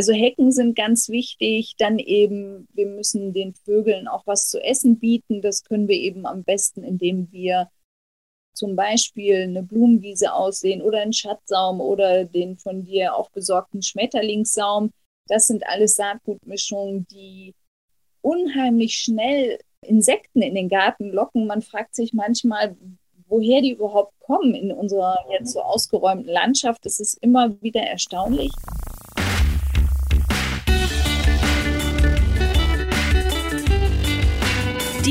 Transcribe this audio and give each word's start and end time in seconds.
Also 0.00 0.14
Hecken 0.14 0.50
sind 0.50 0.76
ganz 0.76 1.10
wichtig. 1.10 1.74
Dann 1.76 1.98
eben, 1.98 2.66
wir 2.72 2.86
müssen 2.86 3.34
den 3.34 3.52
Vögeln 3.52 4.08
auch 4.08 4.26
was 4.26 4.48
zu 4.48 4.58
essen 4.58 4.98
bieten. 4.98 5.42
Das 5.42 5.62
können 5.62 5.88
wir 5.88 5.96
eben 5.96 6.24
am 6.24 6.42
besten, 6.42 6.82
indem 6.84 7.30
wir 7.32 7.68
zum 8.54 8.76
Beispiel 8.76 9.42
eine 9.42 9.62
Blumenwiese 9.62 10.32
aussehen 10.32 10.80
oder 10.80 11.02
einen 11.02 11.12
Schatzsaum 11.12 11.82
oder 11.82 12.24
den 12.24 12.56
von 12.56 12.82
dir 12.86 13.14
auch 13.14 13.28
besorgten 13.28 13.82
Schmetterlingssaum. 13.82 14.90
Das 15.26 15.48
sind 15.48 15.66
alles 15.66 15.96
Saatgutmischungen, 15.96 17.06
die 17.08 17.54
unheimlich 18.22 18.94
schnell 18.94 19.58
Insekten 19.82 20.40
in 20.40 20.54
den 20.54 20.70
Garten 20.70 21.10
locken. 21.10 21.46
Man 21.46 21.60
fragt 21.60 21.94
sich 21.94 22.14
manchmal, 22.14 22.74
woher 23.28 23.60
die 23.60 23.72
überhaupt 23.72 24.18
kommen 24.20 24.54
in 24.54 24.72
unserer 24.72 25.18
jetzt 25.30 25.52
so 25.52 25.60
ausgeräumten 25.60 26.32
Landschaft. 26.32 26.86
Das 26.86 27.00
ist 27.00 27.18
immer 27.20 27.60
wieder 27.60 27.82
erstaunlich. 27.82 28.50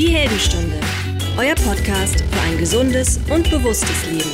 Die 0.00 0.14
Heldenstunde, 0.16 0.76
euer 1.36 1.54
Podcast 1.56 2.22
für 2.22 2.40
ein 2.40 2.56
gesundes 2.56 3.20
und 3.30 3.50
bewusstes 3.50 4.06
Leben. 4.06 4.30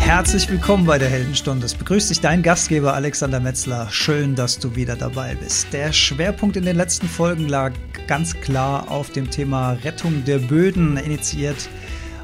Herzlich 0.00 0.50
willkommen 0.50 0.84
bei 0.84 0.98
der 0.98 1.08
Heldenstunde. 1.08 1.64
Es 1.64 1.74
begrüßt 1.74 2.10
dich 2.10 2.20
dein 2.20 2.42
Gastgeber 2.42 2.92
Alexander 2.92 3.40
Metzler. 3.40 3.88
Schön, 3.90 4.34
dass 4.34 4.58
du 4.58 4.76
wieder 4.76 4.96
dabei 4.96 5.34
bist. 5.34 5.72
Der 5.72 5.94
Schwerpunkt 5.94 6.58
in 6.58 6.66
den 6.66 6.76
letzten 6.76 7.08
Folgen 7.08 7.48
lag 7.48 7.72
ganz 8.06 8.38
klar 8.38 8.90
auf 8.90 9.08
dem 9.12 9.30
Thema 9.30 9.72
Rettung 9.72 10.26
der 10.26 10.36
Böden, 10.36 10.98
initiiert 10.98 11.70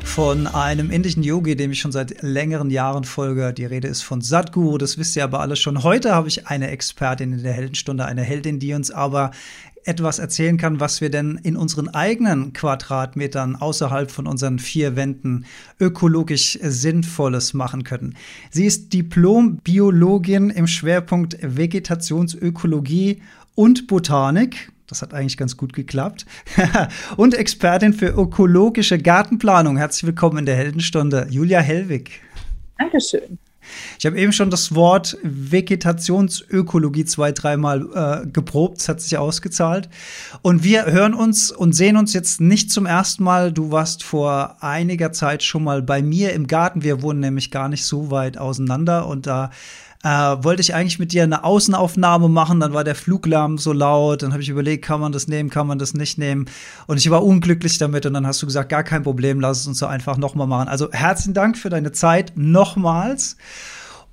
von 0.02 0.46
einem 0.46 0.90
indischen 0.90 1.22
Yogi, 1.22 1.56
dem 1.56 1.72
ich 1.72 1.80
schon 1.80 1.90
seit 1.90 2.20
längeren 2.20 2.68
Jahren 2.68 3.04
folge. 3.04 3.54
Die 3.54 3.64
Rede 3.64 3.88
ist 3.88 4.02
von 4.02 4.20
Sadhguru, 4.20 4.76
das 4.76 4.98
wisst 4.98 5.16
ihr 5.16 5.24
aber 5.24 5.40
alle 5.40 5.56
schon. 5.56 5.82
Heute 5.82 6.14
habe 6.14 6.28
ich 6.28 6.48
eine 6.48 6.68
Expertin 6.70 7.32
in 7.32 7.42
der 7.42 7.54
Heldenstunde, 7.54 8.04
eine 8.04 8.20
Heldin, 8.20 8.58
die 8.58 8.74
uns 8.74 8.90
aber 8.90 9.30
etwas 9.84 10.18
erzählen 10.18 10.56
kann, 10.56 10.80
was 10.80 11.00
wir 11.00 11.10
denn 11.10 11.38
in 11.42 11.56
unseren 11.56 11.88
eigenen 11.88 12.52
Quadratmetern 12.52 13.56
außerhalb 13.56 14.10
von 14.10 14.26
unseren 14.26 14.58
vier 14.58 14.96
Wänden 14.96 15.44
ökologisch 15.80 16.58
Sinnvolles 16.62 17.54
machen 17.54 17.84
können. 17.84 18.16
Sie 18.50 18.66
ist 18.66 18.92
Diplom-Biologin 18.92 20.50
im 20.50 20.66
Schwerpunkt 20.66 21.36
Vegetationsökologie 21.40 23.22
und 23.54 23.86
Botanik. 23.86 24.72
Das 24.86 25.02
hat 25.02 25.14
eigentlich 25.14 25.36
ganz 25.36 25.56
gut 25.56 25.72
geklappt. 25.72 26.26
und 27.16 27.34
Expertin 27.34 27.92
für 27.92 28.08
ökologische 28.08 28.98
Gartenplanung. 28.98 29.76
Herzlich 29.76 30.06
willkommen 30.06 30.38
in 30.38 30.46
der 30.46 30.56
Heldenstunde, 30.56 31.26
Julia 31.30 31.60
Hellwig. 31.60 32.20
Dankeschön. 32.78 33.38
Ich 33.98 34.06
habe 34.06 34.18
eben 34.18 34.32
schon 34.32 34.50
das 34.50 34.74
Wort 34.74 35.16
Vegetationsökologie 35.22 37.04
zwei, 37.04 37.32
dreimal 37.32 38.24
äh, 38.24 38.26
geprobt. 38.26 38.80
Es 38.80 38.88
hat 38.88 39.00
sich 39.00 39.16
ausgezahlt. 39.18 39.88
Und 40.42 40.64
wir 40.64 40.86
hören 40.86 41.14
uns 41.14 41.50
und 41.50 41.74
sehen 41.74 41.96
uns 41.96 42.12
jetzt 42.12 42.40
nicht 42.40 42.70
zum 42.70 42.86
ersten 42.86 43.24
Mal. 43.24 43.52
Du 43.52 43.70
warst 43.70 44.02
vor 44.02 44.56
einiger 44.60 45.12
Zeit 45.12 45.42
schon 45.42 45.64
mal 45.64 45.82
bei 45.82 46.02
mir 46.02 46.32
im 46.32 46.46
Garten. 46.46 46.82
Wir 46.82 47.02
wohnen 47.02 47.20
nämlich 47.20 47.50
gar 47.50 47.68
nicht 47.68 47.84
so 47.84 48.10
weit 48.10 48.38
auseinander. 48.38 49.06
Und 49.06 49.26
da 49.26 49.50
äh, 50.04 50.08
wollte 50.44 50.60
ich 50.60 50.74
eigentlich 50.74 50.98
mit 50.98 51.12
dir 51.12 51.22
eine 51.22 51.44
Außenaufnahme 51.44 52.28
machen, 52.28 52.60
dann 52.60 52.74
war 52.74 52.84
der 52.84 52.94
Fluglärm 52.94 53.56
so 53.56 53.72
laut, 53.72 54.22
dann 54.22 54.32
habe 54.32 54.42
ich 54.42 54.50
überlegt, 54.50 54.84
kann 54.84 55.00
man 55.00 55.12
das 55.12 55.26
nehmen, 55.28 55.48
kann 55.48 55.66
man 55.66 55.78
das 55.78 55.94
nicht 55.94 56.18
nehmen 56.18 56.44
und 56.86 56.98
ich 56.98 57.10
war 57.10 57.24
unglücklich 57.24 57.78
damit 57.78 58.04
und 58.04 58.12
dann 58.12 58.26
hast 58.26 58.42
du 58.42 58.46
gesagt, 58.46 58.68
gar 58.68 58.84
kein 58.84 59.02
Problem, 59.02 59.40
lass 59.40 59.60
es 59.60 59.66
uns 59.66 59.78
so 59.78 59.86
einfach 59.86 60.18
nochmal 60.18 60.46
machen. 60.46 60.68
Also 60.68 60.92
herzlichen 60.92 61.32
Dank 61.32 61.56
für 61.56 61.70
deine 61.70 61.92
Zeit 61.92 62.32
nochmals. 62.36 63.36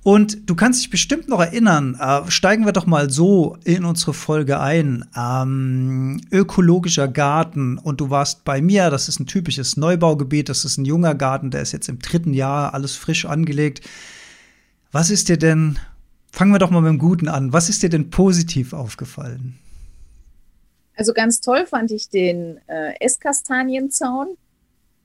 Und 0.04 0.50
du 0.50 0.56
kannst 0.56 0.80
dich 0.80 0.90
bestimmt 0.90 1.28
noch 1.28 1.38
erinnern, 1.38 1.96
äh, 2.00 2.28
steigen 2.28 2.64
wir 2.64 2.72
doch 2.72 2.86
mal 2.86 3.08
so 3.08 3.56
in 3.62 3.84
unsere 3.84 4.14
Folge 4.14 4.58
ein. 4.58 5.04
Ähm, 5.16 6.20
ökologischer 6.32 7.06
Garten 7.06 7.78
und 7.78 8.00
du 8.00 8.10
warst 8.10 8.44
bei 8.44 8.60
mir, 8.60 8.90
das 8.90 9.08
ist 9.08 9.20
ein 9.20 9.28
typisches 9.28 9.76
Neubaugebiet, 9.76 10.48
das 10.48 10.64
ist 10.64 10.76
ein 10.76 10.86
junger 10.86 11.14
Garten, 11.14 11.52
der 11.52 11.62
ist 11.62 11.70
jetzt 11.70 11.88
im 11.88 12.00
dritten 12.00 12.34
Jahr, 12.34 12.74
alles 12.74 12.96
frisch 12.96 13.26
angelegt. 13.26 13.82
Was 14.92 15.08
ist 15.08 15.30
dir 15.30 15.38
denn, 15.38 15.78
fangen 16.30 16.52
wir 16.52 16.58
doch 16.58 16.70
mal 16.70 16.82
mit 16.82 16.90
dem 16.90 16.98
Guten 16.98 17.26
an, 17.26 17.54
was 17.54 17.70
ist 17.70 17.82
dir 17.82 17.88
denn 17.88 18.10
positiv 18.10 18.74
aufgefallen? 18.74 19.58
Also 20.94 21.14
ganz 21.14 21.40
toll 21.40 21.66
fand 21.66 21.90
ich 21.90 22.10
den 22.10 22.60
äh, 22.68 22.92
Esskastanienzaun. 23.00 24.36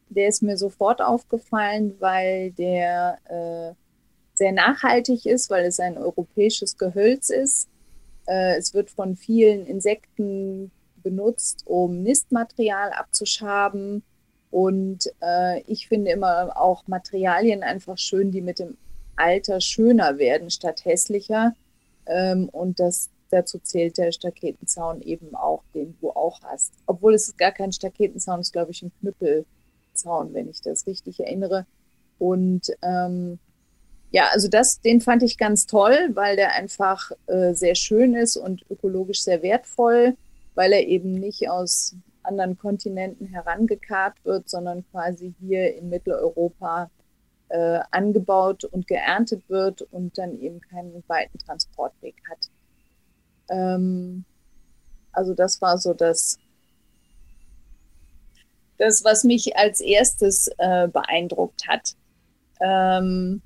Der 0.10 0.28
ist 0.28 0.44
mir 0.44 0.58
sofort 0.58 1.02
aufgefallen, 1.02 1.96
weil 2.00 2.52
der 2.52 3.18
äh, 3.30 3.74
sehr 4.34 4.52
nachhaltig 4.52 5.26
ist, 5.26 5.50
weil 5.50 5.66
es 5.66 5.80
ein 5.80 5.98
europäisches 5.98 6.78
Gehölz 6.78 7.30
ist. 7.30 7.70
Äh, 8.26 8.58
es 8.58 8.74
wird 8.74 8.90
von 8.90 9.16
vielen 9.16 9.66
Insekten 9.66 10.70
benutzt, 11.02 11.64
um 11.66 12.04
Nistmaterial 12.04 12.92
abzuschaben. 12.92 14.04
Und 14.52 15.10
äh, 15.22 15.62
ich 15.62 15.88
finde 15.88 16.12
immer 16.12 16.58
auch 16.58 16.86
Materialien 16.88 17.64
einfach 17.64 17.98
schön, 17.98 18.32
die 18.32 18.42
mit 18.42 18.60
dem 18.60 18.78
Alter 19.18 19.62
schöner 19.62 20.18
werden 20.18 20.50
statt 20.50 20.86
hässlicher. 20.86 21.54
Ähm, 22.06 22.50
und 22.50 22.80
das, 22.80 23.10
dazu 23.30 23.60
zählt 23.60 23.98
der 23.98 24.12
Staketenzaun 24.12 25.02
eben 25.02 25.36
auch, 25.36 25.64
den 25.74 25.98
du 26.00 26.12
auch 26.12 26.42
hast. 26.44 26.74
Obwohl 26.86 27.14
es 27.14 27.36
gar 27.36 27.52
kein 27.52 27.72
Staketenzaun 27.72 28.40
ist, 28.40 28.54
glaube 28.54 28.72
ich, 28.72 28.82
ein 28.82 28.92
Knüppelzaun, 29.00 30.34
wenn 30.34 30.50
ich 30.50 30.62
das 30.62 30.88
richtig 30.88 31.20
erinnere. 31.20 31.66
Und 32.20 32.72
ähm, 32.82 33.40
ja, 34.12 34.30
also 34.32 34.48
das, 34.48 34.80
den 34.82 35.02
fand 35.02 35.24
ich 35.24 35.38
ganz 35.38 35.66
toll, 35.66 36.12
weil 36.14 36.38
der 36.38 36.54
einfach 36.54 37.12
äh, 37.28 37.54
sehr 37.54 37.76
schön 37.76 38.16
ist 38.16 38.38
und 38.38 38.66
ökologisch 38.70 39.22
sehr 39.22 39.42
wertvoll, 39.42 40.16
weil 40.56 40.72
er 40.72 40.88
eben 40.88 41.14
nicht 41.14 41.50
aus 41.50 41.96
anderen 42.24 42.58
Kontinenten 42.58 43.28
herangekarrt 43.28 44.16
wird, 44.24 44.50
sondern 44.50 44.86
quasi 44.92 45.34
hier 45.40 45.76
in 45.76 45.90
Mitteleuropa 45.90 46.90
äh, 47.50 47.80
angebaut 47.92 48.64
und 48.66 48.88
geerntet 48.88 49.44
wird 49.48 49.82
und 49.82 50.18
dann 50.18 50.40
eben 50.40 50.60
keinen 50.62 51.04
weiten 51.08 51.38
Transportweg 51.40 52.16
hat. 52.30 52.50
Ähm, 53.50 54.26
also 55.12 55.34
das 55.34 55.62
war 55.62 55.78
so 55.78 55.94
das, 55.94 56.38
das 58.78 59.04
was 59.04 59.24
mich 59.24 59.58
als 59.58 59.80
erstes 59.80 60.48
äh, 60.58 60.88
beeindruckt 60.88 61.68
hat. 61.68 61.96
Ähm, 62.60 63.42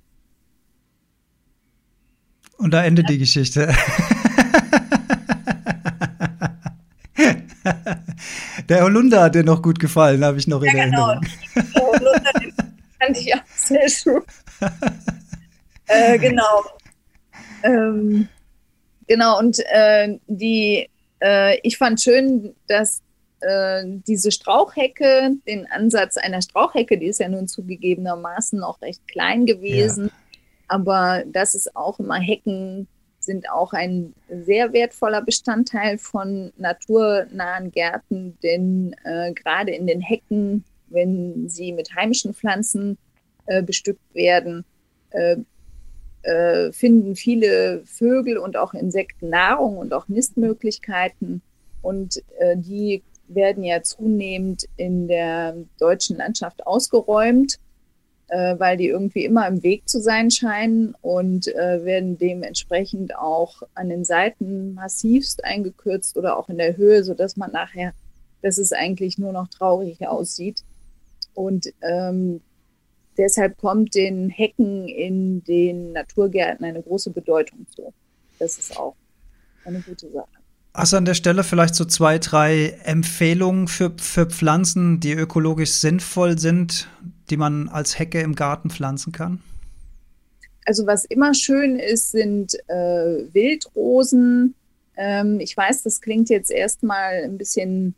und 2.58 2.72
da 2.72 2.84
endet 2.84 3.10
die 3.10 3.18
Geschichte. 3.18 3.74
Der 8.70 8.84
Holunder 8.84 9.24
hat 9.24 9.36
dir 9.36 9.44
noch 9.44 9.62
gut 9.62 9.80
gefallen, 9.80 10.24
habe 10.24 10.38
ich 10.38 10.48
noch 10.48 10.62
in 10.62 10.76
ja, 10.76 10.86
genau. 10.86 11.10
Erinnerung. 11.10 11.28
Der 11.56 11.82
Holunder, 11.82 12.32
fand 13.00 13.18
ich 13.18 13.34
auch 13.34 13.42
sehr 13.68 13.90
schön. 13.90 14.22
äh, 15.88 16.18
genau. 16.18 16.64
Ähm, 17.64 18.28
genau, 19.08 19.40
und 19.40 19.60
äh, 19.72 20.18
die, 20.28 20.90
äh, 21.22 21.60
ich 21.64 21.78
fand 21.78 22.02
schön, 22.02 22.56
dass 22.68 23.02
äh, 23.42 23.84
diese 23.86 24.32
Strauchhecke, 24.32 25.32
den 25.48 25.68
Ansatz 25.72 26.18
einer 26.18 26.42
Strauchhecke, 26.42 26.98
die 26.98 27.08
ist 27.08 27.20
ja 27.20 27.30
nun 27.30 27.48
zugegebenermaßen 27.48 28.60
noch 28.60 28.82
recht 28.82 29.08
klein 29.08 29.46
gewesen, 29.46 30.06
ja. 30.06 30.12
aber 30.68 31.24
das 31.28 31.56
ist 31.56 31.76
auch 31.76 32.00
immer 32.00 32.20
Hecken 32.20 32.88
sind 33.20 33.52
auch 33.52 33.74
ein 33.74 34.16
sehr 34.28 34.74
wertvoller 34.74 35.22
Bestandteil 35.22 36.00
von 36.00 36.52
naturnahen 36.58 37.72
Gärten, 37.72 38.36
denn 38.42 38.96
äh, 39.04 39.32
gerade 39.34 39.72
in 39.76 39.86
den 39.86 40.02
Hecken 40.02 40.64
wenn 40.92 41.50
sie 41.50 41.72
mit 41.72 41.96
heimischen 41.96 42.34
Pflanzen 42.34 42.98
äh, 43.46 43.64
bestückt 43.64 44.14
werden, 44.14 44.66
äh, 45.12 45.38
äh, 46.24 46.72
finden 46.72 47.16
viele 47.16 47.82
Vögel 47.86 48.38
und 48.38 48.56
auch 48.56 48.74
Insekten 48.74 49.30
Nahrung 49.30 49.78
und 49.78 49.94
auch 49.94 50.08
Nistmöglichkeiten. 50.08 51.42
Und 51.82 52.22
äh, 52.38 52.56
die 52.58 53.02
werden 53.28 53.64
ja 53.64 53.82
zunehmend 53.82 54.66
in 54.78 55.08
der 55.08 55.56
deutschen 55.80 56.18
Landschaft 56.18 56.68
ausgeräumt, 56.68 57.58
äh, 58.28 58.60
weil 58.60 58.78
die 58.78 58.88
irgendwie 58.88 59.26
immer 59.26 59.48
im 59.48 59.64
Weg 59.64 59.90
zu 59.90 60.00
sein 60.00 60.30
scheinen 60.30 60.96
und 61.02 61.48
werden 61.48 62.18
dementsprechend 62.18 63.16
auch 63.16 63.64
an 63.74 63.90
den 63.90 64.06
Seiten 64.06 64.76
massivst 64.76 65.44
eingekürzt 65.44 66.18
oder 66.18 66.38
auch 66.38 66.50
in 66.50 66.58
der 66.58 66.78
Höhe, 66.78 67.04
sodass 67.04 67.36
man 67.36 67.52
nachher, 67.52 67.94
dass 68.44 68.60
es 68.60 68.74
eigentlich 68.74 69.18
nur 69.18 69.32
noch 69.32 69.48
traurig 69.48 70.08
aussieht. 70.08 70.64
Und 71.34 71.74
ähm, 71.82 72.42
deshalb 73.18 73.58
kommt 73.58 73.96
den 73.96 74.30
Hecken 74.30 74.88
in 74.88 75.44
den 75.44 75.94
Naturgärten 75.94 76.66
eine 76.66 76.82
große 76.82 77.12
Bedeutung 77.12 77.66
zu. 77.76 77.94
Das 78.40 78.58
ist 78.58 78.78
auch 78.78 78.96
eine 79.66 79.80
gute 79.82 80.10
Sache. 80.10 80.28
Hast 80.74 80.94
du 80.94 80.98
an 80.98 81.06
der 81.06 81.16
Stelle 81.16 81.44
vielleicht 81.44 81.76
so 81.76 81.84
zwei, 81.84 82.18
drei 82.18 82.78
Empfehlungen 82.84 83.68
für, 83.68 83.94
für 83.98 84.26
Pflanzen, 84.26 85.02
die 85.02 85.12
ökologisch 85.12 85.72
sinnvoll 85.72 86.40
sind, 86.40 86.88
die 87.30 87.38
man 87.38 87.68
als 87.68 88.00
Hecke 88.00 88.22
im 88.22 88.36
Garten 88.36 88.70
pflanzen 88.70 89.12
kann? 89.12 89.42
also 90.66 90.86
was 90.86 91.06
immer 91.06 91.34
schön 91.34 91.78
ist, 91.78 92.12
sind 92.12 92.54
äh, 92.68 93.34
Wildrosen. 93.34 94.56
Ähm, 94.96 95.40
ich 95.40 95.56
weiß, 95.56 95.84
das 95.84 96.02
klingt 96.02 96.30
jetzt 96.30 96.52
erstmal 96.52 97.24
ein 97.24 97.38
bisschen 97.38 97.96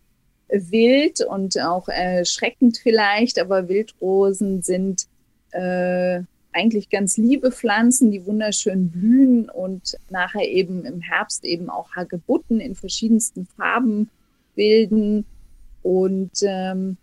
wild 0.53 1.21
und 1.21 1.59
auch 1.59 1.87
erschreckend 1.87 2.77
vielleicht, 2.77 3.39
aber 3.39 3.67
Wildrosen 3.67 4.61
sind 4.61 5.07
äh, 5.51 6.21
eigentlich 6.53 6.89
ganz 6.89 7.17
liebe 7.17 7.51
Pflanzen, 7.51 8.11
die 8.11 8.25
wunderschön 8.25 8.89
blühen 8.89 9.49
und 9.49 9.97
nachher 10.09 10.47
eben 10.47 10.85
im 10.85 11.01
Herbst 11.01 11.43
eben 11.45 11.69
auch 11.69 11.91
Hagebutten 11.95 12.59
in 12.59 12.75
verschiedensten 12.75 13.47
Farben 13.57 14.09
bilden. 14.55 15.25
Und 15.81 16.31
ähm, 16.43 16.97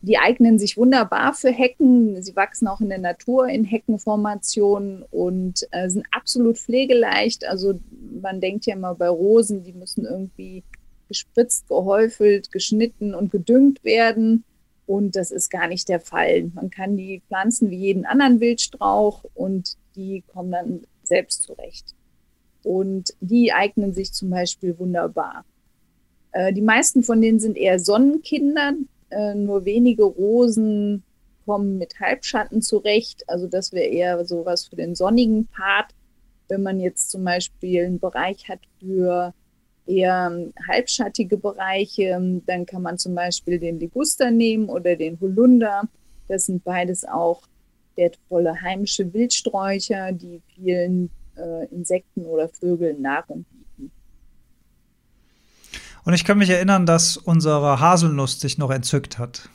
die 0.00 0.18
eignen 0.18 0.58
sich 0.58 0.76
wunderbar 0.76 1.34
für 1.34 1.50
Hecken. 1.50 2.22
Sie 2.22 2.36
wachsen 2.36 2.68
auch 2.68 2.80
in 2.80 2.88
der 2.88 2.98
Natur 2.98 3.48
in 3.48 3.64
Heckenformationen 3.64 5.02
und 5.10 5.66
äh, 5.72 5.88
sind 5.88 6.06
absolut 6.12 6.58
pflegeleicht. 6.58 7.44
Also 7.46 7.80
man 8.22 8.40
denkt 8.40 8.66
ja 8.66 8.74
immer 8.74 8.94
bei 8.94 9.08
Rosen, 9.08 9.64
die 9.64 9.72
müssen 9.72 10.04
irgendwie 10.04 10.62
gespritzt, 11.08 11.68
gehäufelt, 11.68 12.52
geschnitten 12.52 13.14
und 13.14 13.32
gedüngt 13.32 13.82
werden. 13.84 14.44
Und 14.86 15.16
das 15.16 15.30
ist 15.30 15.50
gar 15.50 15.68
nicht 15.68 15.88
der 15.88 16.00
Fall. 16.00 16.50
Man 16.54 16.70
kann 16.70 16.96
die 16.96 17.22
pflanzen 17.28 17.70
wie 17.70 17.76
jeden 17.76 18.06
anderen 18.06 18.40
Wildstrauch 18.40 19.24
und 19.34 19.76
die 19.96 20.22
kommen 20.32 20.52
dann 20.52 20.82
selbst 21.02 21.42
zurecht. 21.42 21.94
Und 22.62 23.14
die 23.20 23.52
eignen 23.52 23.92
sich 23.92 24.12
zum 24.12 24.30
Beispiel 24.30 24.78
wunderbar. 24.78 25.44
Äh, 26.32 26.52
die 26.52 26.62
meisten 26.62 27.02
von 27.02 27.20
denen 27.20 27.40
sind 27.40 27.56
eher 27.56 27.78
Sonnenkinder. 27.78 28.74
Äh, 29.10 29.34
nur 29.34 29.64
wenige 29.64 30.04
Rosen 30.04 31.02
kommen 31.44 31.78
mit 31.78 31.98
Halbschatten 32.00 32.62
zurecht. 32.62 33.24
Also 33.28 33.46
das 33.46 33.72
wäre 33.72 33.86
eher 33.86 34.24
sowas 34.24 34.68
für 34.68 34.76
den 34.76 34.94
sonnigen 34.94 35.46
Part. 35.46 35.94
Wenn 36.48 36.62
man 36.62 36.80
jetzt 36.80 37.10
zum 37.10 37.24
Beispiel 37.24 37.84
einen 37.84 38.00
Bereich 38.00 38.48
hat 38.48 38.60
für 38.80 39.34
eher 39.88 40.30
ähm, 40.30 40.52
halbschattige 40.68 41.36
Bereiche, 41.36 42.02
ähm, 42.02 42.42
dann 42.46 42.66
kann 42.66 42.82
man 42.82 42.98
zum 42.98 43.14
Beispiel 43.14 43.58
den 43.58 43.80
Liguster 43.80 44.30
nehmen 44.30 44.68
oder 44.68 44.96
den 44.96 45.18
Holunder. 45.20 45.82
Das 46.28 46.46
sind 46.46 46.62
beides 46.62 47.04
auch 47.04 47.42
wertvolle 47.96 48.60
heimische 48.60 49.12
Wildsträucher, 49.12 50.12
die 50.12 50.40
vielen 50.54 51.10
äh, 51.36 51.66
Insekten 51.66 52.26
oder 52.26 52.48
Vögeln 52.48 53.02
Nahrung 53.02 53.44
bieten. 53.50 53.90
Und 56.04 56.14
ich 56.14 56.24
kann 56.24 56.38
mich 56.38 56.50
erinnern, 56.50 56.86
dass 56.86 57.16
unsere 57.16 57.80
Haselnuss 57.80 58.40
sich 58.40 58.58
noch 58.58 58.70
entzückt 58.70 59.18
hat. 59.18 59.48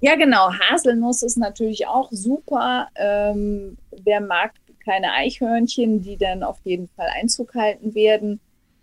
Ja, 0.00 0.16
genau. 0.16 0.50
Haselnuss 0.52 1.22
ist 1.22 1.36
natürlich 1.36 1.86
auch 1.86 2.08
super. 2.10 2.88
Ähm, 2.96 3.76
wer 4.04 4.20
mag 4.20 4.52
keine 4.84 5.12
Eichhörnchen, 5.12 6.02
die 6.02 6.16
dann 6.16 6.42
auf 6.42 6.58
jeden 6.64 6.88
Fall 6.88 7.08
Einzug 7.20 7.54
halten 7.54 7.94
werden. 7.94 8.40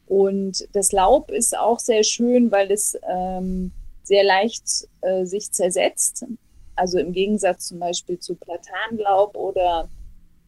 Und 0.10 0.68
das 0.74 0.92
Laub 0.92 1.30
ist 1.30 1.56
auch 1.56 1.78
sehr 1.78 2.04
schön, 2.04 2.52
weil 2.52 2.72
es 2.72 2.98
ähm, 3.08 3.72
sehr 4.02 4.24
leicht 4.24 4.88
äh, 5.02 5.24
sich 5.24 5.52
zersetzt. 5.52 6.26
Also 6.76 6.98
im 6.98 7.14
Gegensatz 7.14 7.68
zum 7.68 7.78
Beispiel 7.78 8.18
zu 8.18 8.36
Platanlaub 8.36 9.38
oder 9.38 9.88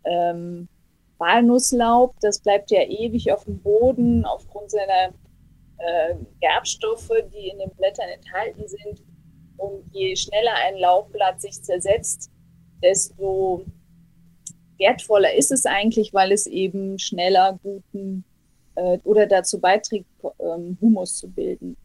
ähm, 0.04 0.68
Walnusslaub, 1.20 2.16
das 2.22 2.40
bleibt 2.40 2.72
ja 2.72 2.82
ewig 2.82 3.32
auf 3.32 3.44
dem 3.44 3.60
Boden 3.60 4.26
aufgrund 4.26 4.72
seiner 4.72 5.14
äh, 5.78 6.16
Gerbstoffe, 6.40 7.12
die 7.32 7.50
in 7.50 7.60
den 7.60 7.70
Blättern 7.78 8.10
enthalten 8.10 8.68
sind. 8.68 9.04
Und 9.58 9.86
je 9.92 10.16
schneller 10.16 10.56
ein 10.66 10.78
Laubblatt 10.78 11.40
sich 11.40 11.62
zersetzt, 11.62 12.32
desto 12.82 13.64
wertvoller 14.80 15.36
ist 15.36 15.52
es 15.52 15.68
eigentlich, 15.68 16.16
weil 16.16 16.32
es 16.32 16.48
eben 16.48 16.98
schneller 16.98 17.60
guten 17.62 18.26
äh, 18.76 18.98
oder 19.04 19.28
dazu 19.28 19.60
beiträgt, 19.60 20.06
ähm, 20.40 20.78
Humus 20.82 21.18
zu 21.18 21.30
bilden. 21.30 21.76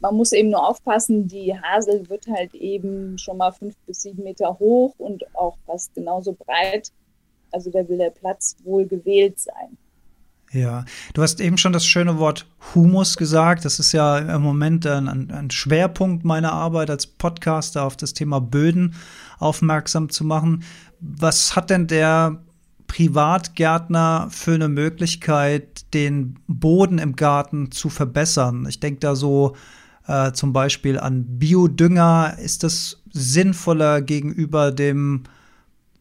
Man 0.00 0.14
muss 0.14 0.32
eben 0.32 0.50
nur 0.50 0.68
aufpassen, 0.68 1.26
die 1.26 1.54
Hasel 1.54 2.08
wird 2.08 2.26
halt 2.28 2.54
eben 2.54 3.16
schon 3.18 3.38
mal 3.38 3.52
fünf 3.52 3.74
bis 3.86 4.02
sieben 4.02 4.24
Meter 4.24 4.58
hoch 4.58 4.94
und 4.98 5.24
auch 5.34 5.56
fast 5.66 5.94
genauso 5.94 6.34
breit. 6.34 6.92
Also 7.50 7.70
da 7.70 7.88
will 7.88 7.98
der 7.98 8.10
Platz 8.10 8.56
wohl 8.64 8.86
gewählt 8.86 9.38
sein. 9.38 9.78
Ja, 10.52 10.84
du 11.12 11.22
hast 11.22 11.40
eben 11.40 11.58
schon 11.58 11.72
das 11.72 11.84
schöne 11.84 12.18
Wort 12.18 12.46
Humus 12.74 13.16
gesagt. 13.16 13.64
Das 13.64 13.78
ist 13.78 13.92
ja 13.92 14.18
im 14.18 14.42
Moment 14.42 14.86
ein, 14.86 15.30
ein, 15.30 15.50
Schwerpunkt 15.50 16.24
meiner 16.24 16.52
Arbeit 16.52 16.88
als 16.88 17.06
Podcaster, 17.06 17.84
auf 17.84 17.96
das 17.96 18.14
Thema 18.14 18.40
Böden 18.40 18.94
aufmerksam 19.38 20.08
zu 20.08 20.24
machen. 20.24 20.62
Was 21.00 21.56
hat 21.56 21.70
denn 21.70 21.88
der 21.88 22.42
Privatgärtner 22.86 24.28
für 24.30 24.54
eine 24.54 24.68
Möglichkeit, 24.68 25.92
den 25.94 26.38
Boden 26.46 26.98
im 26.98 27.16
Garten 27.16 27.70
zu 27.70 27.88
verbessern? 27.88 28.66
Ich 28.68 28.80
denke 28.80 29.00
da 29.00 29.16
so 29.16 29.56
äh, 30.06 30.32
zum 30.32 30.52
Beispiel 30.52 30.98
an 30.98 31.24
Biodünger. 31.38 32.36
Ist 32.42 32.62
das 32.62 33.02
sinnvoller 33.12 34.02
gegenüber 34.02 34.72
dem 34.72 35.24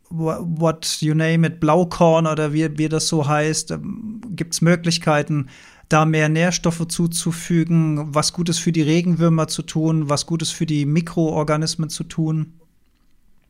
What 0.09 0.97
you 1.01 1.15
name 1.15 1.47
it, 1.47 1.59
Blaukorn 1.59 2.27
oder 2.27 2.53
wie, 2.53 2.77
wie 2.77 2.87
das 2.87 3.07
so 3.07 3.27
heißt? 3.27 3.71
Ähm, 3.71 4.21
Gibt 4.29 4.53
es 4.53 4.61
Möglichkeiten, 4.61 5.47
da 5.89 6.05
mehr 6.05 6.29
Nährstoffe 6.29 6.87
zuzufügen, 6.87 8.13
was 8.13 8.33
Gutes 8.33 8.59
für 8.59 8.71
die 8.71 8.81
Regenwürmer 8.81 9.47
zu 9.47 9.61
tun, 9.61 10.09
was 10.09 10.25
Gutes 10.25 10.51
für 10.51 10.65
die 10.65 10.85
Mikroorganismen 10.85 11.89
zu 11.89 12.03
tun? 12.03 12.53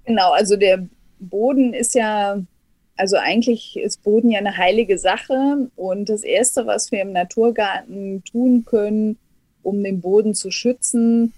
Genau, 0.05 0.31
also 0.31 0.55
der 0.55 0.87
Boden 1.19 1.73
ist 1.73 1.95
ja 1.95 2.37
also 2.97 3.17
eigentlich 3.17 3.77
ist 3.77 4.03
Boden 4.03 4.29
ja 4.29 4.39
eine 4.39 4.57
heilige 4.57 4.97
Sache 4.97 5.69
und 5.75 6.09
das 6.09 6.23
Erste, 6.23 6.65
was 6.65 6.91
wir 6.91 7.01
im 7.01 7.11
Naturgarten 7.11 8.23
tun 8.23 8.65
können, 8.65 9.17
um 9.63 9.83
den 9.83 9.99
Boden 10.01 10.33
zu 10.33 10.51
schützen, 10.51 11.33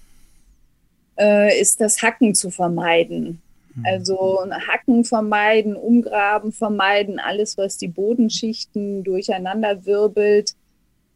äh, 1.18 1.58
ist 1.60 1.80
das 1.80 2.02
Hacken 2.02 2.34
zu 2.34 2.50
vermeiden. 2.50 3.42
Mhm. 3.74 3.84
Also 3.86 4.44
Hacken 4.68 5.04
vermeiden, 5.04 5.74
Umgraben 5.74 6.52
vermeiden, 6.52 7.18
alles, 7.18 7.58
was 7.58 7.76
die 7.76 7.88
Bodenschichten 7.88 9.02
durcheinander 9.02 9.84
wirbelt, 9.84 10.54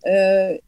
äh, 0.03 0.59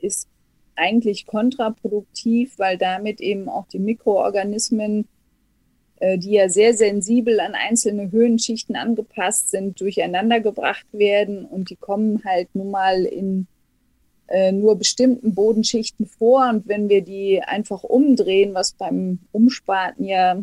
ist 0.00 0.28
eigentlich 0.76 1.26
kontraproduktiv, 1.26 2.56
weil 2.58 2.78
damit 2.78 3.20
eben 3.20 3.48
auch 3.48 3.66
die 3.66 3.80
Mikroorganismen 3.80 5.08
die 6.00 6.32
ja 6.32 6.48
sehr 6.48 6.74
sensibel 6.74 7.40
an 7.40 7.54
einzelne 7.54 8.10
Höhenschichten 8.10 8.76
angepasst 8.76 9.50
sind, 9.50 9.80
durcheinander 9.80 10.40
gebracht 10.40 10.86
werden 10.92 11.44
und 11.44 11.70
die 11.70 11.76
kommen 11.76 12.22
halt 12.24 12.48
nun 12.54 12.70
mal 12.70 13.04
in 13.04 13.46
äh, 14.28 14.52
nur 14.52 14.76
bestimmten 14.76 15.34
Bodenschichten 15.34 16.06
vor. 16.06 16.48
Und 16.50 16.68
wenn 16.68 16.88
wir 16.88 17.02
die 17.02 17.42
einfach 17.42 17.82
umdrehen, 17.82 18.54
was 18.54 18.72
beim 18.72 19.20
Umspaten 19.32 20.04
ja 20.04 20.42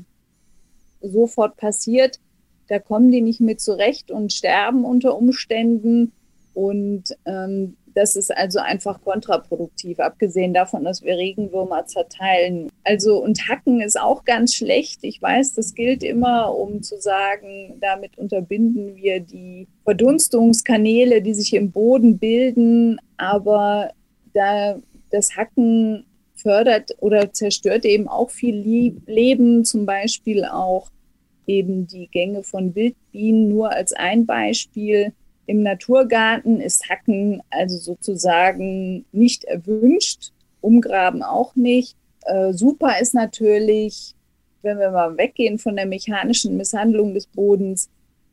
sofort 1.01 1.55
passiert, 1.57 2.19
da 2.67 2.79
kommen 2.79 3.11
die 3.11 3.21
nicht 3.21 3.41
mit 3.41 3.61
zurecht 3.61 4.09
und 4.09 4.33
sterben 4.33 4.85
unter 4.85 5.15
Umständen. 5.15 6.13
Und 6.55 7.15
ähm, 7.25 7.77
das 7.95 8.17
ist 8.17 8.35
also 8.35 8.59
einfach 8.59 9.01
kontraproduktiv, 9.01 9.99
abgesehen 9.99 10.53
davon, 10.53 10.83
dass 10.83 11.01
wir 11.01 11.15
Regenwürmer 11.15 11.85
zerteilen. 11.85 12.69
Also 12.83 13.23
und 13.23 13.47
Hacken 13.47 13.79
ist 13.79 13.99
auch 13.99 14.25
ganz 14.25 14.53
schlecht. 14.53 14.99
Ich 15.03 15.21
weiß, 15.21 15.53
das 15.53 15.73
gilt 15.73 16.03
immer, 16.03 16.53
um 16.53 16.83
zu 16.83 16.99
sagen, 16.99 17.77
damit 17.79 18.17
unterbinden 18.17 18.97
wir 18.97 19.21
die 19.21 19.67
Verdunstungskanäle, 19.85 21.21
die 21.21 21.33
sich 21.33 21.53
im 21.53 21.71
Boden 21.71 22.19
bilden. 22.19 22.99
Aber 23.15 23.91
da 24.33 24.77
das 25.09 25.37
Hacken 25.37 26.05
fördert 26.35 26.91
oder 26.99 27.31
zerstört 27.31 27.85
eben 27.85 28.09
auch 28.09 28.29
viel 28.29 28.99
Leben, 29.07 29.63
zum 29.63 29.85
Beispiel 29.85 30.43
auch 30.43 30.89
eben 31.47 31.87
die 31.87 32.07
Gänge 32.07 32.43
von 32.43 32.75
Wildbienen, 32.75 33.47
nur 33.47 33.71
als 33.71 33.93
ein 33.93 34.25
Beispiel. 34.25 35.13
Im 35.47 35.61
Naturgarten 35.61 36.59
ist 36.59 36.89
Hacken 36.89 37.41
also 37.49 37.77
sozusagen 37.77 39.05
nicht 39.11 39.43
erwünscht, 39.43 40.31
Umgraben 40.61 41.21
auch 41.21 41.55
nicht. 41.55 41.95
Äh, 42.25 42.53
super 42.53 42.99
ist 42.99 43.13
natürlich, 43.13 44.15
wenn 44.63 44.79
wir 44.79 44.89
mal 44.89 45.15
weggehen 45.17 45.59
von 45.59 45.75
der 45.75 45.85
mechanischen 45.85 46.57
Misshandlung 46.57 47.13
des 47.13 47.27
Bodens, 47.27 47.89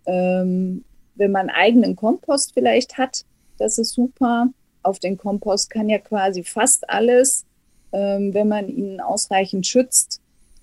ähm, 0.07 0.85
wenn 1.15 1.31
man 1.31 1.51
eigenen 1.51 1.95
Kompost 1.95 2.55
vielleicht 2.55 2.97
hat, 2.97 3.25
das 3.59 3.79
ist 3.79 3.93
super. 3.93 4.49
Auf 4.83 4.99
den 4.99 5.19
Kompost 5.19 5.71
kann 5.71 5.91
ja 5.91 5.99
quasi 5.99 6.43
fast 6.43 6.89
alles, 6.89 7.45
ähm, 7.93 8.33
wenn 8.33 8.49
man 8.49 8.69
ihn 8.69 9.01
ausreichend 9.01 9.67
schützt 9.67 10.21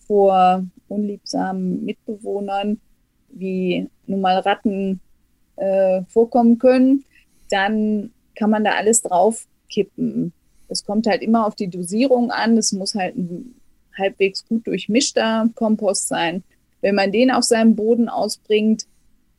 vor 0.08 0.66
unliebsamen 0.88 1.86
Mitbewohnern, 1.86 2.82
wie 3.30 3.88
nun 4.08 4.22
mal 4.22 4.40
Ratten, 4.40 5.00
äh, 5.60 6.02
vorkommen 6.10 6.58
können, 6.58 7.04
dann 7.50 8.12
kann 8.36 8.50
man 8.50 8.64
da 8.64 8.72
alles 8.72 9.02
drauf 9.02 9.46
kippen. 9.70 10.34
Es 10.68 10.84
kommt 10.84 11.08
halt 11.08 11.22
immer 11.22 11.46
auf 11.46 11.56
die 11.56 11.70
Dosierung 11.70 12.32
an. 12.32 12.58
Es 12.58 12.72
muss 12.72 12.96
halt 12.96 13.16
ein 13.16 13.56
halbwegs 13.98 14.46
gut 14.48 14.66
durchmischter 14.66 15.50
Kompost 15.56 16.08
sein. 16.08 16.44
Wenn 16.82 16.96
man 16.96 17.12
den 17.12 17.32
auf 17.32 17.44
seinem 17.44 17.76
Boden 17.76 18.10
ausbringt, 18.10 18.86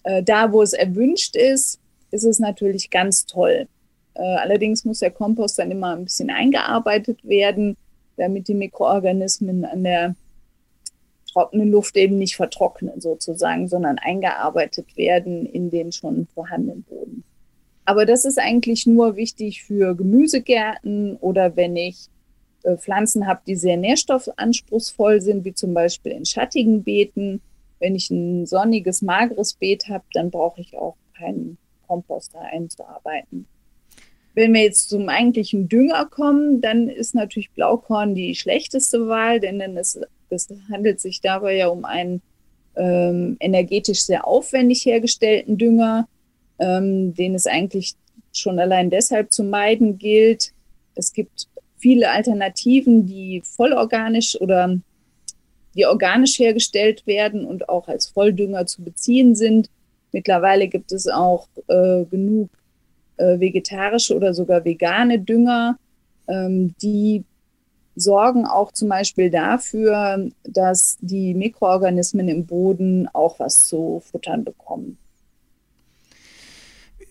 Äh, 0.02 0.22
da, 0.22 0.50
wo 0.50 0.62
es 0.62 0.72
erwünscht 0.72 1.36
ist, 1.36 1.78
ist 2.10 2.24
es 2.24 2.38
natürlich 2.38 2.88
ganz 2.88 3.26
toll. 3.26 3.68
Äh, 4.14 4.22
allerdings 4.22 4.86
muss 4.86 5.00
der 5.00 5.10
Kompost 5.10 5.58
dann 5.58 5.70
immer 5.70 5.94
ein 5.94 6.04
bisschen 6.04 6.30
eingearbeitet 6.30 7.18
werden, 7.22 7.76
damit 8.16 8.48
die 8.48 8.54
Mikroorganismen 8.54 9.66
an 9.66 9.84
der 9.84 10.14
trockenen 11.32 11.70
Luft 11.70 11.96
eben 11.96 12.18
nicht 12.18 12.36
vertrocknen 12.36 13.00
sozusagen, 13.00 13.68
sondern 13.68 13.98
eingearbeitet 13.98 14.96
werden 14.96 15.46
in 15.46 15.70
den 15.70 15.92
schon 15.92 16.26
vorhandenen 16.34 16.82
Boden. 16.82 17.24
Aber 17.84 18.06
das 18.06 18.24
ist 18.24 18.38
eigentlich 18.38 18.86
nur 18.86 19.16
wichtig 19.16 19.64
für 19.64 19.94
Gemüsegärten 19.96 21.16
oder 21.16 21.56
wenn 21.56 21.76
ich 21.76 22.08
äh, 22.62 22.76
Pflanzen 22.76 23.26
habe, 23.26 23.40
die 23.46 23.56
sehr 23.56 23.76
nährstoffanspruchsvoll 23.76 25.20
sind, 25.20 25.44
wie 25.44 25.54
zum 25.54 25.74
Beispiel 25.74 26.12
in 26.12 26.24
schattigen 26.24 26.82
Beeten. 26.82 27.40
Wenn 27.78 27.94
ich 27.94 28.10
ein 28.10 28.46
sonniges, 28.46 29.02
mageres 29.02 29.54
Beet 29.54 29.88
habe, 29.88 30.04
dann 30.12 30.30
brauche 30.30 30.60
ich 30.60 30.76
auch 30.76 30.96
keinen 31.16 31.56
Kompost 31.86 32.34
da 32.34 32.40
einzuarbeiten. 32.40 33.46
Wenn 34.34 34.54
wir 34.54 34.62
jetzt 34.62 34.90
zum 34.90 35.08
eigentlichen 35.08 35.68
Dünger 35.68 36.06
kommen, 36.06 36.60
dann 36.60 36.88
ist 36.88 37.14
natürlich 37.14 37.50
Blaukorn 37.50 38.14
die 38.14 38.34
schlechteste 38.34 39.08
Wahl, 39.08 39.40
denn 39.40 39.60
es, 39.76 39.98
es 40.32 40.48
handelt 40.70 41.00
sich 41.00 41.20
dabei 41.20 41.56
ja 41.56 41.68
um 41.68 41.84
einen 41.84 42.22
ähm, 42.76 43.36
energetisch 43.40 44.02
sehr 44.02 44.26
aufwendig 44.26 44.84
hergestellten 44.84 45.58
Dünger, 45.58 46.08
ähm, 46.58 47.14
den 47.14 47.34
es 47.34 47.46
eigentlich 47.46 47.94
schon 48.32 48.58
allein 48.58 48.90
deshalb 48.90 49.32
zu 49.32 49.42
meiden 49.42 49.98
gilt. 49.98 50.52
Es 50.94 51.12
gibt 51.12 51.48
viele 51.78 52.10
Alternativen, 52.10 53.06
die 53.06 53.42
vollorganisch 53.44 54.40
oder 54.40 54.78
die 55.74 55.86
organisch 55.86 56.38
hergestellt 56.38 57.06
werden 57.06 57.44
und 57.44 57.68
auch 57.68 57.88
als 57.88 58.06
Volldünger 58.06 58.66
zu 58.66 58.82
beziehen 58.82 59.34
sind. 59.34 59.70
Mittlerweile 60.12 60.68
gibt 60.68 60.92
es 60.92 61.06
auch 61.06 61.46
äh, 61.68 62.04
genug 62.04 62.50
äh, 63.16 63.38
vegetarische 63.38 64.16
oder 64.16 64.34
sogar 64.34 64.64
vegane 64.64 65.20
Dünger, 65.20 65.78
ähm, 66.28 66.74
die 66.82 67.24
sorgen 67.96 68.46
auch 68.46 68.72
zum 68.72 68.88
Beispiel 68.88 69.30
dafür, 69.30 70.28
dass 70.44 70.96
die 71.00 71.34
Mikroorganismen 71.34 72.28
im 72.28 72.46
Boden 72.46 73.08
auch 73.12 73.38
was 73.38 73.64
zu 73.64 74.02
futtern 74.10 74.44
bekommen. 74.44 74.98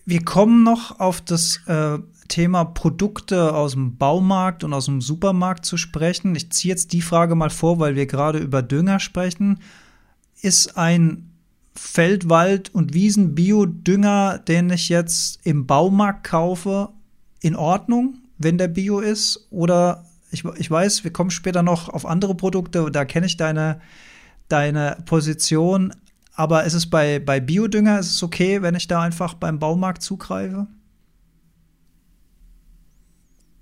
Wir 0.04 0.24
kommen 0.24 0.64
noch 0.64 0.98
auf 0.98 1.20
das 1.20 1.60
äh, 1.66 1.98
Thema 2.28 2.64
Produkte 2.64 3.54
aus 3.54 3.72
dem 3.72 3.96
Baumarkt 3.96 4.64
und 4.64 4.72
aus 4.72 4.86
dem 4.86 5.00
Supermarkt 5.00 5.64
zu 5.64 5.76
sprechen. 5.76 6.34
Ich 6.34 6.50
ziehe 6.50 6.72
jetzt 6.72 6.92
die 6.92 7.02
Frage 7.02 7.34
mal 7.34 7.50
vor, 7.50 7.78
weil 7.78 7.94
wir 7.94 8.06
gerade 8.06 8.38
über 8.38 8.62
Dünger 8.62 8.98
sprechen. 8.98 9.60
Ist 10.40 10.76
ein 10.76 11.30
Feld-, 11.74 12.28
Wald- 12.28 12.74
und 12.74 12.94
Wiesen-Biodünger, 12.94 14.38
den 14.38 14.70
ich 14.70 14.88
jetzt 14.88 15.40
im 15.44 15.66
Baumarkt 15.66 16.24
kaufe, 16.24 16.88
in 17.40 17.56
Ordnung, 17.56 18.18
wenn 18.38 18.58
der 18.58 18.68
Bio 18.68 19.00
ist? 19.00 19.48
Oder 19.50 20.04
ich, 20.30 20.44
ich 20.44 20.70
weiß, 20.70 21.04
wir 21.04 21.12
kommen 21.12 21.30
später 21.30 21.62
noch 21.62 21.88
auf 21.88 22.06
andere 22.06 22.34
Produkte, 22.34 22.90
da 22.90 23.04
kenne 23.04 23.26
ich 23.26 23.36
deine, 23.36 23.80
deine 24.48 24.98
Position. 25.06 25.94
Aber 26.34 26.64
ist 26.64 26.74
es 26.74 26.88
bei, 26.88 27.18
bei 27.18 27.40
Biodünger, 27.40 27.98
ist 27.98 28.12
es 28.12 28.22
okay, 28.22 28.62
wenn 28.62 28.74
ich 28.74 28.86
da 28.86 29.02
einfach 29.02 29.34
beim 29.34 29.58
Baumarkt 29.58 30.02
zugreife? 30.02 30.66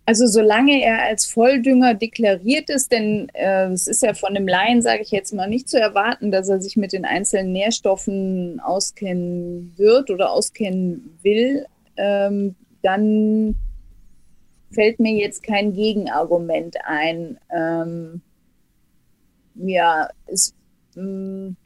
Also 0.09 0.27
solange 0.27 0.83
er 0.83 1.03
als 1.03 1.27
Volldünger 1.27 1.93
deklariert 1.93 2.71
ist, 2.71 2.93
denn 2.93 3.29
äh, 3.35 3.67
es 3.67 3.87
ist 3.87 4.03
ja 4.03 4.15
von 4.15 4.33
dem 4.33 4.49
Laien, 4.49 4.81
sage 4.81 5.03
ich 5.03 5.11
jetzt 5.11 5.35
mal, 5.35 5.49
nicht 5.51 5.69
zu 5.69 5.79
erwarten, 5.79 6.31
dass 6.31 6.49
er 6.49 6.63
sich 6.63 6.79
mit 6.79 6.95
den 6.95 7.05
einzelnen 7.05 7.53
Nährstoffen 7.53 8.59
auskennen 8.61 9.75
wird 9.77 10.11
oder 10.11 10.31
auskennen 10.31 11.19
will, 11.23 11.67
ähm, 11.99 12.55
dann 12.81 13.55
fällt 14.71 15.01
mir 15.01 15.13
jetzt 15.13 15.43
kein 15.43 15.73
Gegenargument 15.73 16.77
ein. 16.85 17.39
Ähm, 17.55 18.21
ja, 19.55 20.09
es, 20.27 20.55
mh, 20.95 21.03
mm, 21.03 21.57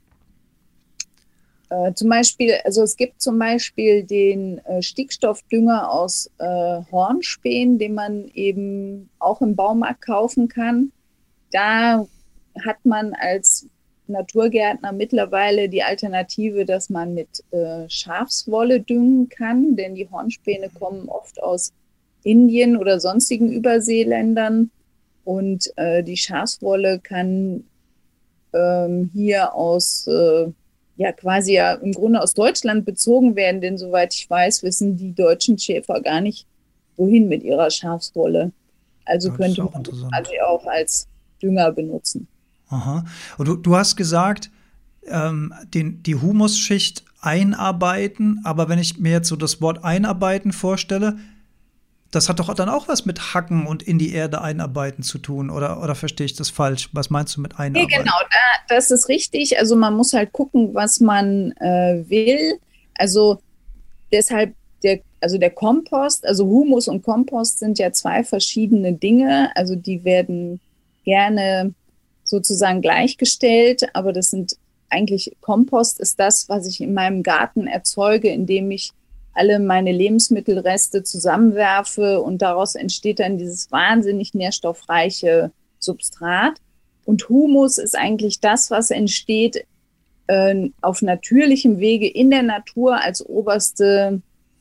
äh, 1.72 1.94
zum 1.94 2.10
Beispiel, 2.10 2.54
also 2.64 2.82
es 2.82 2.96
gibt 2.96 3.22
zum 3.22 3.38
Beispiel 3.38 4.02
den 4.04 4.58
äh, 4.66 4.82
Stickstoffdünger 4.82 5.90
aus 5.90 6.30
äh, 6.38 6.80
Hornspänen, 6.90 7.78
den 7.78 7.94
man 7.94 8.28
eben 8.34 9.08
auch 9.18 9.40
im 9.40 9.56
Baumarkt 9.56 10.02
kaufen 10.02 10.48
kann. 10.48 10.92
Da 11.50 12.06
hat 12.62 12.84
man 12.84 13.14
als 13.14 13.66
Naturgärtner 14.06 14.92
mittlerweile 14.92 15.70
die 15.70 15.82
Alternative, 15.82 16.66
dass 16.66 16.90
man 16.90 17.14
mit 17.14 17.42
äh, 17.52 17.88
Schafswolle 17.88 18.80
düngen 18.80 19.30
kann, 19.30 19.74
denn 19.74 19.94
die 19.94 20.10
Hornspäne 20.10 20.68
kommen 20.78 21.08
oft 21.08 21.42
aus 21.42 21.72
Indien 22.22 22.76
oder 22.76 23.00
sonstigen 23.00 23.50
Überseeländern 23.52 24.70
und 25.24 25.72
äh, 25.76 26.02
die 26.02 26.16
Schafswolle 26.16 27.00
kann 27.00 27.64
ähm, 28.52 29.10
hier 29.12 29.54
aus 29.54 30.06
äh, 30.06 30.48
ja 30.96 31.12
quasi 31.12 31.54
ja 31.54 31.74
im 31.74 31.92
Grunde 31.92 32.20
aus 32.20 32.34
Deutschland 32.34 32.84
bezogen 32.84 33.36
werden, 33.36 33.60
denn 33.60 33.78
soweit 33.78 34.14
ich 34.14 34.28
weiß, 34.28 34.62
wissen 34.62 34.96
die 34.96 35.14
deutschen 35.14 35.58
Schäfer 35.58 36.00
gar 36.00 36.20
nicht, 36.20 36.46
wohin 36.96 37.28
mit 37.28 37.42
ihrer 37.42 37.70
Schafswolle. 37.70 38.52
Also 39.04 39.28
das 39.28 39.38
könnte 39.38 39.64
man 39.64 39.82
quasi 39.82 40.40
auch 40.44 40.66
als 40.66 41.08
Dünger 41.42 41.72
benutzen. 41.72 42.28
Aha. 42.68 43.04
Und 43.38 43.48
du, 43.48 43.56
du 43.56 43.76
hast 43.76 43.96
gesagt, 43.96 44.50
ähm, 45.06 45.52
den, 45.74 46.02
die 46.02 46.14
Humusschicht 46.14 47.04
einarbeiten, 47.20 48.40
aber 48.44 48.68
wenn 48.68 48.78
ich 48.78 48.98
mir 48.98 49.12
jetzt 49.12 49.28
so 49.28 49.36
das 49.36 49.60
Wort 49.60 49.84
einarbeiten 49.84 50.52
vorstelle, 50.52 51.16
das 52.12 52.28
hat 52.28 52.38
doch 52.38 52.52
dann 52.54 52.68
auch 52.68 52.88
was 52.88 53.06
mit 53.06 53.34
Hacken 53.34 53.66
und 53.66 53.82
in 53.82 53.98
die 53.98 54.12
Erde 54.12 54.42
einarbeiten 54.42 55.02
zu 55.02 55.18
tun, 55.18 55.50
oder, 55.50 55.82
oder 55.82 55.94
verstehe 55.94 56.26
ich 56.26 56.34
das 56.34 56.50
falsch? 56.50 56.90
Was 56.92 57.10
meinst 57.10 57.36
du 57.36 57.40
mit 57.40 57.58
einarbeiten? 57.58 57.88
Nee, 57.88 57.96
genau, 57.96 58.14
da, 58.30 58.74
das 58.74 58.90
ist 58.90 59.08
richtig. 59.08 59.58
Also 59.58 59.74
man 59.76 59.94
muss 59.94 60.12
halt 60.12 60.32
gucken, 60.32 60.74
was 60.74 61.00
man 61.00 61.52
äh, 61.52 62.04
will. 62.08 62.58
Also 62.94 63.40
deshalb 64.12 64.54
der, 64.82 65.00
also 65.20 65.38
der 65.38 65.50
Kompost, 65.50 66.26
also 66.26 66.44
Humus 66.44 66.86
und 66.86 67.02
Kompost 67.02 67.58
sind 67.58 67.78
ja 67.78 67.92
zwei 67.92 68.24
verschiedene 68.24 68.92
Dinge. 68.92 69.50
Also 69.54 69.74
die 69.74 70.04
werden 70.04 70.60
gerne 71.04 71.72
sozusagen 72.24 72.82
gleichgestellt, 72.82 73.82
aber 73.94 74.12
das 74.12 74.30
sind 74.30 74.56
eigentlich 74.90 75.34
Kompost 75.40 75.98
ist 75.98 76.20
das, 76.20 76.48
was 76.50 76.66
ich 76.66 76.80
in 76.80 76.92
meinem 76.92 77.22
Garten 77.22 77.66
erzeuge, 77.66 78.28
indem 78.28 78.70
ich 78.70 78.92
alle 79.34 79.60
meine 79.60 79.92
Lebensmittelreste 79.92 81.02
zusammenwerfe 81.02 82.20
und 82.20 82.42
daraus 82.42 82.74
entsteht 82.74 83.20
dann 83.20 83.38
dieses 83.38 83.70
wahnsinnig 83.72 84.34
nährstoffreiche 84.34 85.52
Substrat. 85.78 86.58
Und 87.04 87.28
Humus 87.28 87.78
ist 87.78 87.96
eigentlich 87.96 88.40
das, 88.40 88.70
was 88.70 88.90
entsteht 88.90 89.64
äh, 90.26 90.70
auf 90.80 91.02
natürlichem 91.02 91.78
Wege 91.78 92.08
in 92.08 92.30
der 92.30 92.42
Natur 92.42 93.02
als 93.02 93.24
oberste 93.24 94.20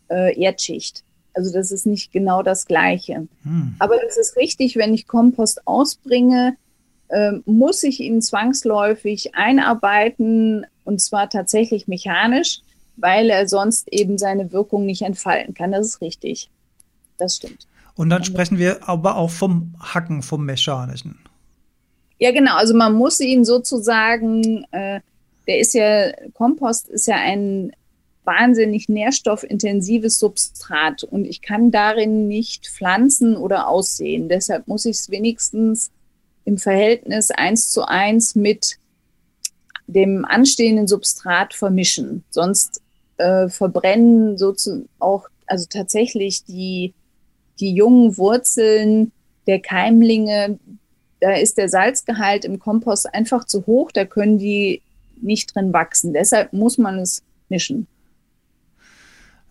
äh, 0.10 0.40
Erdschicht. 0.40 1.04
Also 1.34 1.54
das 1.54 1.72
ist 1.72 1.86
nicht 1.86 2.12
genau 2.12 2.44
das 2.44 2.66
Gleiche. 2.66 3.28
Hm. 3.44 3.76
Aber 3.80 3.96
es 4.06 4.18
ist 4.18 4.36
richtig, 4.38 4.76
wenn 4.76 4.94
ich 4.94 5.08
Kompost 5.08 5.66
ausbringe, 5.66 6.56
äh, 7.10 7.34
muss 7.46 7.84
ich 7.84 8.00
ihn 8.00 8.22
zwangsläufig 8.22 9.36
einarbeiten 9.36 10.66
und 10.84 11.00
zwar 11.00 11.30
tatsächlich 11.30 11.88
mechanisch 11.88 12.62
weil 12.96 13.30
er 13.30 13.48
sonst 13.48 13.88
eben 13.92 14.18
seine 14.18 14.52
Wirkung 14.52 14.86
nicht 14.86 15.02
entfalten 15.02 15.54
kann. 15.54 15.72
Das 15.72 15.88
ist 15.88 16.02
richtig. 16.02 16.50
Das 17.18 17.36
stimmt. 17.36 17.68
Und 17.96 18.10
dann 18.10 18.24
sprechen 18.24 18.58
wir 18.58 18.88
aber 18.88 19.16
auch 19.16 19.30
vom 19.30 19.76
Hacken, 19.80 20.24
vom 20.24 20.46
Mechanischen. 20.46 21.20
Ja, 22.18 22.32
genau. 22.32 22.56
Also 22.56 22.76
man 22.76 22.94
muss 22.94 23.20
ihn 23.20 23.46
sozusagen, 23.46 24.66
äh, 24.72 25.02
der 25.48 25.60
ist 25.60 25.74
ja, 25.74 26.12
Kompost 26.34 26.88
ist 26.88 27.08
ja 27.08 27.16
ein 27.16 27.72
wahnsinnig 28.24 28.88
nährstoffintensives 28.90 30.20
Substrat 30.20 31.04
und 31.04 31.26
ich 31.26 31.42
kann 31.42 31.72
darin 31.72 32.28
nicht 32.28 32.68
pflanzen 32.68 33.36
oder 33.36 33.68
aussehen. 33.68 34.30
Deshalb 34.30 34.68
muss 34.68 34.86
ich 34.86 34.98
es 34.98 35.10
wenigstens 35.10 35.92
im 36.46 36.58
Verhältnis 36.58 37.32
eins 37.32 37.70
zu 37.70 37.88
eins 37.88 38.36
mit 38.36 38.78
dem 39.94 40.26
anstehenden 40.26 40.88
Substrat 40.88 41.54
vermischen. 41.54 42.24
Sonst 42.30 42.82
äh, 43.18 43.50
verbrennen 43.50 44.38
sozusagen 44.38 44.90
auch, 45.00 45.28
also 45.48 45.66
tatsächlich 45.70 46.46
die, 46.46 46.94
die 47.60 47.74
jungen 47.74 48.18
Wurzeln 48.18 49.12
der 49.48 49.60
Keimlinge, 49.60 50.60
da 51.20 51.34
ist 51.34 51.58
der 51.58 51.70
Salzgehalt 51.70 52.46
im 52.46 52.60
Kompost 52.60 53.14
einfach 53.14 53.46
zu 53.46 53.66
hoch, 53.66 53.92
da 53.92 54.06
können 54.06 54.38
die 54.38 54.82
nicht 55.22 55.54
drin 55.54 55.74
wachsen. 55.74 56.14
Deshalb 56.14 56.54
muss 56.54 56.78
man 56.78 57.00
es 57.00 57.22
mischen. 57.50 57.88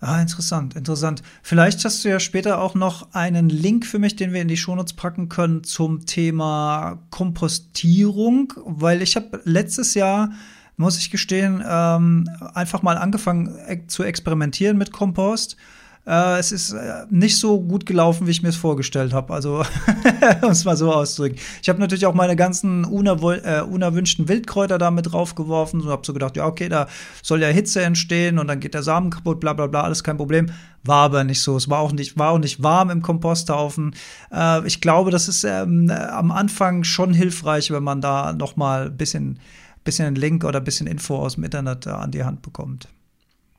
Ah, 0.03 0.23
interessant, 0.23 0.77
interessant. 0.77 1.23
Vielleicht 1.43 1.85
hast 1.85 2.03
du 2.05 2.09
ja 2.09 2.19
später 2.21 2.61
auch 2.61 2.75
noch 2.75 3.13
einen 3.13 3.51
Link 3.51 3.85
für 3.85 3.99
mich, 3.99 4.17
den 4.17 4.33
wir 4.33 4.41
in 4.41 4.49
die 4.49 4.57
Shownotes 4.57 4.95
packen 4.95 5.29
können 5.29 5.63
zum 5.63 6.07
Thema 6.07 7.03
Kompostierung, 7.11 8.55
weil 8.65 9.03
ich 9.03 9.17
habe 9.17 9.43
letztes 9.45 9.93
Jahr 9.95 10.31
muss 10.79 10.97
ich 10.97 11.11
gestehen, 11.11 11.63
ähm, 11.69 12.27
einfach 12.55 12.81
mal 12.81 12.97
angefangen 12.97 13.55
äh, 13.67 13.87
zu 13.87 14.03
experimentieren 14.03 14.79
mit 14.79 14.93
Kompost. 14.93 15.59
Äh, 16.07 16.39
es 16.39 16.51
ist 16.51 16.73
äh, 16.73 17.05
nicht 17.11 17.37
so 17.37 17.61
gut 17.61 17.85
gelaufen, 17.85 18.27
wie 18.27 18.31
ich 18.31 18.43
mir 18.43 18.49
es 18.49 18.57
vorgestellt 18.57 19.13
habe. 19.13 19.33
Also, 19.35 19.63
um 20.43 20.51
es 20.51 20.65
mal 20.65 20.77
so 20.77 20.93
auszudrücken. 20.93 21.39
Ich 21.63 21.69
habe 21.69 21.79
natürlich 21.79 22.07
auch 22.07 22.15
meine 22.15 22.37
ganzen 22.37 22.85
äh, 22.85 23.61
unerwünschten 23.61 24.29
Wildkräuter 24.29 24.79
da 24.79 24.91
mit 24.91 25.13
draufgeworfen 25.13 25.83
und 25.83 25.89
habe 25.89 26.05
so 26.05 26.13
gedacht, 26.13 26.37
ja, 26.37 26.47
okay, 26.47 26.69
da 26.69 26.89
soll 27.23 27.43
ja 27.43 27.49
Hitze 27.49 27.83
entstehen 27.83 28.39
und 28.39 28.49
dann 28.49 28.61
geht 28.61 28.75
der 28.75 28.83
Samen 28.83 29.11
kaputt, 29.11 29.41
bla 29.41 29.53
bla 29.53 29.67
bla, 29.67 29.83
alles 29.83 30.03
kein 30.03 30.17
Problem. 30.17 30.47
War 30.85 31.05
aber 31.05 31.25
nicht 31.25 31.43
so. 31.43 31.57
Es 31.57 31.69
war 31.69 31.81
auch 31.81 31.93
nicht, 31.93 32.19
war 32.19 32.31
auch 32.31 32.39
nicht 32.39 32.63
warm 32.63 32.89
im 32.89 33.03
Komposthaufen. 33.03 33.95
Äh, 34.33 34.67
ich 34.67 34.81
glaube, 34.81 35.11
das 35.11 35.29
ist 35.29 35.45
ähm, 35.45 35.91
am 35.91 36.33
Anfang 36.33 36.83
schon 36.85 37.13
hilfreich, 37.13 37.71
wenn 37.71 37.85
man 37.85 38.01
da 38.01 38.33
noch 38.33 38.57
mal 38.57 38.87
ein 38.87 38.97
bisschen, 38.97 39.39
bisschen 39.85 40.07
einen 40.07 40.17
Link 40.17 40.45
oder 40.45 40.61
ein 40.61 40.65
bisschen 40.65 40.87
Info 40.87 41.17
aus 41.17 41.35
dem 41.35 41.45
Internet 41.45 41.87
äh, 41.87 41.91
an 41.91 42.11
die 42.11 42.25
Hand 42.25 42.41
bekommt. 42.41 42.89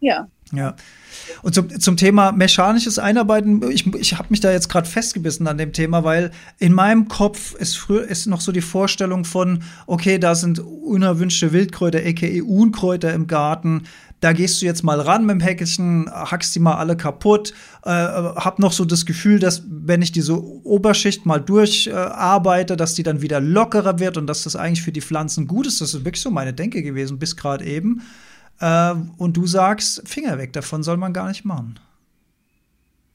Ja. 0.01 0.27
Ja. 0.53 0.75
Und 1.43 1.55
zum, 1.55 1.79
zum 1.79 1.97
Thema 1.97 2.31
mechanisches 2.31 2.99
Einarbeiten, 2.99 3.63
ich, 3.71 3.87
ich 3.95 4.17
habe 4.17 4.27
mich 4.29 4.41
da 4.41 4.51
jetzt 4.51 4.67
gerade 4.67 4.89
festgebissen 4.89 5.47
an 5.47 5.57
dem 5.57 5.71
Thema, 5.71 6.03
weil 6.03 6.31
in 6.59 6.73
meinem 6.73 7.07
Kopf 7.07 7.53
ist, 7.55 7.77
früher, 7.77 8.03
ist 8.03 8.25
noch 8.25 8.41
so 8.41 8.51
die 8.51 8.61
Vorstellung 8.61 9.23
von, 9.23 9.63
okay, 9.87 10.19
da 10.19 10.35
sind 10.35 10.59
unerwünschte 10.59 11.53
Wildkräuter, 11.53 11.99
aka 11.99 12.41
Unkräuter 12.43 13.13
im 13.13 13.27
Garten. 13.27 13.83
Da 14.19 14.33
gehst 14.33 14.61
du 14.61 14.65
jetzt 14.67 14.83
mal 14.83 14.99
ran 14.99 15.25
mit 15.25 15.35
dem 15.35 15.39
Häckchen, 15.39 16.07
hackst 16.11 16.53
die 16.53 16.59
mal 16.59 16.75
alle 16.75 16.95
kaputt. 16.95 17.53
Äh, 17.83 17.89
hab 17.89 18.59
noch 18.59 18.71
so 18.71 18.85
das 18.85 19.07
Gefühl, 19.07 19.39
dass 19.39 19.63
wenn 19.67 20.03
ich 20.03 20.11
diese 20.11 20.39
Oberschicht 20.43 21.25
mal 21.25 21.39
durcharbeite, 21.39 22.73
äh, 22.73 22.77
dass 22.77 22.93
die 22.93 23.03
dann 23.03 23.21
wieder 23.21 23.39
lockerer 23.39 23.99
wird 23.99 24.17
und 24.17 24.27
dass 24.27 24.43
das 24.43 24.55
eigentlich 24.55 24.83
für 24.83 24.91
die 24.91 25.01
Pflanzen 25.01 25.47
gut 25.47 25.65
ist. 25.65 25.81
Das 25.81 25.95
ist 25.95 26.05
wirklich 26.05 26.21
so 26.21 26.29
meine 26.29 26.53
Denke 26.53 26.83
gewesen 26.83 27.17
bis 27.17 27.35
gerade 27.35 27.65
eben. 27.65 28.01
Äh, 28.61 28.93
und 29.17 29.35
du 29.35 29.47
sagst, 29.47 30.07
Finger 30.07 30.37
weg 30.37 30.53
davon 30.53 30.83
soll 30.83 30.97
man 30.97 31.13
gar 31.13 31.27
nicht 31.27 31.43
machen. 31.43 31.79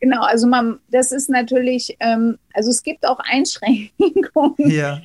Genau, 0.01 0.23
also 0.23 0.47
man, 0.47 0.79
das 0.91 1.11
ist 1.11 1.31
natürlich, 1.31 1.97
ähm, 2.01 2.39
also 2.53 2.71
es 2.71 2.83
gibt 2.83 3.07
auch 3.07 3.19
Einschränkungen. 3.21 4.55
Ja. 4.71 5.01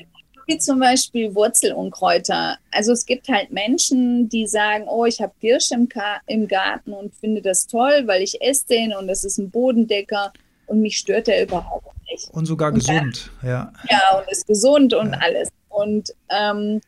Wie 0.47 0.57
zum 0.57 0.79
Beispiel 0.79 1.33
Wurzelunkräuter. 1.33 2.57
Also 2.71 2.91
es 2.91 3.05
gibt 3.05 3.29
halt 3.29 3.51
Menschen, 3.51 4.27
die 4.27 4.47
sagen, 4.47 4.85
oh, 4.87 5.05
ich 5.05 5.21
habe 5.21 5.31
Girsch 5.39 5.71
im, 5.71 5.87
im 6.25 6.47
Garten 6.47 6.93
und 6.93 7.13
finde 7.13 7.41
das 7.41 7.67
toll, 7.67 8.03
weil 8.05 8.21
ich 8.23 8.41
esse 8.41 8.67
den 8.67 8.93
und 8.93 9.07
das 9.07 9.23
ist 9.23 9.37
ein 9.37 9.49
Bodendecker 9.49 10.33
und 10.65 10.81
mich 10.81 10.97
stört 10.97 11.27
der 11.27 11.43
überhaupt 11.43 11.87
nicht. 12.11 12.29
Und 12.31 12.47
sogar 12.47 12.69
und 12.69 12.79
gesund, 12.79 13.31
dann, 13.41 13.49
ja. 13.49 13.73
Ja, 13.89 14.17
und 14.17 14.29
ist 14.31 14.47
gesund 14.47 14.93
und 14.93 15.13
ja. 15.13 15.19
alles. 15.21 15.49
Und 15.69 16.13
ähm, 16.29 16.81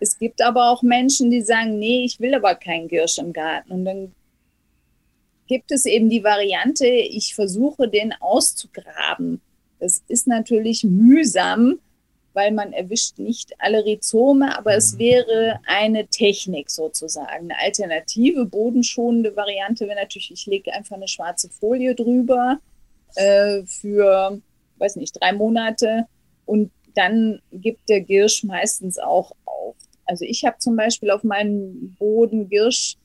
es 0.00 0.18
gibt 0.18 0.42
aber 0.42 0.70
auch 0.70 0.82
Menschen, 0.82 1.30
die 1.30 1.42
sagen, 1.42 1.78
nee, 1.78 2.04
ich 2.04 2.18
will 2.20 2.34
aber 2.34 2.54
keinen 2.54 2.88
Girsch 2.88 3.18
im 3.18 3.32
Garten. 3.32 3.70
Und 3.70 3.84
dann 3.84 4.14
gibt 5.46 5.70
es 5.70 5.84
eben 5.84 6.08
die 6.08 6.24
Variante, 6.24 6.86
ich 6.86 7.34
versuche 7.34 7.88
den 7.88 8.14
auszugraben. 8.20 9.40
Das 9.78 10.02
ist 10.08 10.26
natürlich 10.26 10.84
mühsam, 10.84 11.80
weil 12.32 12.52
man 12.52 12.72
erwischt 12.72 13.18
nicht 13.18 13.52
alle 13.58 13.84
Rhizome, 13.84 14.56
aber 14.56 14.74
es 14.74 14.98
wäre 14.98 15.60
eine 15.66 16.06
Technik 16.06 16.70
sozusagen. 16.70 17.28
Eine 17.28 17.58
alternative, 17.58 18.46
bodenschonende 18.46 19.36
Variante 19.36 19.86
wäre 19.86 20.00
natürlich, 20.00 20.30
ich 20.30 20.46
lege 20.46 20.72
einfach 20.72 20.96
eine 20.96 21.08
schwarze 21.08 21.50
Folie 21.50 21.94
drüber 21.94 22.58
äh, 23.16 23.62
für, 23.64 24.40
weiß 24.78 24.96
nicht, 24.96 25.20
drei 25.20 25.32
Monate 25.32 26.06
und 26.46 26.70
dann 26.94 27.40
gibt 27.52 27.88
der 27.88 28.00
Girsch 28.00 28.44
meistens 28.44 28.98
auch 28.98 29.32
auf. 29.44 29.74
Also 30.10 30.24
ich 30.24 30.44
habe 30.44 30.58
zum 30.58 30.74
Beispiel 30.74 31.12
auf 31.12 31.22
meinem 31.22 31.94
Boden, 31.96 32.48
Girsch 32.48 32.96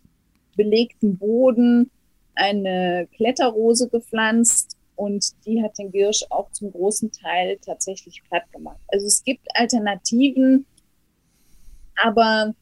belegten 0.57 1.19
Boden, 1.19 1.91
eine 2.33 3.07
Kletterrose 3.15 3.89
gepflanzt 3.89 4.75
und 4.95 5.24
die 5.45 5.62
hat 5.62 5.77
den 5.77 5.91
Girsch 5.91 6.25
auch 6.31 6.50
zum 6.51 6.71
großen 6.71 7.12
Teil 7.12 7.59
tatsächlich 7.63 8.24
platt 8.27 8.51
gemacht. 8.51 8.79
Also 8.87 9.05
es 9.05 9.24
gibt 9.24 9.46
Alternativen, 9.53 10.65
aber 12.01 12.55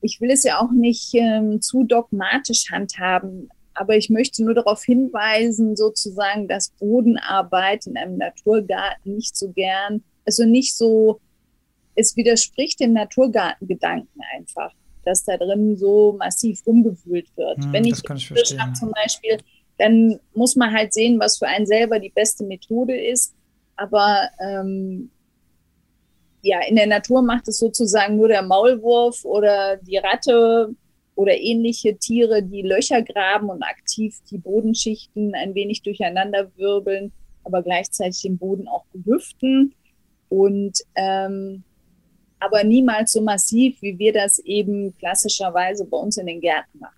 ich 0.00 0.20
will 0.20 0.30
es 0.30 0.44
ja 0.44 0.60
auch 0.60 0.70
nicht 0.70 1.12
ähm, 1.14 1.60
zu 1.60 1.82
dogmatisch 1.82 2.70
handhaben. 2.70 3.48
Aber 3.74 3.96
ich 3.96 4.10
möchte 4.10 4.44
nur 4.44 4.54
darauf 4.54 4.84
hinweisen, 4.84 5.74
sozusagen, 5.74 6.46
dass 6.46 6.70
Bodenarbeit 6.78 7.88
in 7.88 7.96
einem 7.96 8.16
Naturgarten 8.16 9.16
nicht 9.16 9.36
so 9.36 9.50
gern, 9.50 10.04
also 10.24 10.44
nicht 10.44 10.76
so 10.76 11.20
es 11.98 12.16
widerspricht 12.16 12.78
dem 12.78 12.92
Naturgartengedanken 12.92 14.22
einfach, 14.36 14.72
dass 15.04 15.24
da 15.24 15.36
drin 15.36 15.76
so 15.76 16.14
massiv 16.16 16.64
rumgewühlt 16.64 17.26
wird. 17.36 17.64
Hm, 17.64 17.72
Wenn 17.72 17.84
ich, 17.84 18.02
ich 18.04 18.58
habe 18.58 18.72
zum 18.74 18.92
Beispiel, 18.92 19.38
dann 19.78 20.20
muss 20.32 20.54
man 20.54 20.72
halt 20.72 20.92
sehen, 20.92 21.18
was 21.18 21.38
für 21.38 21.48
einen 21.48 21.66
selber 21.66 21.98
die 21.98 22.10
beste 22.10 22.44
Methode 22.44 22.96
ist. 22.96 23.34
Aber 23.74 24.28
ähm, 24.40 25.10
ja, 26.42 26.60
in 26.68 26.76
der 26.76 26.86
Natur 26.86 27.20
macht 27.22 27.48
es 27.48 27.58
sozusagen 27.58 28.16
nur 28.16 28.28
der 28.28 28.42
Maulwurf 28.42 29.24
oder 29.24 29.76
die 29.78 29.96
Ratte 29.96 30.74
oder 31.16 31.36
ähnliche 31.36 31.96
Tiere, 31.96 32.44
die 32.44 32.62
Löcher 32.62 33.02
graben 33.02 33.50
und 33.50 33.64
aktiv 33.64 34.16
die 34.30 34.38
Bodenschichten 34.38 35.34
ein 35.34 35.54
wenig 35.56 35.82
durcheinander 35.82 36.48
wirbeln, 36.56 37.12
aber 37.42 37.62
gleichzeitig 37.62 38.22
den 38.22 38.38
Boden 38.38 38.68
auch 38.68 38.84
belüften. 38.92 39.74
Und 40.28 40.78
ähm, 40.94 41.64
aber 42.40 42.64
niemals 42.64 43.12
so 43.12 43.22
massiv, 43.22 43.80
wie 43.80 43.98
wir 43.98 44.12
das 44.12 44.38
eben 44.40 44.96
klassischerweise 44.98 45.84
bei 45.84 45.96
uns 45.96 46.16
in 46.16 46.26
den 46.26 46.40
Gärten 46.40 46.78
machen. 46.78 46.94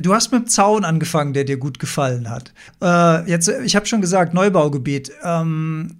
Du 0.00 0.14
hast 0.14 0.32
mit 0.32 0.42
dem 0.42 0.48
Zaun 0.48 0.84
angefangen, 0.84 1.32
der 1.32 1.44
dir 1.44 1.56
gut 1.56 1.78
gefallen 1.78 2.30
hat. 2.30 2.52
Äh, 2.80 3.28
jetzt, 3.28 3.48
ich 3.48 3.76
habe 3.76 3.86
schon 3.86 4.00
gesagt, 4.00 4.32
Neubaugebiet. 4.32 5.12
Ähm, 5.22 5.98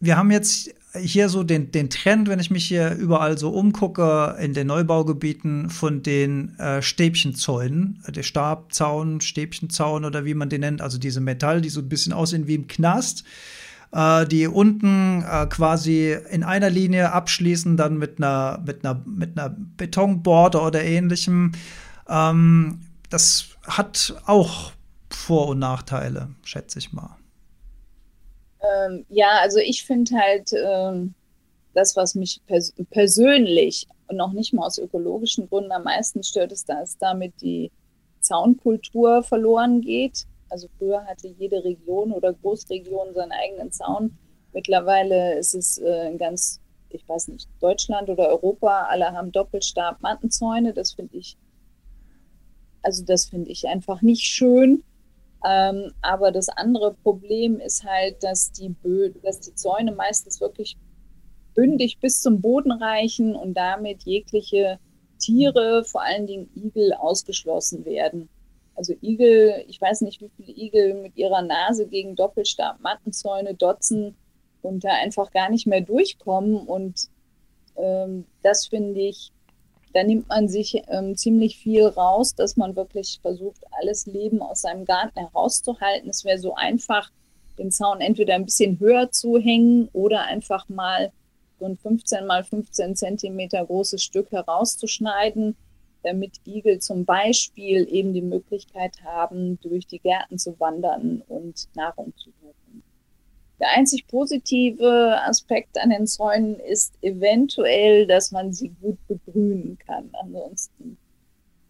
wir 0.00 0.16
haben 0.16 0.30
jetzt 0.30 0.70
hier 0.98 1.28
so 1.28 1.42
den, 1.42 1.70
den 1.70 1.90
Trend, 1.90 2.28
wenn 2.28 2.40
ich 2.40 2.50
mich 2.50 2.66
hier 2.66 2.92
überall 2.92 3.36
so 3.36 3.50
umgucke, 3.50 4.36
in 4.40 4.54
den 4.54 4.68
Neubaugebieten 4.68 5.68
von 5.70 6.02
den 6.02 6.58
äh, 6.58 6.80
Stäbchenzäunen, 6.80 8.02
der 8.08 8.22
Stabzaun, 8.22 9.20
Stäbchenzaun 9.20 10.04
oder 10.04 10.24
wie 10.24 10.34
man 10.34 10.48
den 10.48 10.60
nennt, 10.60 10.80
also 10.80 10.98
diese 10.98 11.20
Metall, 11.20 11.60
die 11.60 11.68
so 11.68 11.80
ein 11.80 11.88
bisschen 11.88 12.12
aussehen 12.12 12.46
wie 12.46 12.54
im 12.54 12.68
Knast 12.68 13.24
äh, 13.92 14.26
die 14.26 14.46
unten 14.46 15.22
äh, 15.22 15.46
quasi 15.46 16.16
in 16.30 16.42
einer 16.42 16.70
Linie 16.70 17.12
abschließen, 17.12 17.76
dann 17.76 17.98
mit 17.98 18.18
einer, 18.18 18.62
mit 18.64 18.84
einer, 18.84 19.02
mit 19.06 19.38
einer 19.38 19.54
Betonborde 19.76 20.60
oder 20.60 20.82
ähnlichem. 20.82 21.52
Ähm, 22.08 22.80
das 23.10 23.56
hat 23.66 24.14
auch 24.26 24.72
Vor- 25.10 25.48
und 25.48 25.58
Nachteile, 25.58 26.28
schätze 26.42 26.78
ich 26.78 26.92
mal. 26.92 27.16
Ähm, 28.60 29.06
ja, 29.08 29.38
also 29.40 29.58
ich 29.58 29.84
finde 29.84 30.16
halt 30.16 30.52
ähm, 30.52 31.14
das, 31.74 31.96
was 31.96 32.14
mich 32.14 32.40
pers 32.46 32.74
persönlich 32.90 33.86
noch 34.10 34.32
nicht 34.32 34.52
mal 34.52 34.66
aus 34.66 34.78
ökologischen 34.78 35.48
Gründen 35.48 35.72
am 35.72 35.84
meisten 35.84 36.22
stört, 36.22 36.52
ist, 36.52 36.68
dass 36.68 36.96
damit 36.98 37.34
die 37.40 37.70
Zaunkultur 38.20 39.22
verloren 39.22 39.80
geht. 39.80 40.26
Also 40.50 40.68
früher 40.78 41.04
hatte 41.06 41.28
jede 41.28 41.62
Region 41.64 42.12
oder 42.12 42.32
Großregion 42.32 43.14
seinen 43.14 43.32
eigenen 43.32 43.72
Zaun. 43.72 44.16
Mittlerweile 44.52 45.38
ist 45.38 45.54
es 45.54 45.78
äh, 45.78 46.10
in 46.10 46.18
ganz, 46.18 46.60
ich 46.90 47.06
weiß 47.08 47.28
nicht, 47.28 47.48
Deutschland 47.60 48.08
oder 48.08 48.28
Europa, 48.28 48.86
alle 48.88 49.12
haben 49.12 49.32
Doppelstab-Mattenzäune. 49.32 50.72
Das 50.72 50.92
finde 50.92 51.16
ich, 51.18 51.36
also 52.82 53.04
das 53.04 53.26
finde 53.26 53.50
ich 53.50 53.68
einfach 53.68 54.02
nicht 54.02 54.22
schön. 54.22 54.82
Ähm, 55.44 55.92
aber 56.02 56.32
das 56.32 56.48
andere 56.48 56.94
Problem 56.94 57.60
ist 57.60 57.84
halt, 57.84 58.22
dass 58.24 58.50
die, 58.50 58.70
Bö 58.70 59.10
dass 59.22 59.40
die 59.40 59.54
Zäune 59.54 59.92
meistens 59.92 60.40
wirklich 60.40 60.76
bündig 61.54 61.98
bis 62.00 62.20
zum 62.20 62.40
Boden 62.40 62.72
reichen 62.72 63.36
und 63.36 63.54
damit 63.54 64.02
jegliche 64.04 64.78
Tiere, 65.18 65.84
vor 65.84 66.02
allen 66.02 66.26
Dingen 66.26 66.50
Igel, 66.54 66.92
ausgeschlossen 66.94 67.84
werden. 67.84 68.28
Also 68.78 68.94
Igel, 69.02 69.64
ich 69.66 69.80
weiß 69.80 70.02
nicht, 70.02 70.20
wie 70.20 70.30
viele 70.36 70.52
Igel 70.52 70.94
mit 71.02 71.16
ihrer 71.16 71.42
Nase 71.42 71.88
gegen 71.88 72.14
Doppelstab-Mattenzäune 72.14 73.54
dotzen 73.54 74.14
und 74.62 74.84
da 74.84 74.90
einfach 74.90 75.32
gar 75.32 75.50
nicht 75.50 75.66
mehr 75.66 75.80
durchkommen. 75.80 76.58
Und 76.58 77.08
ähm, 77.76 78.24
das 78.44 78.68
finde 78.68 79.00
ich, 79.00 79.32
da 79.94 80.04
nimmt 80.04 80.28
man 80.28 80.48
sich 80.48 80.80
ähm, 80.86 81.16
ziemlich 81.16 81.58
viel 81.58 81.86
raus, 81.86 82.36
dass 82.36 82.56
man 82.56 82.76
wirklich 82.76 83.18
versucht, 83.20 83.64
alles 83.72 84.06
Leben 84.06 84.42
aus 84.42 84.60
seinem 84.60 84.84
Garten 84.84 85.18
herauszuhalten. 85.18 86.08
Es 86.08 86.24
wäre 86.24 86.38
so 86.38 86.54
einfach, 86.54 87.10
den 87.58 87.72
Zaun 87.72 88.00
entweder 88.00 88.36
ein 88.36 88.44
bisschen 88.44 88.78
höher 88.78 89.10
zu 89.10 89.38
hängen 89.38 89.88
oder 89.92 90.22
einfach 90.22 90.68
mal 90.68 91.10
so 91.58 91.64
ein 91.64 91.76
15 91.76 92.26
mal 92.26 92.44
15 92.44 92.94
Zentimeter 92.94 93.66
großes 93.66 94.04
Stück 94.04 94.30
herauszuschneiden 94.30 95.56
damit 96.02 96.40
Igel 96.44 96.78
zum 96.80 97.04
Beispiel 97.04 97.86
eben 97.92 98.12
die 98.12 98.22
Möglichkeit 98.22 99.02
haben, 99.04 99.58
durch 99.60 99.86
die 99.86 99.98
Gärten 99.98 100.38
zu 100.38 100.58
wandern 100.60 101.22
und 101.28 101.68
Nahrung 101.74 102.12
zu 102.16 102.30
suchen. 102.30 102.82
Der 103.60 103.70
einzig 103.70 104.06
positive 104.06 105.20
Aspekt 105.22 105.78
an 105.78 105.90
den 105.90 106.06
Zäunen 106.06 106.60
ist 106.60 106.94
eventuell, 107.02 108.06
dass 108.06 108.30
man 108.30 108.52
sie 108.52 108.68
gut 108.80 108.98
begrünen 109.08 109.78
kann. 109.84 110.10
Ansonsten 110.22 110.96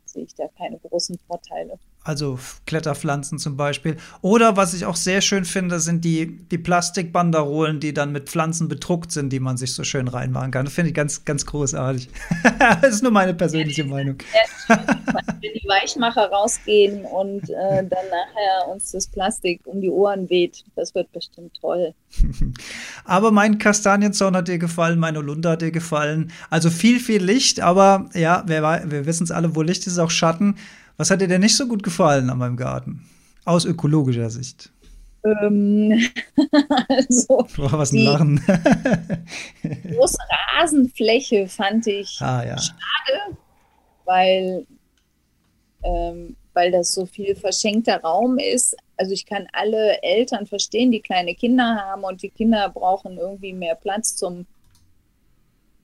sehe 0.04 0.24
ich 0.24 0.34
da 0.34 0.48
keine 0.48 0.78
großen 0.78 1.18
Vorteile 1.26 1.78
also 2.08 2.38
Kletterpflanzen 2.66 3.38
zum 3.38 3.58
Beispiel. 3.58 3.98
Oder 4.22 4.56
was 4.56 4.72
ich 4.72 4.86
auch 4.86 4.96
sehr 4.96 5.20
schön 5.20 5.44
finde, 5.44 5.78
sind 5.78 6.04
die, 6.06 6.38
die 6.48 6.56
Plastikbanderolen, 6.56 7.80
die 7.80 7.92
dann 7.92 8.12
mit 8.12 8.30
Pflanzen 8.30 8.66
bedruckt 8.66 9.12
sind, 9.12 9.30
die 9.30 9.40
man 9.40 9.58
sich 9.58 9.74
so 9.74 9.84
schön 9.84 10.08
reinmachen 10.08 10.50
kann. 10.50 10.64
Das 10.64 10.72
finde 10.72 10.88
ich 10.88 10.94
ganz, 10.94 11.26
ganz 11.26 11.44
großartig. 11.44 12.08
das 12.80 12.94
ist 12.94 13.02
nur 13.02 13.12
meine 13.12 13.34
persönliche 13.34 13.82
ja, 13.82 13.88
Meinung. 13.88 14.16
wenn 14.68 15.52
die 15.52 15.68
Weichmacher 15.68 16.30
rausgehen 16.30 17.04
und 17.04 17.42
äh, 17.50 17.50
dann 17.50 17.88
nachher 17.88 18.72
uns 18.72 18.90
das 18.92 19.06
Plastik 19.06 19.60
um 19.66 19.82
die 19.82 19.90
Ohren 19.90 20.30
weht, 20.30 20.64
das 20.76 20.94
wird 20.94 21.12
bestimmt 21.12 21.58
toll. 21.60 21.92
aber 23.04 23.30
mein 23.32 23.58
Kastanienzaun 23.58 24.34
hat 24.34 24.48
dir 24.48 24.58
gefallen, 24.58 24.98
meine 24.98 25.20
Lunde 25.20 25.50
hat 25.50 25.60
dir 25.60 25.72
gefallen. 25.72 26.32
Also 26.48 26.70
viel, 26.70 27.00
viel 27.00 27.22
Licht, 27.22 27.60
aber 27.60 28.08
ja, 28.14 28.44
wir, 28.46 28.62
wir 28.86 29.04
wissen 29.04 29.24
es 29.24 29.30
alle, 29.30 29.54
wo 29.54 29.60
Licht 29.60 29.86
ist, 29.86 29.98
auch 29.98 30.10
Schatten. 30.10 30.56
Was 30.98 31.10
hat 31.10 31.20
dir 31.20 31.28
denn 31.28 31.40
nicht 31.40 31.56
so 31.56 31.68
gut 31.68 31.84
gefallen 31.84 32.28
an 32.28 32.38
meinem 32.38 32.56
Garten? 32.56 33.08
Aus 33.44 33.64
ökologischer 33.64 34.28
Sicht. 34.30 34.72
Ähm, 35.24 35.92
also 36.88 37.46
Boah, 37.56 37.72
was 37.72 37.92
ein 37.92 37.98
Lachen. 37.98 38.40
große 39.62 40.18
Rasenfläche 40.58 41.48
fand 41.48 41.86
ich 41.86 42.18
ah, 42.20 42.44
ja. 42.44 42.58
schade, 42.58 43.36
weil, 44.04 44.66
ähm, 45.84 46.36
weil 46.52 46.72
das 46.72 46.92
so 46.92 47.06
viel 47.06 47.36
verschenkter 47.36 48.00
Raum 48.00 48.38
ist. 48.38 48.76
Also 48.96 49.12
ich 49.12 49.24
kann 49.24 49.46
alle 49.52 50.02
Eltern 50.02 50.46
verstehen, 50.46 50.90
die 50.90 51.00
kleine 51.00 51.36
Kinder 51.36 51.76
haben 51.76 52.02
und 52.02 52.22
die 52.22 52.30
Kinder 52.30 52.68
brauchen 52.70 53.18
irgendwie 53.18 53.52
mehr 53.52 53.76
Platz 53.76 54.16
zum 54.16 54.46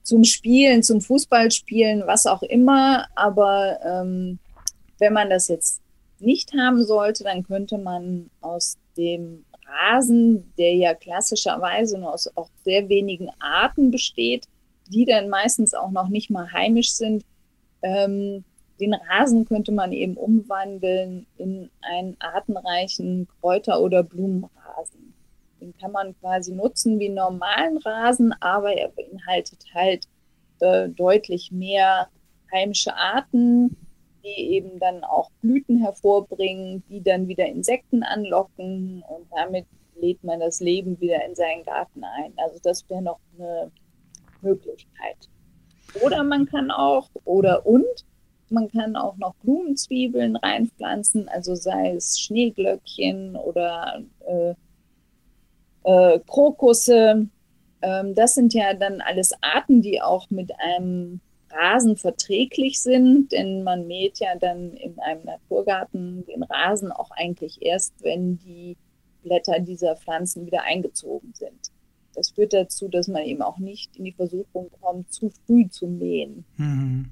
zum 0.02 0.22
Spielen, 0.24 0.82
zum 0.82 1.00
Fußballspielen, 1.00 2.02
was 2.06 2.26
auch 2.26 2.42
immer. 2.42 3.06
Aber 3.14 3.78
ähm, 3.82 4.38
wenn 5.04 5.12
man 5.12 5.28
das 5.28 5.48
jetzt 5.48 5.82
nicht 6.18 6.54
haben 6.54 6.82
sollte, 6.82 7.24
dann 7.24 7.42
könnte 7.42 7.76
man 7.76 8.30
aus 8.40 8.78
dem 8.96 9.44
Rasen, 9.66 10.50
der 10.56 10.74
ja 10.74 10.94
klassischerweise 10.94 11.98
nur 11.98 12.14
aus 12.14 12.34
auch 12.36 12.48
sehr 12.64 12.88
wenigen 12.88 13.28
Arten 13.38 13.90
besteht, 13.90 14.46
die 14.88 15.04
dann 15.04 15.28
meistens 15.28 15.74
auch 15.74 15.90
noch 15.90 16.08
nicht 16.08 16.30
mal 16.30 16.50
heimisch 16.52 16.92
sind, 16.92 17.22
ähm, 17.82 18.44
den 18.80 18.94
Rasen 18.94 19.44
könnte 19.44 19.72
man 19.72 19.92
eben 19.92 20.16
umwandeln 20.16 21.26
in 21.36 21.70
einen 21.82 22.16
artenreichen 22.18 23.28
Kräuter- 23.40 23.82
oder 23.82 24.02
Blumenrasen. 24.02 25.12
Den 25.60 25.76
kann 25.76 25.92
man 25.92 26.18
quasi 26.18 26.52
nutzen 26.52 26.98
wie 26.98 27.10
normalen 27.10 27.76
Rasen, 27.76 28.34
aber 28.40 28.72
er 28.72 28.88
beinhaltet 28.88 29.66
halt 29.74 30.08
äh, 30.60 30.88
deutlich 30.88 31.52
mehr 31.52 32.08
heimische 32.50 32.96
Arten, 32.96 33.76
die 34.24 34.54
eben 34.54 34.78
dann 34.78 35.04
auch 35.04 35.30
Blüten 35.42 35.78
hervorbringen, 35.78 36.82
die 36.88 37.02
dann 37.02 37.28
wieder 37.28 37.46
Insekten 37.46 38.02
anlocken 38.02 39.04
und 39.08 39.26
damit 39.30 39.66
lädt 39.96 40.24
man 40.24 40.40
das 40.40 40.60
Leben 40.60 41.00
wieder 41.00 41.24
in 41.24 41.34
seinen 41.34 41.64
Garten 41.64 42.02
ein. 42.04 42.32
Also 42.36 42.58
das 42.62 42.88
wäre 42.88 43.02
noch 43.02 43.18
eine 43.38 43.70
Möglichkeit. 44.40 45.28
Oder 46.02 46.24
man 46.24 46.46
kann 46.46 46.70
auch, 46.70 47.08
oder 47.24 47.66
und, 47.66 48.04
man 48.50 48.68
kann 48.68 48.96
auch 48.96 49.16
noch 49.16 49.34
Blumenzwiebeln 49.36 50.36
reinpflanzen, 50.36 51.28
also 51.28 51.54
sei 51.54 51.94
es 51.94 52.20
Schneeglöckchen 52.20 53.36
oder 53.36 54.02
äh, 54.26 54.54
äh, 55.84 56.20
Krokusse. 56.26 57.28
Ähm, 57.82 58.14
das 58.14 58.34
sind 58.34 58.54
ja 58.54 58.74
dann 58.74 59.00
alles 59.00 59.32
Arten, 59.40 59.82
die 59.82 60.00
auch 60.00 60.28
mit 60.30 60.52
einem 60.60 61.20
Rasen 61.54 61.96
verträglich 61.96 62.80
sind, 62.80 63.32
denn 63.32 63.62
man 63.62 63.86
mäht 63.86 64.18
ja 64.18 64.36
dann 64.38 64.72
in 64.74 64.98
einem 64.98 65.24
Naturgarten 65.24 66.24
den 66.26 66.42
Rasen 66.42 66.92
auch 66.92 67.10
eigentlich 67.10 67.62
erst, 67.62 67.94
wenn 68.02 68.38
die 68.38 68.76
Blätter 69.22 69.60
dieser 69.60 69.96
Pflanzen 69.96 70.46
wieder 70.46 70.62
eingezogen 70.62 71.32
sind. 71.34 71.70
Das 72.14 72.30
führt 72.30 72.52
dazu, 72.52 72.88
dass 72.88 73.08
man 73.08 73.22
eben 73.22 73.42
auch 73.42 73.58
nicht 73.58 73.96
in 73.96 74.04
die 74.04 74.12
Versuchung 74.12 74.70
kommt, 74.80 75.12
zu 75.12 75.30
früh 75.30 75.68
zu 75.68 75.86
mähen. 75.86 76.44
Mhm. 76.56 77.10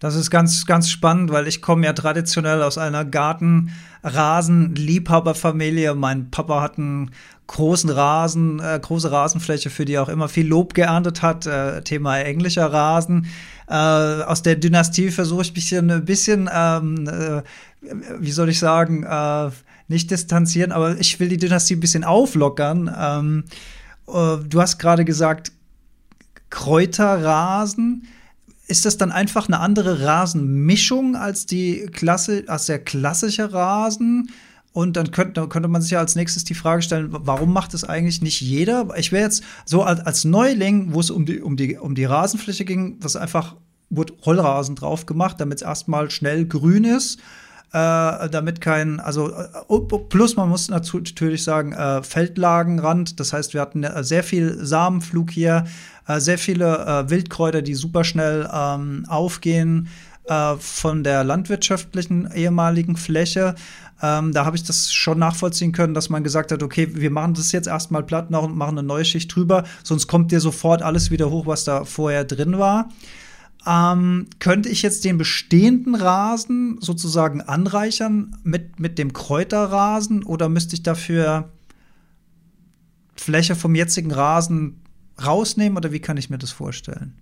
Das 0.00 0.16
ist 0.16 0.30
ganz, 0.30 0.64
ganz 0.64 0.88
spannend, 0.88 1.30
weil 1.30 1.46
ich 1.46 1.60
komme 1.60 1.84
ja 1.84 1.92
traditionell 1.92 2.62
aus 2.62 2.78
einer 2.78 3.04
Garten-Rasen-Liebhaberfamilie. 3.04 5.94
Mein 5.94 6.30
Papa 6.30 6.62
hat 6.62 6.78
einen 6.78 7.10
großen 7.46 7.90
Rasen, 7.90 8.60
äh, 8.60 8.80
große 8.80 9.12
Rasenfläche, 9.12 9.68
für 9.68 9.84
die 9.84 9.92
er 9.94 10.02
auch 10.02 10.08
immer 10.08 10.30
viel 10.30 10.48
Lob 10.48 10.72
geerntet 10.72 11.20
hat. 11.20 11.46
Äh, 11.46 11.82
Thema 11.82 12.18
englischer 12.18 12.72
Rasen. 12.72 13.26
Äh, 13.68 13.74
aus 13.74 14.42
der 14.42 14.56
Dynastie 14.56 15.10
versuche 15.10 15.42
ich 15.42 15.54
mich 15.54 15.76
ein 15.76 16.06
bisschen, 16.06 16.48
ähm, 16.50 17.06
äh, 17.06 17.42
wie 18.18 18.32
soll 18.32 18.48
ich 18.48 18.58
sagen, 18.58 19.02
äh, 19.02 19.50
nicht 19.88 20.10
distanzieren, 20.10 20.72
aber 20.72 20.98
ich 20.98 21.20
will 21.20 21.28
die 21.28 21.36
Dynastie 21.36 21.76
ein 21.76 21.80
bisschen 21.80 22.04
auflockern. 22.04 22.90
Ähm, 22.98 23.44
äh, 24.08 24.38
du 24.48 24.62
hast 24.62 24.78
gerade 24.78 25.04
gesagt, 25.04 25.52
Kräuterrasen 26.48 28.06
ist 28.70 28.86
das 28.86 28.96
dann 28.96 29.12
einfach 29.12 29.48
eine 29.48 29.60
andere 29.60 30.02
Rasenmischung 30.02 31.16
als 31.16 31.46
die 31.46 31.86
Klasse, 31.92 32.44
als 32.46 32.66
der 32.66 32.78
klassische 32.78 33.52
Rasen? 33.52 34.30
Und 34.72 34.96
dann 34.96 35.10
könnte, 35.10 35.48
könnte 35.48 35.68
man 35.68 35.82
sich 35.82 35.90
ja 35.90 35.98
als 35.98 36.14
nächstes 36.14 36.44
die 36.44 36.54
Frage 36.54 36.82
stellen, 36.82 37.08
warum 37.10 37.52
macht 37.52 37.74
es 37.74 37.82
eigentlich 37.82 38.22
nicht 38.22 38.40
jeder? 38.40 38.86
Ich 38.96 39.10
wäre 39.10 39.24
jetzt 39.24 39.42
so 39.64 39.82
als, 39.82 40.00
als 40.00 40.24
Neuling, 40.24 40.94
wo 40.94 41.00
es 41.00 41.10
um 41.10 41.26
die, 41.26 41.40
um, 41.40 41.56
die, 41.56 41.76
um 41.76 41.96
die 41.96 42.04
Rasenfläche 42.04 42.64
ging, 42.64 42.96
was 43.00 43.16
einfach 43.16 43.56
wurde 43.90 44.12
Rollrasen 44.24 44.76
drauf 44.76 45.06
gemacht, 45.06 45.40
damit 45.40 45.56
es 45.56 45.62
erstmal 45.62 46.10
schnell 46.10 46.46
grün 46.46 46.84
ist. 46.84 47.18
Äh, 47.72 48.28
damit 48.30 48.60
kein, 48.60 48.98
also 48.98 49.30
äh, 49.30 49.46
plus 50.08 50.34
man 50.34 50.48
muss 50.48 50.68
natürlich 50.70 51.44
sagen, 51.44 51.72
äh, 51.72 52.02
Feldlagenrand. 52.02 53.20
Das 53.20 53.32
heißt, 53.32 53.54
wir 53.54 53.60
hatten 53.60 53.84
äh, 53.84 54.02
sehr 54.02 54.24
viel 54.24 54.58
Samenflug 54.64 55.30
hier, 55.30 55.64
sehr 56.18 56.38
viele 56.38 56.86
äh, 56.86 57.10
Wildkräuter, 57.10 57.62
die 57.62 57.74
super 57.74 58.04
schnell 58.04 58.48
ähm, 58.52 59.04
aufgehen 59.08 59.88
äh, 60.24 60.56
von 60.56 61.04
der 61.04 61.24
landwirtschaftlichen 61.24 62.30
ehemaligen 62.32 62.96
Fläche. 62.96 63.54
Ähm, 64.02 64.32
da 64.32 64.46
habe 64.46 64.56
ich 64.56 64.64
das 64.64 64.92
schon 64.92 65.18
nachvollziehen 65.18 65.72
können, 65.72 65.92
dass 65.92 66.08
man 66.08 66.24
gesagt 66.24 66.52
hat, 66.52 66.62
okay, 66.62 66.88
wir 66.92 67.10
machen 67.10 67.34
das 67.34 67.52
jetzt 67.52 67.68
erstmal 67.68 68.02
platt 68.02 68.30
und 68.30 68.56
machen 68.56 68.78
eine 68.78 68.86
neue 68.86 69.04
Schicht 69.04 69.34
drüber, 69.34 69.64
sonst 69.82 70.06
kommt 70.06 70.32
dir 70.32 70.40
sofort 70.40 70.82
alles 70.82 71.10
wieder 71.10 71.30
hoch, 71.30 71.46
was 71.46 71.64
da 71.64 71.84
vorher 71.84 72.24
drin 72.24 72.58
war. 72.58 72.88
Ähm, 73.66 74.28
könnte 74.38 74.70
ich 74.70 74.80
jetzt 74.80 75.04
den 75.04 75.18
bestehenden 75.18 75.94
Rasen 75.94 76.78
sozusagen 76.80 77.42
anreichern 77.42 78.36
mit, 78.42 78.80
mit 78.80 78.98
dem 78.98 79.12
Kräuterrasen 79.12 80.22
oder 80.22 80.48
müsste 80.48 80.76
ich 80.76 80.82
dafür 80.82 81.50
Fläche 83.16 83.54
vom 83.54 83.74
jetzigen 83.74 84.12
Rasen 84.12 84.80
rausnehmen 85.24 85.76
oder 85.76 85.92
wie 85.92 86.00
kann 86.00 86.16
ich 86.16 86.30
mir 86.30 86.38
das 86.38 86.50
vorstellen? 86.50 87.14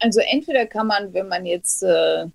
Also 0.00 0.20
entweder 0.20 0.66
kann 0.66 0.86
man, 0.86 1.12
wenn 1.14 1.28
man 1.28 1.46
jetzt 1.46 1.82
äh, 1.82 2.26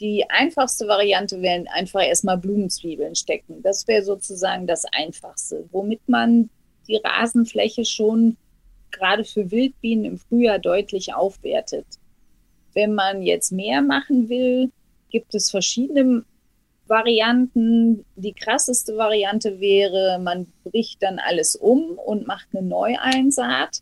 die 0.00 0.28
einfachste 0.28 0.88
Variante 0.88 1.40
wäre, 1.42 1.64
einfach 1.72 2.02
erstmal 2.02 2.38
Blumenzwiebeln 2.38 3.14
stecken. 3.14 3.62
Das 3.62 3.86
wäre 3.86 4.02
sozusagen 4.02 4.66
das 4.66 4.84
Einfachste, 4.92 5.64
womit 5.70 6.08
man 6.08 6.50
die 6.88 6.96
Rasenfläche 6.96 7.84
schon 7.84 8.36
gerade 8.90 9.24
für 9.24 9.50
Wildbienen 9.50 10.04
im 10.04 10.18
Frühjahr 10.18 10.58
deutlich 10.58 11.14
aufwertet. 11.14 11.86
Wenn 12.74 12.94
man 12.94 13.22
jetzt 13.22 13.52
mehr 13.52 13.82
machen 13.82 14.28
will, 14.28 14.70
gibt 15.10 15.34
es 15.34 15.50
verschiedene 15.50 16.24
Varianten. 16.92 18.04
Die 18.16 18.34
krasseste 18.34 18.96
Variante 18.98 19.58
wäre, 19.60 20.20
man 20.22 20.46
bricht 20.62 21.02
dann 21.02 21.18
alles 21.18 21.56
um 21.56 21.98
und 21.98 22.26
macht 22.26 22.48
eine 22.52 22.66
Neueinsaat. 22.66 23.78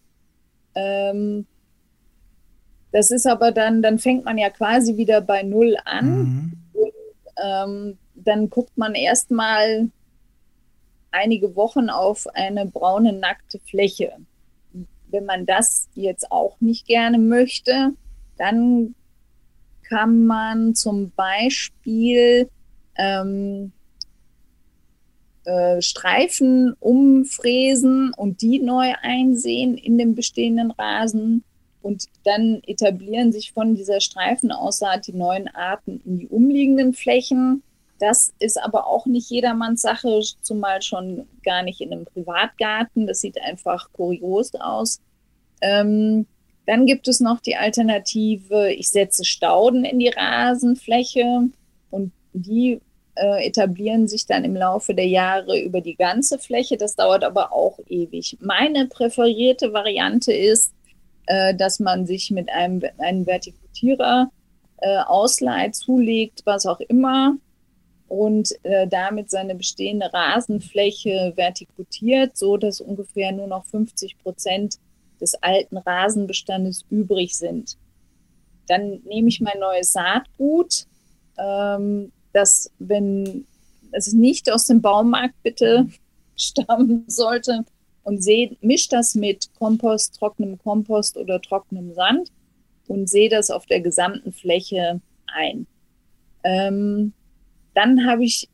Ähm, 0.77 1.46
das 2.92 3.11
ist 3.11 3.27
aber 3.27 3.51
dann, 3.51 3.83
dann 3.83 3.99
fängt 3.99 4.25
man 4.25 4.38
ja 4.38 4.49
quasi 4.49 4.96
wieder 4.96 5.20
bei 5.20 5.42
Null 5.42 5.77
an. 5.85 6.07
Mhm. 6.07 6.53
Und, 6.73 6.92
ähm, 7.44 7.99
dann 8.14 8.49
guckt 8.49 8.79
man 8.79 8.94
erstmal 8.94 9.90
einige 11.11 11.57
Wochen 11.57 11.90
auf 11.90 12.29
eine 12.35 12.64
braune, 12.64 13.12
nackte 13.12 13.59
Fläche. 13.59 14.12
Wenn 15.09 15.25
man 15.25 15.46
das 15.46 15.88
jetzt 15.94 16.31
auch 16.31 16.61
nicht 16.61 16.87
gerne 16.87 17.18
möchte, 17.18 17.92
dann 18.38 18.94
kann 19.88 20.27
man 20.27 20.77
zum 20.77 21.11
Beispiel 21.11 22.49
ähm, 22.96 23.72
äh, 25.44 25.81
Streifen 25.81 26.74
umfräsen 26.81 28.12
und 28.14 28.42
die 28.42 28.59
neu 28.59 28.92
einsehen 29.03 29.76
in 29.76 29.98
dem 29.98 30.14
bestehenden 30.14 30.70
Rasen. 30.70 31.44
Und 31.83 32.05
dann 32.24 32.61
etablieren 32.66 33.33
sich 33.33 33.53
von 33.53 33.74
dieser 33.74 34.00
Streifenaussaat 34.00 35.07
die 35.07 35.14
neuen 35.14 35.48
Arten 35.48 36.00
in 36.05 36.18
die 36.18 36.29
umliegenden 36.29 36.92
Flächen. 36.92 37.62
Das 37.98 38.33
ist 38.38 38.62
aber 38.62 38.87
auch 38.87 39.07
nicht 39.07 39.31
jedermanns 39.31 39.81
Sache, 39.81 40.20
zumal 40.42 40.83
schon 40.83 41.26
gar 41.42 41.62
nicht 41.62 41.81
in 41.81 41.92
einem 41.92 42.05
Privatgarten. 42.05 43.07
Das 43.07 43.20
sieht 43.20 43.40
einfach 43.40 43.92
kurios 43.92 44.55
aus. 44.55 45.00
Ähm, 45.62 46.26
Dann 46.66 46.87
gibt 46.87 47.09
es 47.09 47.20
noch 47.20 47.40
die 47.40 47.57
Alternative, 47.57 48.72
ich 48.72 48.90
setze 48.90 49.24
Stauden 49.24 49.85
in 49.85 49.98
die 49.98 50.09
Rasenfläche 50.09 51.50
die 52.32 52.80
äh, 53.16 53.46
etablieren 53.46 54.08
sich 54.08 54.26
dann 54.26 54.44
im 54.44 54.56
Laufe 54.56 54.94
der 54.94 55.06
Jahre 55.06 55.60
über 55.60 55.80
die 55.80 55.96
ganze 55.96 56.38
Fläche. 56.38 56.76
Das 56.76 56.96
dauert 56.96 57.24
aber 57.24 57.52
auch 57.52 57.78
ewig. 57.86 58.38
Meine 58.40 58.86
präferierte 58.86 59.72
Variante 59.72 60.32
ist, 60.32 60.72
äh, 61.26 61.54
dass 61.54 61.80
man 61.80 62.06
sich 62.06 62.30
mit 62.30 62.50
einem, 62.50 62.82
einem 62.98 63.26
Vertikutierer 63.26 64.30
äh, 64.78 64.98
ausleiht, 64.98 65.74
zulegt, 65.74 66.42
was 66.44 66.66
auch 66.66 66.80
immer, 66.80 67.36
und 68.08 68.52
äh, 68.64 68.88
damit 68.88 69.30
seine 69.30 69.54
bestehende 69.54 70.12
Rasenfläche 70.12 71.32
vertikutiert, 71.36 72.36
so 72.36 72.56
dass 72.56 72.80
ungefähr 72.80 73.30
nur 73.30 73.46
noch 73.46 73.64
50 73.66 74.18
Prozent 74.18 74.78
des 75.20 75.34
alten 75.42 75.76
Rasenbestandes 75.76 76.84
übrig 76.90 77.36
sind. 77.36 77.76
Dann 78.66 79.00
nehme 79.04 79.28
ich 79.28 79.40
mein 79.40 79.60
neues 79.60 79.92
Saatgut, 79.92 80.86
ähm, 81.38 82.10
das, 82.32 82.70
wenn 82.78 83.46
es 83.92 84.12
nicht 84.12 84.50
aus 84.50 84.66
dem 84.66 84.80
Baumarkt 84.80 85.34
bitte 85.42 85.88
stammen 86.36 87.04
sollte, 87.06 87.64
und 88.02 88.22
sehe, 88.22 88.56
misch 88.60 88.88
das 88.88 89.14
mit 89.14 89.50
Kompost, 89.58 90.16
trockenem 90.16 90.58
Kompost 90.58 91.16
oder 91.16 91.40
trockenem 91.40 91.94
Sand 91.94 92.30
und 92.88 93.08
sehe 93.08 93.28
das 93.28 93.50
auf 93.50 93.66
der 93.66 93.80
gesamten 93.80 94.32
Fläche 94.32 95.00
ein. 95.26 95.66
Ähm, 96.42 97.12
dann 97.74 98.06
habe 98.06 98.24
ich 98.24 98.48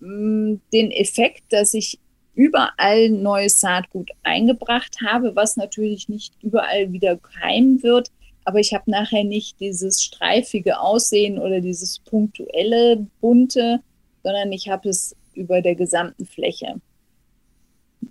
mh, 0.00 0.08
mm, 0.08 0.60
den 0.72 0.90
Effekt, 0.90 1.42
dass 1.50 1.74
ich 1.74 1.98
überall 2.34 3.10
neues 3.10 3.60
Saatgut 3.60 4.10
eingebracht 4.22 4.98
habe, 5.04 5.34
was 5.34 5.56
natürlich 5.56 6.08
nicht 6.08 6.34
überall 6.42 6.92
wieder 6.92 7.16
keimen 7.16 7.82
wird. 7.82 8.10
Aber 8.44 8.60
ich 8.60 8.74
habe 8.74 8.90
nachher 8.90 9.24
nicht 9.24 9.58
dieses 9.60 10.02
streifige 10.02 10.80
Aussehen 10.80 11.38
oder 11.38 11.60
dieses 11.60 11.98
punktuelle 12.00 13.06
bunte, 13.20 13.80
sondern 14.22 14.52
ich 14.52 14.68
habe 14.68 14.88
es 14.88 15.16
über 15.34 15.62
der 15.62 15.74
gesamten 15.74 16.26
Fläche. 16.26 16.80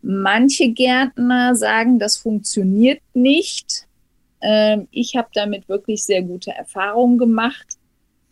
Manche 0.02 0.70
Gärtner 0.70 1.56
sagen, 1.56 2.00
das 2.00 2.18
funktioniert 2.18 3.02
nicht. 3.14 3.88
Ähm, 4.42 4.88
ich 4.92 5.16
habe 5.16 5.30
damit 5.34 5.70
wirklich 5.70 6.04
sehr 6.04 6.24
gute 6.24 6.52
Erfahrungen 6.52 7.18
gemacht. 7.18 7.78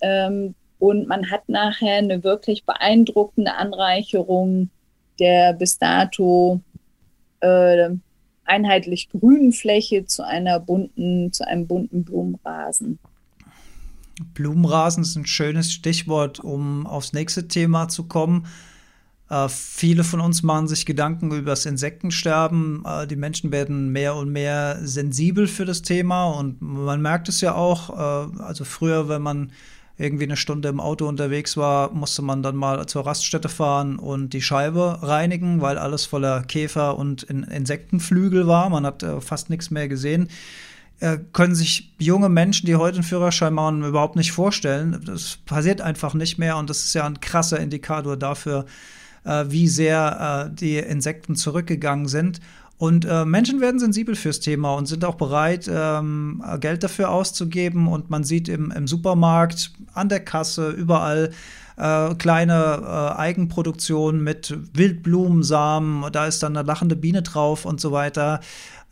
Ähm, 0.02 0.56
und 0.80 1.08
man 1.08 1.30
hat 1.30 1.48
nachher 1.48 1.98
eine 1.98 2.24
wirklich 2.24 2.66
beeindruckende 2.66 3.54
Anreicherung 3.54 4.72
der 5.20 5.54
bis 5.54 5.78
dato 5.78 6.60
äh, 7.42 7.92
einheitlich 8.52 9.10
grünen 9.10 9.54
Fläche 9.54 10.06
zu 10.06 10.24
einer 10.26 10.60
bunten, 10.60 11.32
zu 11.32 11.48
einem 11.48 11.68
bunten 11.68 12.04
Blumenrasen. 12.04 13.00
Blumenrasen 14.34 15.04
ist 15.04 15.16
ein 15.16 15.26
schönes 15.26 15.72
Stichwort, 15.72 16.40
um 16.42 16.86
aufs 16.86 17.14
nächste 17.14 17.48
Thema 17.48 17.88
zu 17.88 18.04
kommen. 18.04 18.46
Äh, 19.30 19.48
viele 19.48 20.04
von 20.04 20.20
uns 20.20 20.44
machen 20.44 20.68
sich 20.68 20.86
Gedanken 20.86 21.32
über 21.32 21.52
das 21.52 21.66
Insektensterben. 21.66 22.84
Äh, 22.86 23.08
die 23.08 23.16
Menschen 23.16 23.52
werden 23.54 23.92
mehr 23.94 24.16
und 24.16 24.32
mehr 24.32 24.80
sensibel 24.84 25.48
für 25.48 25.66
das 25.66 25.82
Thema 25.82 26.26
und 26.26 26.62
man 26.62 27.02
merkt 27.02 27.30
es 27.30 27.40
ja 27.40 27.56
auch. 27.56 27.90
Äh, 27.90 28.42
also 28.44 28.66
früher, 28.66 29.08
wenn 29.08 29.22
man 29.22 29.54
irgendwie 30.02 30.24
eine 30.24 30.38
Stunde 30.38 30.70
im 30.70 30.80
Auto 30.80 31.08
unterwegs 31.08 31.58
war, 31.58 31.92
musste 31.92 32.22
man 32.22 32.44
dann 32.44 32.56
mal 32.56 32.86
zur 32.88 33.06
Raststätte 33.06 33.50
fahren 33.50 34.00
und 34.00 34.34
die 34.34 34.42
Scheibe 34.42 35.00
reinigen, 35.02 35.62
weil 35.62 35.78
alles 35.78 36.06
voller 36.06 36.42
Käfer 36.44 36.98
und 36.98 37.24
in 37.24 37.44
Insektenflügel 37.44 38.48
war. 38.48 38.70
Man 38.70 38.86
hat 38.86 39.04
äh, 39.04 39.22
fast 39.22 39.50
nichts 39.50 39.72
mehr 39.72 39.88
gesehen. 39.88 40.28
Äh, 41.00 41.18
können 41.34 41.56
sich 41.56 41.94
junge 41.98 42.30
Menschen, 42.30 42.66
die 42.66 42.76
heute 42.76 42.98
einen 42.98 43.04
Führerschein 43.04 43.54
machen, 43.54 43.84
überhaupt 43.84 44.16
nicht 44.16 44.32
vorstellen. 44.32 45.02
Das 45.06 45.38
passiert 45.46 45.82
einfach 45.82 46.14
nicht 46.14 46.38
mehr 46.38 46.58
und 46.58 46.70
das 46.70 46.84
ist 46.84 46.94
ja 46.94 47.06
ein 47.06 47.20
krasser 47.20 47.60
Indikator 47.60 48.18
dafür, 48.18 48.66
äh, 49.24 49.46
wie 49.48 49.68
sehr 49.68 50.50
äh, 50.52 50.56
die 50.56 50.78
Insekten 50.78 51.36
zurückgegangen 51.36 52.08
sind. 52.08 52.40
Und 52.82 53.06
äh, 53.06 53.26
Menschen 53.26 53.62
werden 53.62 53.80
sensibel 53.80 54.15
fürs 54.15 54.39
Thema 54.39 54.74
und 54.74 54.88
sind 54.88 55.06
auch 55.06 55.13
bereit, 55.13 55.70
ähm, 55.72 56.44
Geld 56.60 56.82
dafür 56.82 57.12
auszugeben. 57.12 57.88
Und 57.88 58.10
man 58.10 58.24
sieht 58.24 58.50
im, 58.50 58.72
im 58.72 58.88
Supermarkt, 58.88 59.72
an 59.94 60.10
der 60.10 60.22
Kasse, 60.22 60.72
überall 60.72 61.30
äh, 61.78 62.15
kleine 62.15 62.82
äh, 62.82 63.20
Eigenproduktionen 63.20 64.24
mit 64.24 64.58
Wildblumensamen. 64.74 66.12
Da 66.12 66.26
ist 66.26 66.41
dann 66.41 66.58
eine 66.58 66.65
lachende 66.65 66.96
Biene 66.96 67.22
drauf 67.22 67.65
und 67.65 67.80
so 67.80 67.91
weiter 67.91 68.39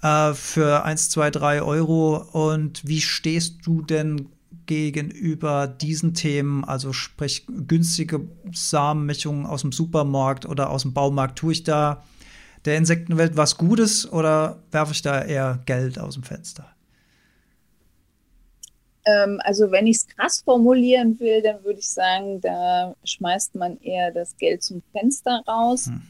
äh, 0.03 0.33
für 0.33 0.83
1, 0.85 1.09
2, 1.09 1.31
3 1.31 1.63
Euro. 1.63 2.17
Und 2.17 2.87
wie 2.87 3.01
stehst 3.01 3.65
du 3.65 3.81
denn 3.81 4.27
gegenüber 4.67 5.65
diesen 5.65 6.13
Themen, 6.13 6.63
also 6.63 6.93
sprich 6.93 7.47
günstige 7.47 8.21
Samenmischungen 8.53 9.47
aus 9.47 9.61
dem 9.61 9.71
Supermarkt 9.71 10.45
oder 10.45 10.69
aus 10.69 10.83
dem 10.83 10.93
Baumarkt? 10.93 11.39
Tue 11.39 11.53
ich 11.53 11.63
da 11.63 12.03
der 12.65 12.77
Insektenwelt 12.77 13.37
was 13.37 13.57
Gutes 13.57 14.11
oder 14.11 14.59
werfe 14.71 14.93
ich 14.93 15.01
da 15.01 15.23
eher 15.23 15.59
Geld 15.65 15.99
aus 15.99 16.15
dem 16.15 16.23
Fenster? 16.23 16.65
Ähm, 19.05 19.39
also 19.43 19.71
wenn 19.71 19.87
ich 19.87 19.97
es 19.97 20.07
krass 20.07 20.41
formulieren 20.41 21.19
will, 21.19 21.41
dann 21.41 21.63
würde 21.63 21.79
ich 21.79 21.89
sagen, 21.89 22.41
da 22.41 22.95
schmeißt 23.03 23.55
man 23.55 23.79
eher 23.79 24.11
das 24.11 24.35
Geld 24.37 24.63
zum 24.63 24.81
Fenster 24.91 25.41
raus. 25.47 25.87
Hm. 25.87 26.01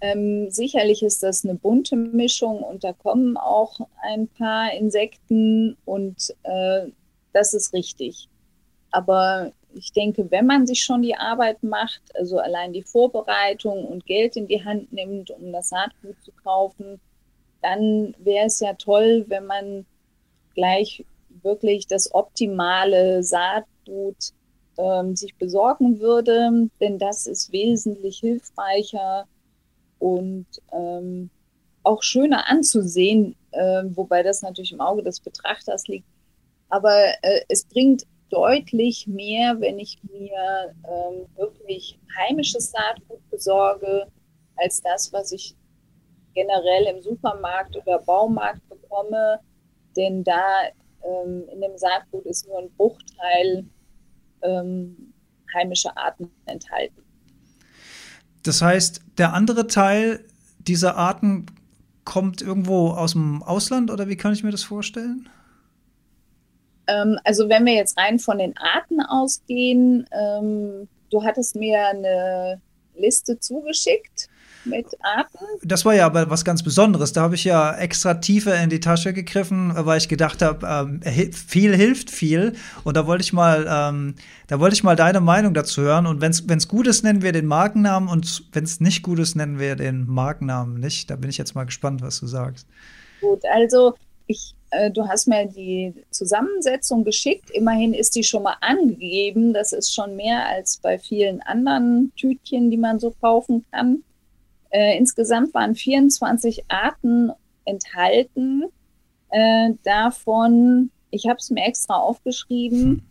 Ähm, 0.00 0.50
sicherlich 0.50 1.02
ist 1.02 1.22
das 1.22 1.44
eine 1.44 1.54
bunte 1.54 1.94
Mischung 1.94 2.62
und 2.62 2.82
da 2.82 2.92
kommen 2.92 3.36
auch 3.36 3.78
ein 4.02 4.26
paar 4.26 4.72
Insekten 4.72 5.76
und 5.84 6.34
äh, 6.42 6.88
das 7.32 7.54
ist 7.54 7.72
richtig. 7.72 8.28
Aber 8.90 9.52
ich 9.74 9.92
denke, 9.92 10.30
wenn 10.30 10.46
man 10.46 10.66
sich 10.66 10.82
schon 10.82 11.02
die 11.02 11.16
Arbeit 11.16 11.62
macht, 11.62 12.02
also 12.14 12.38
allein 12.38 12.72
die 12.72 12.82
Vorbereitung 12.82 13.84
und 13.84 14.06
Geld 14.06 14.36
in 14.36 14.46
die 14.46 14.64
Hand 14.64 14.92
nimmt, 14.92 15.30
um 15.30 15.52
das 15.52 15.70
Saatgut 15.70 16.16
zu 16.22 16.32
kaufen, 16.42 17.00
dann 17.62 18.14
wäre 18.18 18.46
es 18.46 18.60
ja 18.60 18.74
toll, 18.74 19.24
wenn 19.28 19.46
man 19.46 19.86
gleich 20.54 21.04
wirklich 21.42 21.86
das 21.86 22.14
optimale 22.14 23.22
Saatgut 23.22 24.32
ähm, 24.76 25.16
sich 25.16 25.34
besorgen 25.36 26.00
würde, 26.00 26.68
denn 26.80 26.98
das 26.98 27.26
ist 27.26 27.52
wesentlich 27.52 28.18
hilfreicher 28.18 29.26
und 29.98 30.46
ähm, 30.72 31.30
auch 31.82 32.02
schöner 32.02 32.48
anzusehen, 32.48 33.36
äh, 33.52 33.82
wobei 33.94 34.22
das 34.22 34.42
natürlich 34.42 34.72
im 34.72 34.80
Auge 34.80 35.02
des 35.02 35.20
Betrachters 35.20 35.86
liegt. 35.88 36.06
Aber 36.68 36.96
äh, 37.22 37.40
es 37.48 37.64
bringt 37.64 38.04
deutlich 38.32 39.06
mehr, 39.06 39.60
wenn 39.60 39.78
ich 39.78 39.98
mir 40.10 40.74
ähm, 40.88 41.26
wirklich 41.36 41.98
heimisches 42.18 42.70
Saatgut 42.70 43.20
besorge, 43.30 44.06
als 44.56 44.80
das, 44.80 45.12
was 45.12 45.32
ich 45.32 45.54
generell 46.34 46.86
im 46.86 47.02
Supermarkt 47.02 47.76
oder 47.76 47.98
Baumarkt 47.98 48.66
bekomme. 48.70 49.38
Denn 49.96 50.24
da 50.24 50.62
ähm, 51.04 51.44
in 51.52 51.60
dem 51.60 51.76
Saatgut 51.76 52.24
ist 52.24 52.48
nur 52.48 52.58
ein 52.58 52.70
Bruchteil 52.76 53.66
ähm, 54.40 55.12
heimischer 55.54 55.96
Arten 55.96 56.30
enthalten. 56.46 57.02
Das 58.42 58.62
heißt, 58.62 59.02
der 59.18 59.34
andere 59.34 59.66
Teil 59.66 60.24
dieser 60.58 60.96
Arten 60.96 61.46
kommt 62.04 62.40
irgendwo 62.40 62.90
aus 62.90 63.12
dem 63.12 63.42
Ausland 63.42 63.90
oder 63.90 64.08
wie 64.08 64.16
kann 64.16 64.32
ich 64.32 64.42
mir 64.42 64.50
das 64.50 64.64
vorstellen? 64.64 65.28
Ähm, 66.86 67.18
also 67.24 67.48
wenn 67.48 67.64
wir 67.64 67.74
jetzt 67.74 67.98
rein 67.98 68.18
von 68.18 68.38
den 68.38 68.54
Arten 68.56 69.00
ausgehen, 69.00 70.06
ähm, 70.12 70.88
du 71.10 71.22
hattest 71.22 71.56
mir 71.56 71.86
eine 71.88 72.60
Liste 72.96 73.38
zugeschickt 73.38 74.28
mit 74.64 74.86
Arten. 75.00 75.44
Das 75.64 75.84
war 75.84 75.94
ja 75.94 76.06
aber 76.06 76.30
was 76.30 76.44
ganz 76.44 76.62
Besonderes. 76.62 77.12
Da 77.12 77.22
habe 77.22 77.34
ich 77.34 77.44
ja 77.44 77.74
extra 77.76 78.14
tiefer 78.14 78.60
in 78.62 78.70
die 78.70 78.80
Tasche 78.80 79.12
gegriffen, 79.12 79.72
weil 79.74 79.98
ich 79.98 80.08
gedacht 80.08 80.42
habe, 80.42 80.66
ähm, 80.66 81.32
viel 81.32 81.74
hilft 81.74 82.10
viel. 82.10 82.52
Und 82.84 82.96
da 82.96 83.06
wollte 83.06 83.22
ich 83.22 83.32
mal, 83.32 83.66
ähm, 83.68 84.14
da 84.46 84.60
wollte 84.60 84.74
ich 84.74 84.84
mal 84.84 84.96
deine 84.96 85.20
Meinung 85.20 85.54
dazu 85.54 85.82
hören. 85.82 86.06
Und 86.06 86.20
wenn 86.20 86.30
es 86.30 86.68
gut 86.68 86.86
ist, 86.86 87.02
nennen 87.02 87.22
wir 87.22 87.32
den 87.32 87.46
Markennamen 87.46 88.08
und 88.08 88.44
wenn 88.52 88.64
es 88.64 88.80
nicht 88.80 89.02
gut 89.02 89.18
ist, 89.18 89.34
nennen 89.34 89.58
wir 89.58 89.76
den 89.76 90.06
Markennamen 90.06 90.78
nicht. 90.78 91.10
Da 91.10 91.16
bin 91.16 91.30
ich 91.30 91.38
jetzt 91.38 91.54
mal 91.54 91.64
gespannt, 91.64 92.02
was 92.02 92.20
du 92.20 92.26
sagst. 92.26 92.66
Gut, 93.20 93.42
also 93.52 93.94
ich 94.26 94.54
du 94.94 95.06
hast 95.06 95.28
mir 95.28 95.46
die 95.46 95.92
Zusammensetzung 96.10 97.04
geschickt. 97.04 97.50
Immerhin 97.50 97.92
ist 97.92 98.16
die 98.16 98.24
schon 98.24 98.42
mal 98.42 98.56
angegeben. 98.62 99.52
Das 99.52 99.72
ist 99.72 99.94
schon 99.94 100.16
mehr 100.16 100.46
als 100.46 100.78
bei 100.78 100.98
vielen 100.98 101.42
anderen 101.42 102.12
Tütchen, 102.16 102.70
die 102.70 102.78
man 102.78 102.98
so 102.98 103.10
kaufen 103.20 103.66
kann. 103.70 104.02
Äh, 104.72 104.96
insgesamt 104.96 105.52
waren 105.52 105.74
24 105.74 106.64
Arten 106.68 107.30
enthalten. 107.66 108.64
Äh, 109.28 109.72
davon, 109.84 110.90
ich 111.10 111.26
habe 111.26 111.36
es 111.38 111.50
mir 111.50 111.64
extra 111.64 111.96
aufgeschrieben, 111.96 113.02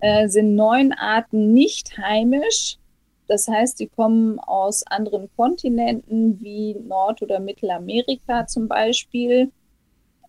äh, 0.00 0.28
sind 0.28 0.54
neun 0.54 0.92
Arten 0.92 1.52
nicht 1.52 1.98
heimisch. 1.98 2.78
Das 3.28 3.46
heißt, 3.48 3.78
die 3.78 3.86
kommen 3.86 4.40
aus 4.40 4.82
anderen 4.86 5.28
Kontinenten 5.36 6.40
wie 6.40 6.74
Nord- 6.74 7.22
oder 7.22 7.38
Mittelamerika 7.38 8.46
zum 8.46 8.66
Beispiel. 8.66 9.52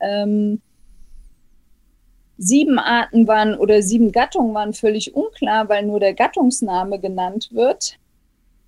Ähm, 0.01 0.61
sieben 2.41 2.79
Arten 2.79 3.27
waren 3.27 3.55
oder 3.55 3.83
sieben 3.83 4.11
Gattungen 4.11 4.55
waren 4.55 4.73
völlig 4.73 5.15
unklar, 5.15 5.69
weil 5.69 5.85
nur 5.85 5.99
der 5.99 6.15
Gattungsname 6.15 6.99
genannt 6.99 7.49
wird. 7.51 7.97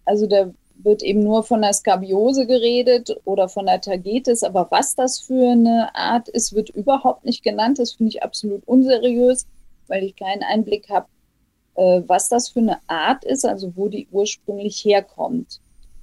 Also 0.06 0.28
da 0.28 0.54
wird 0.76 1.02
eben 1.02 1.24
nur 1.24 1.44
von 1.44 1.62
der 1.62 1.74
Skabiose 1.74 2.46
geredet 2.46 3.18
oder 3.26 3.50
von 3.50 3.66
der 3.66 3.82
Tagetes, 3.82 4.44
aber 4.44 4.68
was 4.70 4.96
das 4.96 5.22
für 5.22 5.52
eine 5.52 5.90
Art 5.96 6.30
ist, 6.30 6.54
wird 6.54 6.70
überhaupt 6.70 7.26
nicht 7.26 7.44
genannt. 7.44 7.80
Das 7.80 7.94
finde 7.94 8.12
ich 8.12 8.22
absolut 8.22 8.62
unseriös, 8.68 9.48
weil 9.88 10.04
ich 10.04 10.16
keinen 10.16 10.44
Einblick 10.44 10.90
habe, 10.90 11.08
äh, 11.76 12.04
was 12.06 12.30
das 12.30 12.50
für 12.50 12.60
eine 12.60 12.78
Art 12.86 13.26
ist, 13.26 13.44
also 13.44 13.76
wo 13.76 13.88
die 13.88 14.08
ursprünglich 14.12 14.86
herkommt. 14.86 15.60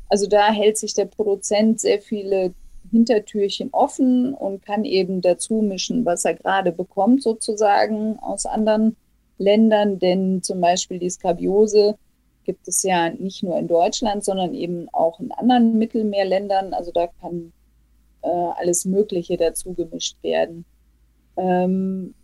Also 0.08 0.26
da 0.26 0.50
hält 0.50 0.76
sich 0.76 0.94
der 0.94 1.04
Produzent 1.04 1.78
sehr 1.78 2.00
viele 2.00 2.52
Hintertürchen 2.90 3.70
offen 3.72 4.34
und 4.34 4.64
kann 4.64 4.84
eben 4.84 5.20
dazu 5.20 5.62
mischen, 5.62 6.04
was 6.04 6.24
er 6.24 6.34
gerade 6.34 6.72
bekommt, 6.72 7.22
sozusagen 7.22 8.18
aus 8.18 8.46
anderen 8.46 8.96
Ländern. 9.38 9.98
Denn 9.98 10.42
zum 10.42 10.60
Beispiel 10.60 10.98
die 10.98 11.10
Skabiose 11.10 11.96
gibt 12.44 12.66
es 12.66 12.82
ja 12.82 13.10
nicht 13.10 13.42
nur 13.42 13.58
in 13.58 13.68
Deutschland, 13.68 14.24
sondern 14.24 14.54
eben 14.54 14.88
auch 14.92 15.20
in 15.20 15.32
anderen 15.32 15.78
Mittelmeerländern. 15.78 16.74
Also 16.74 16.90
da 16.92 17.08
kann 17.20 17.52
äh, 18.22 18.28
alles 18.28 18.84
Mögliche 18.84 19.36
dazu 19.36 19.74
gemischt 19.74 20.16
werden. 20.22 20.64
Ähm, 21.36 22.14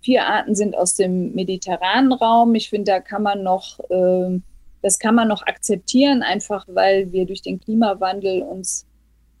vier 0.00 0.26
Arten 0.26 0.54
sind 0.54 0.76
aus 0.76 0.94
dem 0.94 1.34
mediterranen 1.34 2.12
Raum. 2.12 2.54
Ich 2.54 2.70
finde, 2.70 2.92
da 2.92 3.00
kann 3.00 3.22
man 3.22 3.42
noch, 3.42 3.80
äh, 3.90 4.40
das 4.82 4.98
kann 4.98 5.14
man 5.14 5.28
noch 5.28 5.42
akzeptieren, 5.46 6.22
einfach 6.22 6.66
weil 6.68 7.12
wir 7.12 7.26
durch 7.26 7.42
den 7.42 7.60
Klimawandel 7.60 8.42
uns 8.42 8.86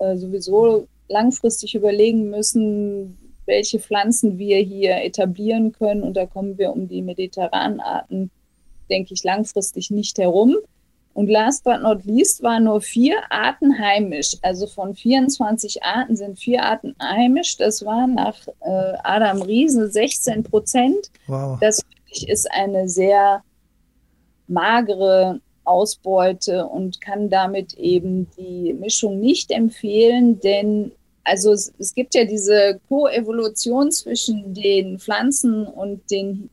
äh, 0.04 0.16
sowieso 0.16 0.86
langfristig 1.08 1.74
überlegen 1.74 2.30
müssen, 2.30 3.18
welche 3.46 3.78
Pflanzen 3.78 4.38
wir 4.38 4.58
hier 4.58 5.02
etablieren 5.02 5.72
können. 5.72 6.02
Und 6.02 6.16
da 6.16 6.26
kommen 6.26 6.58
wir 6.58 6.72
um 6.72 6.88
die 6.88 7.02
mediterranen 7.02 7.80
Arten 7.80 8.30
denke 8.90 9.14
ich, 9.14 9.24
langfristig 9.24 9.90
nicht 9.90 10.18
herum. 10.18 10.56
Und 11.12 11.28
last 11.28 11.62
but 11.62 11.80
not 11.80 12.04
least 12.04 12.42
waren 12.42 12.64
nur 12.64 12.80
vier 12.80 13.16
Arten 13.30 13.78
heimisch. 13.78 14.36
Also 14.42 14.66
von 14.66 14.96
24 14.96 15.84
Arten 15.84 16.16
sind 16.16 16.38
vier 16.38 16.64
Arten 16.64 16.96
heimisch. 17.00 17.56
Das 17.56 17.84
war 17.84 18.08
nach 18.08 18.36
äh, 18.60 18.92
Adam 19.04 19.42
Riese 19.42 19.88
16 19.88 20.42
Prozent. 20.42 21.10
Wow. 21.28 21.58
Das 21.60 21.82
ist 22.26 22.50
eine 22.50 22.88
sehr 22.88 23.42
magere 24.48 25.40
Ausbeute 25.64 26.66
und 26.66 27.00
kann 27.00 27.30
damit 27.30 27.74
eben 27.74 28.28
die 28.36 28.72
Mischung 28.74 29.20
nicht 29.20 29.50
empfehlen, 29.50 30.40
denn 30.40 30.92
also 31.24 31.52
es, 31.52 31.72
es 31.78 31.94
gibt 31.94 32.14
ja 32.14 32.24
diese 32.24 32.80
Koevolution 32.88 33.90
zwischen 33.90 34.54
den 34.54 34.98
Pflanzen 34.98 35.66
und 35.66 36.10
den 36.10 36.50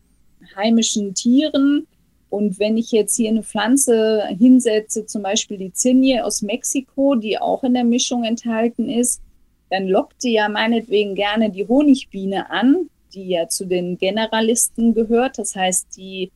heimischen 0.56 1.14
Tieren. 1.14 1.88
Und 2.30 2.60
wenn 2.60 2.78
ich 2.78 2.92
jetzt 2.94 3.18
hier 3.18 3.30
eine 3.30 3.44
Pflanze 3.44 4.24
hinsetze, 4.38 5.06
zum 5.06 5.22
Beispiel 5.22 5.58
die 5.58 5.74
Zinnie 5.74 6.22
aus 6.22 6.42
Mexiko, 6.42 7.16
die 7.16 7.38
auch 7.38 7.64
in 7.64 7.74
der 7.74 7.84
Mischung 7.84 8.24
enthalten 8.24 8.90
ist, 8.90 9.22
dann 9.70 9.88
lockt 9.88 10.24
die 10.24 10.34
ja 10.34 10.48
meinetwegen 10.48 11.16
gerne 11.16 11.50
die 11.50 11.68
Honigbiene 11.68 12.50
an, 12.50 12.90
die 13.14 13.30
ja 13.30 13.50
zu 13.50 13.66
den 13.66 13.98
Generalisten 13.98 14.94
gehört. 14.94 15.38
Das 15.38 15.56
heißt, 15.56 15.98
die 15.98 16.32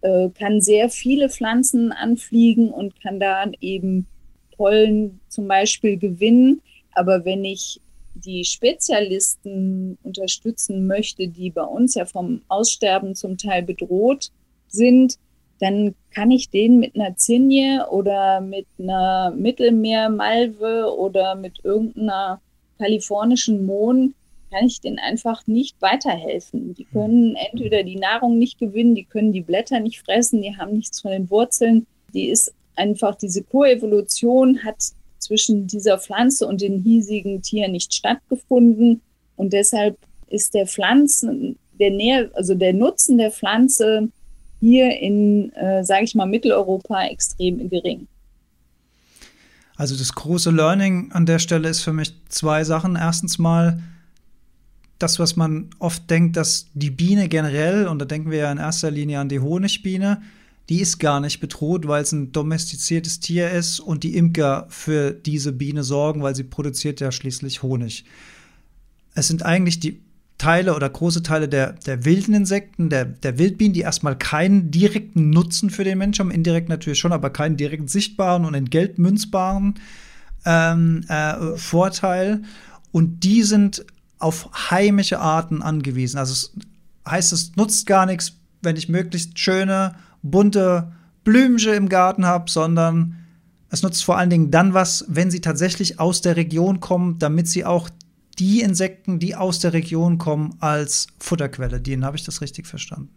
äh, 0.00 0.28
kann 0.30 0.60
sehr 0.60 0.88
viele 0.88 1.28
Pflanzen 1.28 1.92
anfliegen 1.92 2.70
und 2.70 3.00
kann 3.00 3.20
da 3.20 3.50
eben 3.60 4.06
Pollen 4.56 5.20
zum 5.28 5.48
Beispiel 5.48 5.96
gewinnen. 5.96 6.60
Aber 6.92 7.24
wenn 7.24 7.44
ich 7.44 7.80
die 8.14 8.44
Spezialisten 8.44 9.98
unterstützen 10.02 10.86
möchte, 10.86 11.28
die 11.28 11.50
bei 11.50 11.62
uns 11.62 11.94
ja 11.94 12.04
vom 12.04 12.42
Aussterben 12.48 13.14
zum 13.14 13.38
Teil 13.38 13.62
bedroht 13.62 14.30
sind, 14.68 15.16
dann 15.60 15.94
kann 16.10 16.30
ich 16.30 16.50
den 16.50 16.78
mit 16.78 16.94
einer 16.94 17.16
Zinje 17.16 17.86
oder 17.90 18.40
mit 18.40 18.66
einer 18.78 19.32
Mittelmeermalve 19.36 20.94
oder 20.96 21.34
mit 21.34 21.64
irgendeiner 21.64 22.40
kalifornischen 22.78 23.66
Mohn, 23.66 24.14
kann 24.50 24.66
ich 24.66 24.80
denen 24.80 24.98
einfach 24.98 25.46
nicht 25.46 25.80
weiterhelfen. 25.80 26.74
Die 26.74 26.84
können 26.84 27.36
entweder 27.36 27.82
die 27.82 27.96
Nahrung 27.96 28.38
nicht 28.38 28.58
gewinnen, 28.58 28.94
die 28.94 29.04
können 29.04 29.32
die 29.32 29.40
Blätter 29.40 29.80
nicht 29.80 30.00
fressen, 30.00 30.42
die 30.42 30.56
haben 30.56 30.76
nichts 30.76 31.00
von 31.00 31.10
den 31.10 31.30
Wurzeln. 31.30 31.86
Die 32.14 32.28
ist 32.28 32.52
einfach, 32.76 33.14
diese 33.16 33.42
Koevolution 33.42 34.64
hat 34.64 34.76
zwischen 35.18 35.66
dieser 35.66 35.98
Pflanze 35.98 36.46
und 36.46 36.60
den 36.60 36.82
hiesigen 36.82 37.42
Tieren 37.42 37.72
nicht 37.72 37.92
stattgefunden. 37.92 39.00
Und 39.36 39.52
deshalb 39.52 39.98
ist 40.28 40.54
der 40.54 40.66
Pflanzen, 40.66 41.58
der 41.78 41.90
Nähr, 41.90 42.30
also 42.34 42.54
der 42.54 42.72
Nutzen 42.72 43.18
der 43.18 43.30
Pflanze 43.30 44.08
hier 44.60 44.98
in, 44.98 45.52
äh, 45.52 45.84
sage 45.84 46.04
ich 46.04 46.14
mal, 46.14 46.26
Mitteleuropa 46.26 47.06
extrem 47.06 47.68
gering. 47.68 48.08
Also 49.76 49.96
das 49.96 50.12
große 50.12 50.50
Learning 50.50 51.12
an 51.12 51.24
der 51.24 51.38
Stelle 51.38 51.68
ist 51.68 51.82
für 51.82 51.92
mich 51.92 52.12
zwei 52.28 52.64
Sachen. 52.64 52.96
Erstens 52.96 53.38
mal 53.38 53.80
das, 54.98 55.18
was 55.18 55.36
man 55.36 55.70
oft 55.78 56.10
denkt, 56.10 56.36
dass 56.36 56.66
die 56.74 56.90
Biene 56.90 57.28
generell, 57.28 57.86
und 57.86 58.00
da 58.00 58.04
denken 58.04 58.30
wir 58.30 58.38
ja 58.38 58.52
in 58.52 58.58
erster 58.58 58.90
Linie 58.90 59.20
an 59.20 59.28
die 59.28 59.40
Honigbiene, 59.40 60.22
die 60.68 60.80
ist 60.80 60.98
gar 60.98 61.20
nicht 61.20 61.40
bedroht, 61.40 61.88
weil 61.88 62.02
es 62.02 62.12
ein 62.12 62.32
domestiziertes 62.32 63.20
Tier 63.20 63.50
ist 63.50 63.80
und 63.80 64.04
die 64.04 64.16
Imker 64.16 64.66
für 64.68 65.12
diese 65.12 65.52
Biene 65.52 65.82
sorgen, 65.82 66.22
weil 66.22 66.34
sie 66.34 66.44
produziert 66.44 67.00
ja 67.00 67.10
schließlich 67.10 67.62
Honig. 67.62 68.04
Es 69.14 69.28
sind 69.28 69.44
eigentlich 69.44 69.80
die 69.80 70.00
Teile 70.36 70.74
oder 70.76 70.88
große 70.88 71.22
Teile 71.22 71.48
der, 71.48 71.72
der 71.72 72.04
wilden 72.04 72.34
Insekten, 72.34 72.90
der, 72.90 73.06
der 73.06 73.38
Wildbienen, 73.38 73.72
die 73.72 73.80
erstmal 73.80 74.16
keinen 74.16 74.70
direkten 74.70 75.30
Nutzen 75.30 75.70
für 75.70 75.84
den 75.84 75.98
Menschen 75.98 76.26
haben, 76.26 76.30
indirekt 76.30 76.68
natürlich 76.68 76.98
schon, 76.98 77.12
aber 77.12 77.30
keinen 77.30 77.56
direkt 77.56 77.90
sichtbaren 77.90 78.44
und 78.44 78.54
in 78.54 78.70
Geld 78.70 78.98
münzbaren 78.98 79.74
ähm, 80.44 81.04
äh, 81.08 81.56
Vorteil. 81.56 82.42
Und 82.92 83.24
die 83.24 83.42
sind 83.42 83.84
auf 84.18 84.70
heimische 84.70 85.20
Arten 85.20 85.62
angewiesen. 85.62 86.18
Also 86.18 86.32
es 86.32 86.52
heißt, 87.08 87.32
es 87.32 87.56
nutzt 87.56 87.86
gar 87.86 88.06
nichts, 88.06 88.32
wenn 88.62 88.76
ich 88.76 88.88
möglichst 88.88 89.38
schöne, 89.38 89.94
bunte 90.22 90.92
Blümchen 91.24 91.74
im 91.74 91.88
Garten 91.88 92.26
habe, 92.26 92.50
sondern 92.50 93.16
es 93.70 93.82
nutzt 93.82 94.04
vor 94.04 94.16
allen 94.16 94.30
Dingen 94.30 94.50
dann 94.50 94.74
was, 94.74 95.04
wenn 95.08 95.30
sie 95.30 95.40
tatsächlich 95.40 96.00
aus 96.00 96.20
der 96.20 96.36
Region 96.36 96.80
kommen, 96.80 97.18
damit 97.18 97.48
sie 97.48 97.64
auch 97.64 97.90
die 98.38 98.60
Insekten, 98.60 99.18
die 99.18 99.34
aus 99.34 99.58
der 99.58 99.72
Region 99.72 100.18
kommen, 100.18 100.56
als 100.60 101.08
Futterquelle 101.18 101.80
dienen. 101.80 102.04
Habe 102.04 102.16
ich 102.16 102.24
das 102.24 102.40
richtig 102.40 102.66
verstanden? 102.66 103.10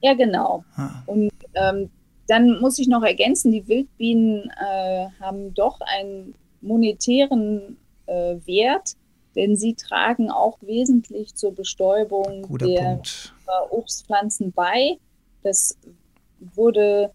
Ja, 0.00 0.14
genau. 0.14 0.64
Ah. 0.76 1.02
Und 1.06 1.30
ähm, 1.54 1.90
dann 2.28 2.60
muss 2.60 2.78
ich 2.78 2.88
noch 2.88 3.02
ergänzen, 3.02 3.52
die 3.52 3.66
Wildbienen 3.66 4.50
äh, 4.50 5.06
haben 5.20 5.54
doch 5.54 5.80
einen 5.80 6.34
monetären 6.60 7.76
äh, 8.06 8.36
Wert, 8.46 8.96
denn 9.34 9.56
sie 9.56 9.74
tragen 9.74 10.30
auch 10.30 10.58
wesentlich 10.60 11.34
zur 11.34 11.54
Bestäubung 11.54 12.42
Guter 12.42 12.66
der 12.66 12.82
Punkt. 12.82 13.34
Obstpflanzen 13.70 14.52
bei. 14.52 14.98
Das 15.42 15.76
wurde 16.38 17.12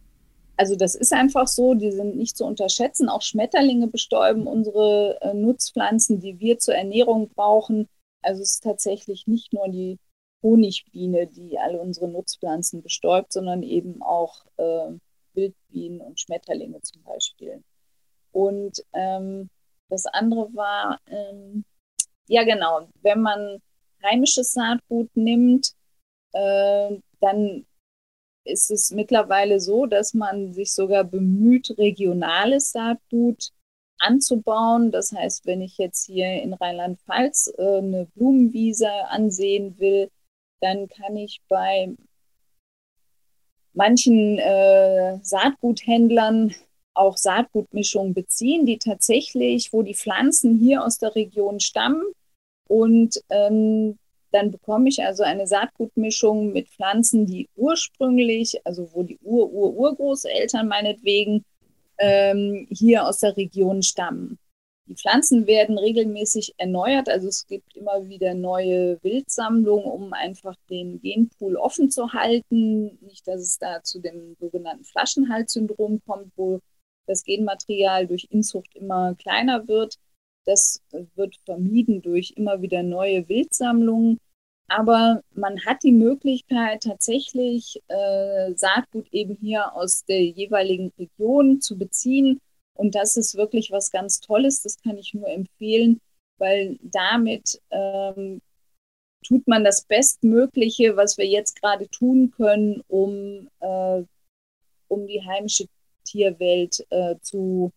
also 0.59 0.75
das 0.75 0.93
ist 0.93 1.13
einfach 1.13 1.47
so, 1.47 1.73
die 1.73 1.93
sind 1.93 2.17
nicht 2.17 2.35
zu 2.35 2.43
unterschätzen. 2.43 3.07
Auch 3.07 3.21
Schmetterlinge 3.21 3.87
bestäuben 3.87 4.45
unsere 4.45 5.17
äh, 5.21 5.33
Nutzpflanzen, 5.33 6.19
die 6.19 6.37
wir 6.41 6.59
zur 6.59 6.75
Ernährung 6.75 7.29
brauchen. 7.29 7.87
Also 8.21 8.41
es 8.41 8.55
ist 8.55 8.63
tatsächlich 8.63 9.25
nicht 9.25 9.53
nur 9.53 9.69
die 9.69 9.99
Honigbiene, 10.43 11.27
die 11.27 11.57
alle 11.57 11.79
unsere 11.79 12.09
Nutzpflanzen 12.09 12.81
bestäubt, 12.81 13.31
sondern 13.31 13.63
eben 13.63 14.01
auch 14.01 14.45
äh, 14.57 14.91
Wildbienen 15.33 16.01
und 16.01 16.19
Schmetterlinge 16.19 16.81
zum 16.81 17.03
Beispiel. 17.03 17.63
Und 18.33 18.83
ähm, 18.91 19.49
das 19.87 20.07
andere 20.07 20.53
war, 20.53 20.99
ähm, 21.07 21.63
ja 22.29 22.43
genau, 22.43 22.87
wenn 23.01 23.21
man 23.21 23.61
heimisches 24.03 24.53
Saatgut 24.53 25.09
nimmt, 25.15 25.73
äh, 26.31 26.97
dann 27.19 27.65
ist 28.45 28.71
es 28.71 28.91
mittlerweile 28.91 29.59
so, 29.59 29.85
dass 29.85 30.13
man 30.13 30.53
sich 30.53 30.73
sogar 30.73 31.03
bemüht, 31.03 31.77
regionales 31.77 32.71
Saatgut 32.71 33.49
anzubauen. 33.99 34.91
Das 34.91 35.11
heißt, 35.11 35.45
wenn 35.45 35.61
ich 35.61 35.77
jetzt 35.77 36.05
hier 36.05 36.41
in 36.41 36.53
Rheinland-Pfalz 36.53 37.53
äh, 37.57 37.77
eine 37.77 38.05
Blumenwiese 38.15 38.89
ansehen 39.09 39.77
will, 39.79 40.09
dann 40.61 40.87
kann 40.87 41.17
ich 41.17 41.41
bei 41.49 41.95
manchen 43.73 44.37
äh, 44.39 45.19
Saatguthändlern 45.23 46.53
auch 46.93 47.17
Saatgutmischungen 47.17 48.13
beziehen, 48.13 48.65
die 48.65 48.77
tatsächlich, 48.77 49.73
wo 49.73 49.83
die 49.83 49.95
Pflanzen 49.95 50.57
hier 50.57 50.83
aus 50.83 50.97
der 50.97 51.15
Region 51.15 51.59
stammen 51.59 52.03
und 52.69 53.19
ähm, 53.29 53.97
dann 54.31 54.51
bekomme 54.51 54.89
ich 54.89 55.03
also 55.03 55.23
eine 55.23 55.47
Saatgutmischung 55.47 56.53
mit 56.53 56.69
Pflanzen, 56.69 57.25
die 57.25 57.49
ursprünglich, 57.55 58.61
also 58.63 58.87
wo 58.93 59.01
die 59.03 59.17
Ur-Ur-Urgroßeltern 59.23 60.67
meinetwegen 60.67 61.43
ähm, 61.97 62.67
hier 62.69 63.07
aus 63.07 63.19
der 63.19 63.35
Region 63.35 63.81
stammen. 63.81 64.37
die 64.87 64.95
Pflanzen 64.95 65.47
werden 65.47 65.79
regelmäßig 65.79 66.53
erneuert, 66.57 67.09
also 67.09 67.27
es 67.27 67.47
gibt 67.47 67.75
immer 67.75 68.07
wieder 68.07 68.35
neue 68.35 69.01
Wildsammlungen, 69.03 69.85
um 69.85 70.13
einfach 70.13 70.55
den 70.69 71.01
Genpool 71.01 71.55
offen 71.55 71.89
zu 71.89 72.13
halten. 72.13 72.99
Nicht, 73.01 73.27
dass 73.27 73.41
es 73.41 73.57
da 73.57 73.81
zu 73.83 73.99
dem 73.99 74.35
sogenannten 74.39 74.83
Flaschenhalssyndrom 74.83 76.01
kommt, 76.05 76.31
wo 76.35 76.59
das 77.07 77.23
Genmaterial 77.23 78.05
durch 78.05 78.27
Inzucht 78.29 78.75
immer 78.75 79.15
kleiner 79.15 79.67
wird. 79.67 79.95
Das 80.49 80.81
wird 81.13 81.35
vermieden 81.45 82.01
durch 82.01 82.33
immer 82.35 82.63
wieder 82.63 82.81
neue 82.81 83.29
Wildsammlungen. 83.29 84.17
Aber 84.67 85.21
man 85.35 85.63
hat 85.63 85.83
die 85.83 85.91
Möglichkeit, 85.91 86.81
tatsächlich 86.81 87.79
äh, 87.87 88.55
Saatgut 88.55 89.07
eben 89.11 89.37
hier 89.39 89.75
aus 89.75 90.05
der 90.05 90.25
jeweiligen 90.25 90.91
Region 90.97 91.61
zu 91.61 91.77
beziehen. 91.77 92.39
Und 92.73 92.95
das 92.95 93.15
ist 93.15 93.35
wirklich 93.35 93.69
was 93.69 93.91
ganz 93.91 94.21
Tolles. 94.21 94.63
Das 94.63 94.81
kann 94.81 94.97
ich 94.97 95.13
nur 95.13 95.29
empfehlen, 95.29 96.01
weil 96.39 96.79
damit 96.81 97.61
ähm, 97.69 98.41
tut 99.23 99.47
man 99.47 99.63
das 99.63 99.83
Bestmögliche, 99.85 100.95
was 100.95 101.19
wir 101.19 101.27
jetzt 101.27 101.61
gerade 101.61 101.87
tun 101.89 102.31
können, 102.31 102.81
um, 102.87 103.49
äh, 103.59 104.03
um 104.87 105.05
die 105.05 105.23
heimische 105.23 105.65
Tierwelt 106.05 106.87
äh, 106.89 107.17
zu 107.21 107.71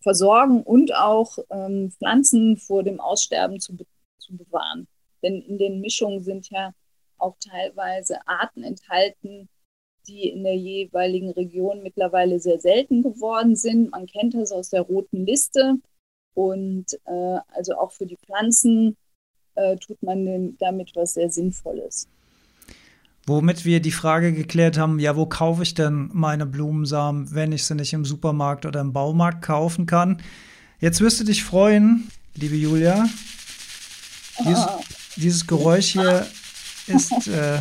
versorgen 0.00 0.62
und 0.62 0.94
auch 0.94 1.38
ähm, 1.50 1.90
Pflanzen 1.90 2.56
vor 2.56 2.82
dem 2.82 3.00
Aussterben 3.00 3.60
zu, 3.60 3.76
be 3.76 3.84
zu 4.18 4.36
bewahren. 4.36 4.86
Denn 5.22 5.40
in 5.42 5.58
den 5.58 5.80
Mischungen 5.80 6.22
sind 6.22 6.50
ja 6.50 6.72
auch 7.18 7.36
teilweise 7.40 8.18
Arten 8.26 8.62
enthalten, 8.62 9.48
die 10.06 10.28
in 10.28 10.44
der 10.44 10.56
jeweiligen 10.56 11.30
Region 11.30 11.82
mittlerweile 11.82 12.40
sehr 12.40 12.60
selten 12.60 13.02
geworden 13.02 13.56
sind. 13.56 13.90
Man 13.90 14.06
kennt 14.06 14.34
das 14.34 14.52
aus 14.52 14.70
der 14.70 14.82
roten 14.82 15.26
Liste. 15.26 15.76
Und 16.34 16.86
äh, 17.04 17.38
also 17.48 17.74
auch 17.76 17.92
für 17.92 18.06
die 18.06 18.16
Pflanzen 18.16 18.96
äh, 19.54 19.76
tut 19.76 20.02
man 20.02 20.56
damit 20.58 20.92
was 20.94 21.14
sehr 21.14 21.30
Sinnvolles. 21.30 22.08
Womit 23.28 23.66
wir 23.66 23.80
die 23.80 23.92
Frage 23.92 24.32
geklärt 24.32 24.78
haben, 24.78 24.98
ja, 24.98 25.14
wo 25.14 25.26
kaufe 25.26 25.62
ich 25.62 25.74
denn 25.74 26.08
meine 26.14 26.46
Blumensamen, 26.46 27.34
wenn 27.34 27.52
ich 27.52 27.64
sie 27.64 27.74
nicht 27.74 27.92
im 27.92 28.06
Supermarkt 28.06 28.64
oder 28.64 28.80
im 28.80 28.94
Baumarkt 28.94 29.42
kaufen 29.42 29.84
kann? 29.84 30.22
Jetzt 30.80 31.02
wirst 31.02 31.20
du 31.20 31.24
dich 31.24 31.44
freuen, 31.44 32.08
liebe 32.34 32.56
Julia. 32.56 33.06
Dies, 34.46 34.56
ah. 34.56 34.80
dieses 35.16 35.46
Geräusch 35.46 35.88
hier 35.88 36.26
ist 36.86 37.28
äh, 37.28 37.58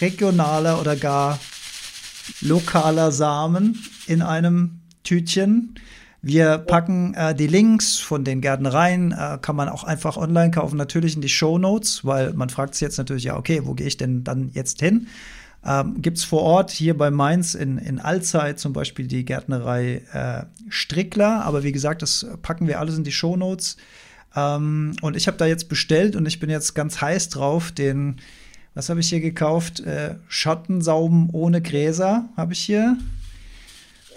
regionaler 0.00 0.80
oder 0.80 0.96
gar 0.96 1.38
lokaler 2.40 3.12
Samen 3.12 3.78
in 4.08 4.20
einem 4.20 4.80
Tütchen. 5.04 5.78
Wir 6.20 6.58
packen 6.58 7.14
äh, 7.14 7.34
die 7.34 7.46
Links 7.46 7.98
von 7.98 8.24
den 8.24 8.40
Gärtnereien, 8.40 9.12
äh, 9.12 9.38
kann 9.40 9.54
man 9.54 9.68
auch 9.68 9.84
einfach 9.84 10.16
online 10.16 10.50
kaufen, 10.50 10.76
natürlich 10.76 11.14
in 11.14 11.22
die 11.22 11.28
Show 11.28 11.58
Notes, 11.58 12.04
weil 12.04 12.32
man 12.32 12.50
fragt 12.50 12.74
sich 12.74 12.80
jetzt 12.80 12.98
natürlich, 12.98 13.24
ja, 13.24 13.36
okay, 13.36 13.62
wo 13.64 13.74
gehe 13.74 13.86
ich 13.86 13.96
denn 13.96 14.24
dann 14.24 14.50
jetzt 14.52 14.80
hin? 14.80 15.06
Ähm, 15.64 16.02
Gibt 16.02 16.18
es 16.18 16.24
vor 16.24 16.42
Ort 16.42 16.70
hier 16.70 16.96
bei 16.96 17.10
Mainz 17.10 17.54
in, 17.54 17.78
in 17.78 18.00
Allzeit 18.00 18.58
zum 18.58 18.72
Beispiel 18.72 19.06
die 19.06 19.24
Gärtnerei 19.24 20.02
äh, 20.12 20.44
Strickler, 20.68 21.44
aber 21.44 21.62
wie 21.62 21.72
gesagt, 21.72 22.02
das 22.02 22.26
packen 22.42 22.66
wir 22.66 22.80
alles 22.80 22.96
in 22.96 23.04
die 23.04 23.12
Show 23.12 23.36
Notes. 23.36 23.76
Ähm, 24.34 24.96
und 25.02 25.16
ich 25.16 25.28
habe 25.28 25.36
da 25.36 25.46
jetzt 25.46 25.68
bestellt 25.68 26.16
und 26.16 26.26
ich 26.26 26.40
bin 26.40 26.50
jetzt 26.50 26.74
ganz 26.74 27.00
heiß 27.00 27.28
drauf, 27.28 27.70
den, 27.70 28.16
was 28.74 28.88
habe 28.88 29.00
ich 29.00 29.08
hier 29.08 29.20
gekauft? 29.20 29.80
Äh, 29.80 30.16
Schattensauben 30.26 31.30
ohne 31.30 31.62
Gräser 31.62 32.28
habe 32.36 32.52
ich 32.52 32.60
hier. 32.60 32.96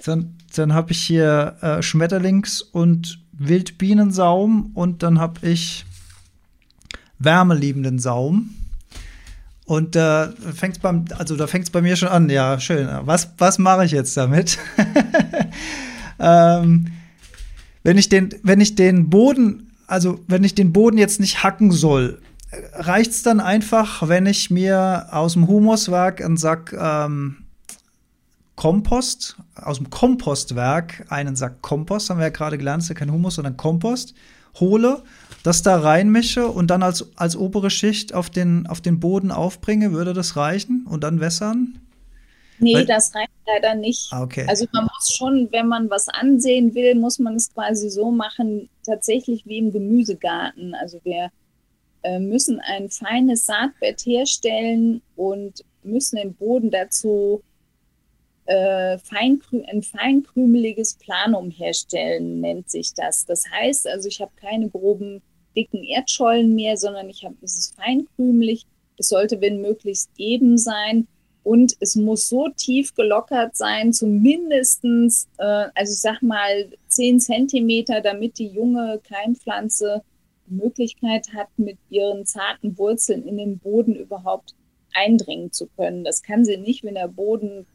Dann 0.06 0.36
dann 0.54 0.74
habe 0.74 0.92
ich 0.92 1.02
hier 1.02 1.58
äh, 1.62 1.82
Schmetterlings- 1.82 2.62
und 2.62 3.20
Wildbienensaum 3.34 4.72
und 4.74 5.04
dann 5.04 5.20
habe 5.20 5.48
ich 5.48 5.86
wärmeliebenden 7.20 8.00
Saum. 8.00 8.56
Und 9.66 9.96
da 9.96 10.26
äh, 10.26 10.52
fängt's 10.54 10.80
beim, 10.80 11.06
also 11.18 11.36
da 11.36 11.48
fängt 11.48 11.66
es 11.66 11.70
bei 11.70 11.82
mir 11.82 11.96
schon 11.96 12.10
an. 12.10 12.30
Ja, 12.30 12.60
schön. 12.60 12.90
Was, 13.04 13.34
was 13.38 13.58
mache 13.58 13.86
ich 13.86 13.92
jetzt 13.92 14.18
damit? 14.18 14.58
ähm, 16.20 16.88
wenn 17.84 17.98
ich 17.98 18.10
den, 18.10 18.36
wenn 18.44 18.60
ich 18.60 18.76
den 18.76 19.10
Boden, 19.10 19.72
also 19.88 20.20
wenn 20.28 20.44
ich 20.44 20.56
den 20.56 20.74
Boden 20.74 20.98
jetzt 20.98 21.20
nicht 21.20 21.44
hacken 21.44 21.72
soll, 21.72 22.20
reicht 22.74 23.12
es 23.12 23.24
dann 23.24 23.40
einfach, 23.40 24.08
wenn 24.08 24.26
ich 24.26 24.52
mir 24.52 25.08
aus 25.12 25.34
dem 25.34 25.48
Humuswerk 25.48 26.24
einen 26.24 26.38
Sack 26.38 26.74
ähm, 26.78 27.38
Kompost, 28.62 29.38
aus 29.56 29.78
dem 29.78 29.90
Kompostwerk 29.90 31.08
einen 31.10 31.36
Sack 31.36 31.64
Kompost, 31.64 32.12
haben 32.12 32.20
wir 32.20 32.26
ja 32.28 32.30
gerade 32.30 32.60
gelernt, 32.60 32.84
ist 32.84 32.90
ja 32.90 32.94
kein 32.94 33.12
Humus, 33.12 33.34
sondern 33.34 33.58
Kompost, 33.58 34.14
hole, 34.60 35.02
das 35.42 35.64
da 35.64 35.80
reinmische 35.80 36.46
und 36.48 36.68
dann 36.68 36.84
als, 36.84 37.10
als 37.18 37.36
obere 37.36 37.72
Schicht 37.72 38.14
auf 38.14 38.30
den, 38.30 38.68
auf 38.68 38.80
den 38.80 39.00
Boden 39.00 39.32
aufbringe, 39.32 39.94
würde 39.94 40.14
das 40.14 40.36
reichen 40.36 40.86
und 40.88 41.04
dann 41.04 41.20
wässern? 41.20 41.80
Nee, 42.60 42.76
Weil, 42.76 42.86
das 42.86 43.16
reicht 43.16 43.32
leider 43.48 43.74
nicht. 43.74 44.14
Ah, 44.14 44.22
okay. 44.22 44.46
Also 44.48 44.68
man 44.74 44.84
muss 44.84 45.12
schon, 45.12 45.48
wenn 45.52 45.68
man 45.68 45.90
was 45.90 46.08
ansehen 46.08 46.76
will, 46.76 46.94
muss 46.94 47.18
man 47.18 47.38
es 47.38 47.52
quasi 47.52 47.90
so 47.90 48.12
machen, 48.12 48.70
tatsächlich 48.86 49.44
wie 49.48 49.58
im 49.58 49.72
Gemüsegarten. 49.72 50.76
Also 50.76 51.00
wir 51.04 51.32
äh, 52.04 52.20
müssen 52.20 52.60
ein 52.60 52.92
feines 52.92 53.48
Saatbett 53.48 54.06
herstellen 54.06 55.02
und 55.16 55.66
müssen 55.82 56.18
den 56.18 56.36
Boden 56.36 56.70
dazu 56.70 57.42
äh, 58.46 58.98
feinkrü 58.98 59.64
ein 59.64 59.82
feinkrümeliges 59.82 60.96
Planum 60.96 61.52
herstellen, 61.52 62.42
nennt 62.42 62.70
sich 62.70 62.94
das. 62.94 63.26
Das 63.26 63.44
heißt 63.50 63.88
also, 63.88 64.08
ich 64.08 64.22
habe 64.22 64.32
keine 64.36 64.70
groben, 64.70 65.22
dicken 65.56 65.84
Erdschollen 65.84 66.56
mehr, 66.56 66.78
sondern 66.78 67.10
ich 67.10 67.24
habe, 67.24 67.36
es 67.42 67.58
ist 67.58 67.76
feinkrümelig. 67.76 68.66
Es 68.98 69.10
sollte, 69.10 69.42
wenn 69.42 69.62
möglichst 69.62 70.10
eben 70.18 70.58
sein. 70.58 71.08
Und 71.44 71.76
es 71.80 71.96
muss 71.96 72.30
so 72.30 72.50
tief 72.56 72.94
gelockert 72.94 73.56
sein, 73.56 73.94
zumindestens, 73.94 75.28
äh, 75.40 75.68
also 75.74 75.94
ich 75.94 76.02
sag 76.02 76.22
mal, 76.22 76.70
10 76.88 77.20
Zentimeter, 77.20 78.02
damit 78.02 78.38
die 78.38 78.48
junge 78.48 79.02
Keimpflanze 79.08 80.04
die 80.48 80.54
Möglichkeit 80.54 81.34
hat, 81.34 81.48
mit 81.58 81.78
ihren 81.90 82.28
zarten 82.28 82.78
Wurzeln 82.78 83.28
in 83.28 83.38
den 83.38 83.58
Boden 83.58 83.96
überhaupt 83.96 84.54
eindringen 84.94 85.52
zu 85.52 85.68
können. 85.68 86.04
Das 86.04 86.22
kann 86.22 86.46
sie 86.46 86.58
nicht, 86.58 86.84
wenn 86.84 86.96
der 86.96 87.08
Boden 87.08 87.66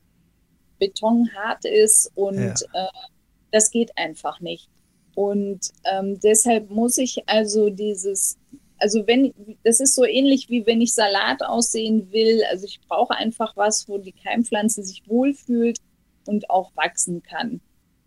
betonhart 0.78 1.64
ist 1.64 2.10
und 2.14 2.36
ja. 2.36 2.54
äh, 2.74 3.08
das 3.50 3.70
geht 3.70 3.96
einfach 3.96 4.40
nicht. 4.40 4.68
Und 5.14 5.70
ähm, 5.90 6.20
deshalb 6.20 6.70
muss 6.70 6.98
ich 6.98 7.26
also 7.26 7.70
dieses, 7.70 8.36
also 8.78 9.06
wenn, 9.06 9.32
das 9.64 9.80
ist 9.80 9.94
so 9.94 10.04
ähnlich 10.04 10.50
wie 10.50 10.66
wenn 10.66 10.82
ich 10.82 10.92
Salat 10.92 11.42
aussehen 11.42 12.12
will. 12.12 12.42
Also 12.50 12.66
ich 12.66 12.80
brauche 12.86 13.14
einfach 13.14 13.56
was, 13.56 13.88
wo 13.88 13.96
die 13.96 14.12
Keimpflanze 14.12 14.82
sich 14.82 15.02
wohlfühlt 15.08 15.78
und 16.26 16.50
auch 16.50 16.70
wachsen 16.76 17.22
kann. 17.22 17.60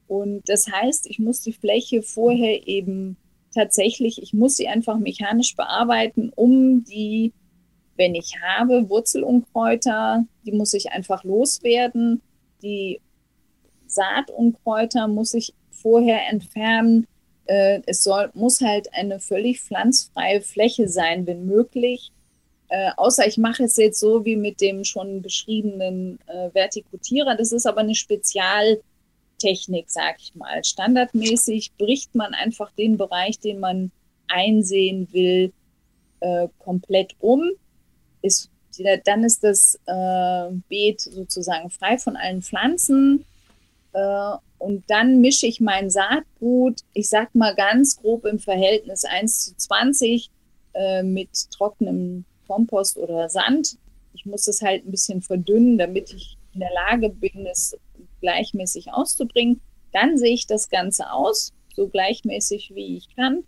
Und 0.07 0.47
das 0.49 0.72
heißt, 0.72 1.07
ich 1.09 1.17
muss 1.17 1.41
die 1.41 1.53
Fläche 1.53 2.03
vorher 2.03 2.67
eben 2.67 3.17
tatsächlich, 3.55 4.22
ich 4.22 4.34
muss 4.34 4.57
sie 4.57 4.67
einfach 4.67 4.99
mechanisch 4.99 5.55
bearbeiten, 5.55 6.32
um 6.36 6.84
die, 6.84 7.34
wenn 7.95 8.13
ich 8.13 8.36
habe, 8.39 8.88
Wurzelunkräuter, 8.88 10.26
die 10.45 10.51
muss 10.51 10.74
ich 10.76 10.91
einfach 10.91 11.24
loswerden 11.24 12.22
die 12.62 13.01
Saatunkräuter 13.88 15.07
muss 15.07 15.34
ich 15.34 15.53
vorher 15.72 16.28
entfernen. 16.30 17.07
Äh, 17.45 17.82
es 17.86 18.03
soll, 18.03 18.30
muss 18.34 18.62
halt 18.62 18.93
eine 18.93 19.20
völlig 19.20 19.62
pflanzfreie 19.62 20.41
Fläche 20.41 20.88
sein, 20.88 21.26
wenn 21.26 21.45
möglich. 21.45 22.12
Äh, 22.70 22.91
außer 22.97 23.26
ich 23.28 23.38
mache 23.38 23.64
es 23.64 23.78
jetzt 23.78 23.99
so 23.99 24.26
wie 24.26 24.36
mit 24.36 24.62
dem 24.62 24.84
schon 24.84 25.22
beschriebenen 25.24 26.20
äh, 26.28 26.53
Vertikutierer. 26.53 27.36
Das 27.36 27.51
ist 27.51 27.66
aber 27.66 27.80
eine 27.80 27.95
Spezialtechnik, 27.95 29.89
sag 29.89 30.18
ich 30.20 30.36
mal. 30.36 30.64
Standardmäßig 30.64 31.72
bricht 31.78 32.14
man 32.14 32.36
einfach 32.36 32.72
den 32.74 32.97
Bereich, 32.97 33.39
den 33.39 33.60
man 33.60 33.91
einsehen 34.28 35.07
will, 35.12 35.51
äh, 36.20 36.47
komplett 36.60 37.16
um. 37.20 37.49
Ist 38.22 38.51
dann 39.06 39.24
ist 39.24 39.44
das 39.44 39.80
äh, 39.86 40.52
Beet 40.68 41.02
sozusagen 41.02 41.70
frei 41.70 41.98
von 41.98 42.16
allen 42.16 42.42
Pflanzen. 42.42 43.26
Äh, 43.94 44.32
und 44.58 44.84
dann 44.88 45.22
mische 45.22 45.48
ich 45.48 45.62
mein 45.62 45.90
Saatgut, 45.90 46.82
ich 46.94 47.10
sag 47.10 47.34
mal 47.34 47.56
ganz 47.56 47.98
grob 47.98 48.26
im 48.26 48.40
Verhältnis 48.40 49.06
1 49.06 49.46
zu 49.46 49.58
20 49.58 50.30
äh, 50.74 51.04
mit 51.04 51.30
trockenem 51.52 52.26
Kompost 52.46 52.98
oder 52.98 53.30
Sand. 53.30 53.78
Ich 54.14 54.26
muss 54.26 54.48
es 54.48 54.62
halt 54.62 54.86
ein 54.86 54.92
bisschen 54.92 55.22
verdünnen, 55.22 55.78
damit 55.78 56.14
ich 56.14 56.38
in 56.54 56.60
der 56.60 56.74
Lage 56.74 57.10
bin, 57.10 57.46
es 57.46 57.78
gleichmäßig 58.22 58.92
auszubringen. 58.92 59.62
Dann 59.94 60.18
sehe 60.18 60.34
ich 60.34 60.46
das 60.46 60.70
Ganze 60.70 61.12
aus, 61.12 61.54
so 61.74 61.88
gleichmäßig 61.88 62.72
wie 62.76 62.98
ich 62.98 63.16
kann. 63.16 63.44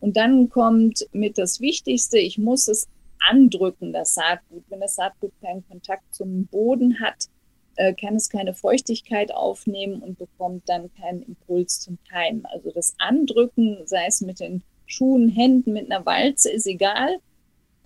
Und 0.00 0.16
dann 0.16 0.48
kommt 0.48 1.06
mit 1.12 1.38
das 1.38 1.60
Wichtigste, 1.60 2.18
ich 2.18 2.38
muss 2.38 2.68
es 2.68 2.88
andrücken, 3.20 3.92
das 3.92 4.14
Saatgut. 4.14 4.64
Wenn 4.68 4.80
das 4.80 4.94
Saatgut 4.94 5.32
keinen 5.40 5.66
Kontakt 5.68 6.14
zum 6.14 6.46
Boden 6.46 7.00
hat, 7.00 7.28
äh, 7.76 7.94
kann 7.94 8.16
es 8.16 8.28
keine 8.28 8.54
Feuchtigkeit 8.54 9.32
aufnehmen 9.32 10.02
und 10.02 10.18
bekommt 10.18 10.68
dann 10.68 10.90
keinen 10.94 11.22
Impuls 11.22 11.80
zum 11.80 11.98
Keimen. 12.10 12.44
Also 12.46 12.70
das 12.72 12.94
Andrücken, 12.98 13.86
sei 13.86 14.06
es 14.06 14.20
mit 14.20 14.40
den 14.40 14.62
Schuhen, 14.86 15.28
Händen, 15.28 15.72
mit 15.72 15.90
einer 15.90 16.04
Walze, 16.04 16.50
ist 16.50 16.66
egal. 16.66 17.18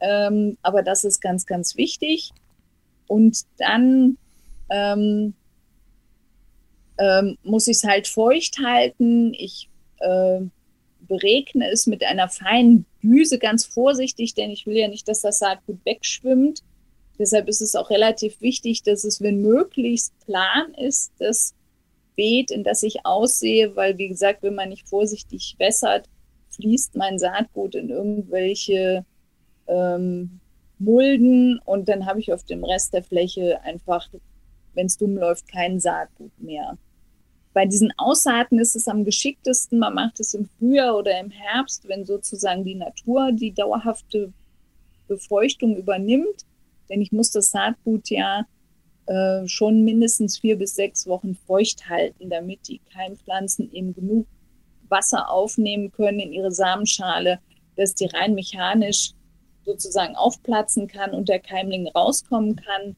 Ähm, 0.00 0.56
aber 0.62 0.82
das 0.82 1.04
ist 1.04 1.20
ganz, 1.20 1.46
ganz 1.46 1.76
wichtig. 1.76 2.32
Und 3.06 3.42
dann 3.58 4.16
ähm, 4.70 5.34
ähm, 6.98 7.36
muss 7.42 7.68
ich 7.68 7.76
es 7.78 7.84
halt 7.84 8.08
feucht 8.08 8.58
halten. 8.64 9.34
Ich 9.34 9.68
äh, 9.98 10.40
beregne 11.12 11.70
es 11.70 11.86
mit 11.86 12.02
einer 12.04 12.28
feinen 12.28 12.86
Düse 13.02 13.38
ganz 13.38 13.66
vorsichtig, 13.66 14.34
denn 14.34 14.50
ich 14.50 14.66
will 14.66 14.78
ja 14.78 14.88
nicht, 14.88 15.06
dass 15.08 15.20
das 15.20 15.40
Saatgut 15.40 15.84
wegschwimmt. 15.84 16.62
Deshalb 17.18 17.48
ist 17.48 17.60
es 17.60 17.74
auch 17.74 17.90
relativ 17.90 18.40
wichtig, 18.40 18.82
dass 18.82 19.04
es, 19.04 19.20
wenn 19.20 19.42
möglichst 19.42 20.18
plan 20.24 20.72
ist, 20.74 21.12
das 21.18 21.54
Beet, 22.16 22.50
in 22.50 22.64
das 22.64 22.82
ich 22.82 23.04
aussehe, 23.04 23.76
weil, 23.76 23.98
wie 23.98 24.08
gesagt, 24.08 24.42
wenn 24.42 24.54
man 24.54 24.70
nicht 24.70 24.88
vorsichtig 24.88 25.56
wässert, 25.58 26.08
fließt 26.56 26.96
mein 26.96 27.18
Saatgut 27.18 27.74
in 27.74 27.90
irgendwelche 27.90 29.04
ähm, 29.66 30.40
Mulden 30.78 31.60
und 31.66 31.90
dann 31.90 32.06
habe 32.06 32.20
ich 32.20 32.32
auf 32.32 32.44
dem 32.44 32.64
Rest 32.64 32.94
der 32.94 33.02
Fläche 33.02 33.60
einfach, 33.62 34.08
wenn 34.72 34.86
es 34.86 34.96
dumm 34.96 35.16
läuft, 35.16 35.46
kein 35.46 35.78
Saatgut 35.78 36.32
mehr. 36.38 36.78
Bei 37.54 37.66
diesen 37.66 37.92
Aussaaten 37.98 38.58
ist 38.58 38.76
es 38.76 38.88
am 38.88 39.04
geschicktesten, 39.04 39.78
man 39.78 39.94
macht 39.94 40.20
es 40.20 40.32
im 40.34 40.46
Frühjahr 40.58 40.96
oder 40.96 41.18
im 41.20 41.30
Herbst, 41.30 41.86
wenn 41.86 42.06
sozusagen 42.06 42.64
die 42.64 42.74
Natur 42.74 43.32
die 43.32 43.52
dauerhafte 43.52 44.32
Befeuchtung 45.06 45.76
übernimmt. 45.76 46.46
Denn 46.88 47.02
ich 47.02 47.12
muss 47.12 47.30
das 47.30 47.50
Saatgut 47.50 48.08
ja 48.08 48.46
äh, 49.06 49.46
schon 49.46 49.84
mindestens 49.84 50.38
vier 50.38 50.56
bis 50.56 50.74
sechs 50.74 51.06
Wochen 51.06 51.34
feucht 51.34 51.88
halten, 51.88 52.30
damit 52.30 52.68
die 52.68 52.80
Keimpflanzen 52.92 53.70
eben 53.72 53.92
genug 53.92 54.26
Wasser 54.88 55.30
aufnehmen 55.30 55.90
können 55.92 56.20
in 56.20 56.32
ihre 56.32 56.52
Samenschale, 56.52 57.38
dass 57.76 57.94
die 57.94 58.06
rein 58.06 58.34
mechanisch 58.34 59.12
sozusagen 59.64 60.16
aufplatzen 60.16 60.86
kann 60.86 61.12
und 61.12 61.28
der 61.28 61.40
Keimling 61.40 61.88
rauskommen 61.88 62.56
kann. 62.56 62.96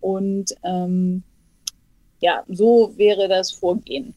Und 0.00 0.54
ähm, 0.62 1.22
ja, 2.20 2.42
so 2.48 2.92
wäre 2.96 3.28
das 3.28 3.52
Vorgehen. 3.52 4.14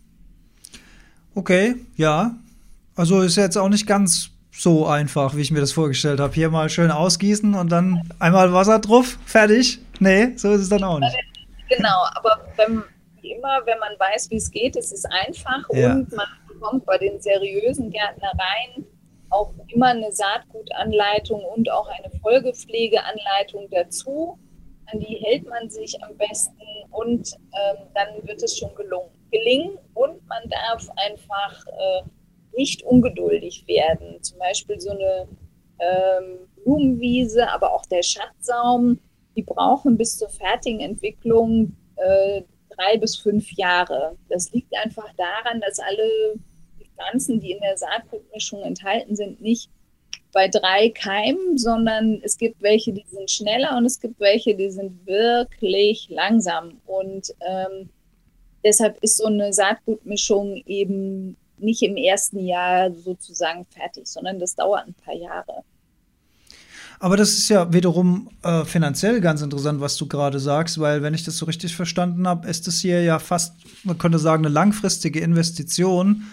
Okay, 1.35 1.75
ja. 1.95 2.35
Also 2.95 3.21
ist 3.21 3.37
jetzt 3.37 3.57
auch 3.57 3.69
nicht 3.69 3.87
ganz 3.87 4.31
so 4.51 4.85
einfach, 4.85 5.35
wie 5.35 5.41
ich 5.41 5.51
mir 5.51 5.61
das 5.61 5.71
vorgestellt 5.71 6.19
habe. 6.19 6.33
Hier 6.33 6.49
mal 6.49 6.69
schön 6.69 6.91
ausgießen 6.91 7.55
und 7.55 7.71
dann 7.71 8.01
einmal 8.19 8.51
Wasser 8.51 8.79
drauf, 8.79 9.17
fertig. 9.25 9.79
Nee, 9.99 10.33
so 10.35 10.51
ist 10.51 10.61
es 10.61 10.69
dann 10.69 10.83
auch 10.83 10.99
nicht. 10.99 11.15
Genau, 11.69 12.03
aber 12.15 12.45
wenn, 12.57 12.83
wie 13.21 13.31
immer, 13.31 13.65
wenn 13.65 13.79
man 13.79 13.93
weiß, 13.97 14.29
wie 14.31 14.37
es 14.37 14.51
geht, 14.51 14.75
ist 14.75 14.91
es 14.91 15.05
einfach 15.05 15.63
ja. 15.71 15.93
und 15.93 16.11
man 16.11 16.27
bekommt 16.47 16.85
bei 16.85 16.97
den 16.97 17.21
seriösen 17.21 17.89
Gärtnereien 17.89 18.85
auch 19.29 19.53
immer 19.67 19.87
eine 19.87 20.11
Saatgutanleitung 20.11 21.41
und 21.55 21.69
auch 21.71 21.87
eine 21.87 22.11
Folgepflegeanleitung 22.21 23.67
dazu 23.71 24.39
an 24.91 24.99
die 24.99 25.15
hält 25.15 25.47
man 25.47 25.69
sich 25.69 26.01
am 26.03 26.15
besten 26.17 26.61
und 26.91 27.33
ähm, 27.53 27.87
dann 27.93 28.27
wird 28.27 28.41
es 28.43 28.57
schon 28.57 28.73
gelungen, 28.75 29.11
gelingen. 29.31 29.77
Und 29.93 30.25
man 30.27 30.43
darf 30.49 30.87
einfach 30.95 31.65
äh, 31.67 32.01
nicht 32.55 32.83
ungeduldig 32.83 33.65
werden. 33.67 34.21
Zum 34.21 34.39
Beispiel 34.39 34.79
so 34.79 34.91
eine 34.91 35.27
ähm, 35.79 36.39
Blumenwiese, 36.63 37.49
aber 37.49 37.73
auch 37.73 37.85
der 37.85 38.03
Schattsaum, 38.03 38.99
die 39.35 39.43
brauchen 39.43 39.97
bis 39.97 40.17
zur 40.17 40.29
fertigen 40.29 40.81
Entwicklung 40.81 41.75
äh, 41.95 42.41
drei 42.69 42.97
bis 42.97 43.17
fünf 43.17 43.51
Jahre. 43.53 44.17
Das 44.29 44.51
liegt 44.51 44.75
einfach 44.75 45.11
daran, 45.15 45.61
dass 45.61 45.79
alle 45.79 46.39
Pflanzen, 46.95 47.39
die 47.39 47.51
in 47.51 47.61
der 47.61 47.77
Saatgutmischung 47.77 48.61
enthalten 48.63 49.15
sind, 49.15 49.41
nicht 49.41 49.69
bei 50.31 50.47
drei 50.47 50.89
Keimen, 50.89 51.57
sondern 51.57 52.21
es 52.23 52.37
gibt 52.37 52.61
welche, 52.61 52.93
die 52.93 53.05
sind 53.09 53.29
schneller 53.29 53.77
und 53.77 53.85
es 53.85 53.99
gibt 53.99 54.19
welche, 54.19 54.55
die 54.55 54.69
sind 54.69 55.05
wirklich 55.05 56.07
langsam. 56.09 56.79
Und 56.85 57.33
ähm, 57.41 57.89
deshalb 58.63 59.01
ist 59.03 59.17
so 59.17 59.25
eine 59.25 59.53
Saatgutmischung 59.53 60.61
eben 60.65 61.35
nicht 61.57 61.81
im 61.81 61.97
ersten 61.97 62.39
Jahr 62.39 62.91
sozusagen 62.93 63.65
fertig, 63.65 64.07
sondern 64.07 64.39
das 64.39 64.55
dauert 64.55 64.87
ein 64.87 64.93
paar 64.93 65.15
Jahre. 65.15 65.63
Aber 67.01 67.15
das 67.15 67.29
ist 67.29 67.47
ja 67.47 67.71
wiederum 67.71 68.29
äh, 68.43 68.65
finanziell 68.65 69.21
ganz 69.21 69.41
interessant, 69.41 69.79
was 69.79 69.95
du 69.95 70.07
gerade 70.07 70.39
sagst, 70.39 70.79
weil 70.79 71.01
wenn 71.01 71.13
ich 71.13 71.23
das 71.23 71.37
so 71.37 71.45
richtig 71.45 71.75
verstanden 71.75 72.27
habe, 72.27 72.47
ist 72.47 72.67
das 72.67 72.79
hier 72.79 73.01
ja 73.01 73.19
fast, 73.19 73.53
man 73.85 73.97
könnte 73.97 74.19
sagen, 74.19 74.45
eine 74.45 74.53
langfristige 74.53 75.21
Investition 75.21 76.23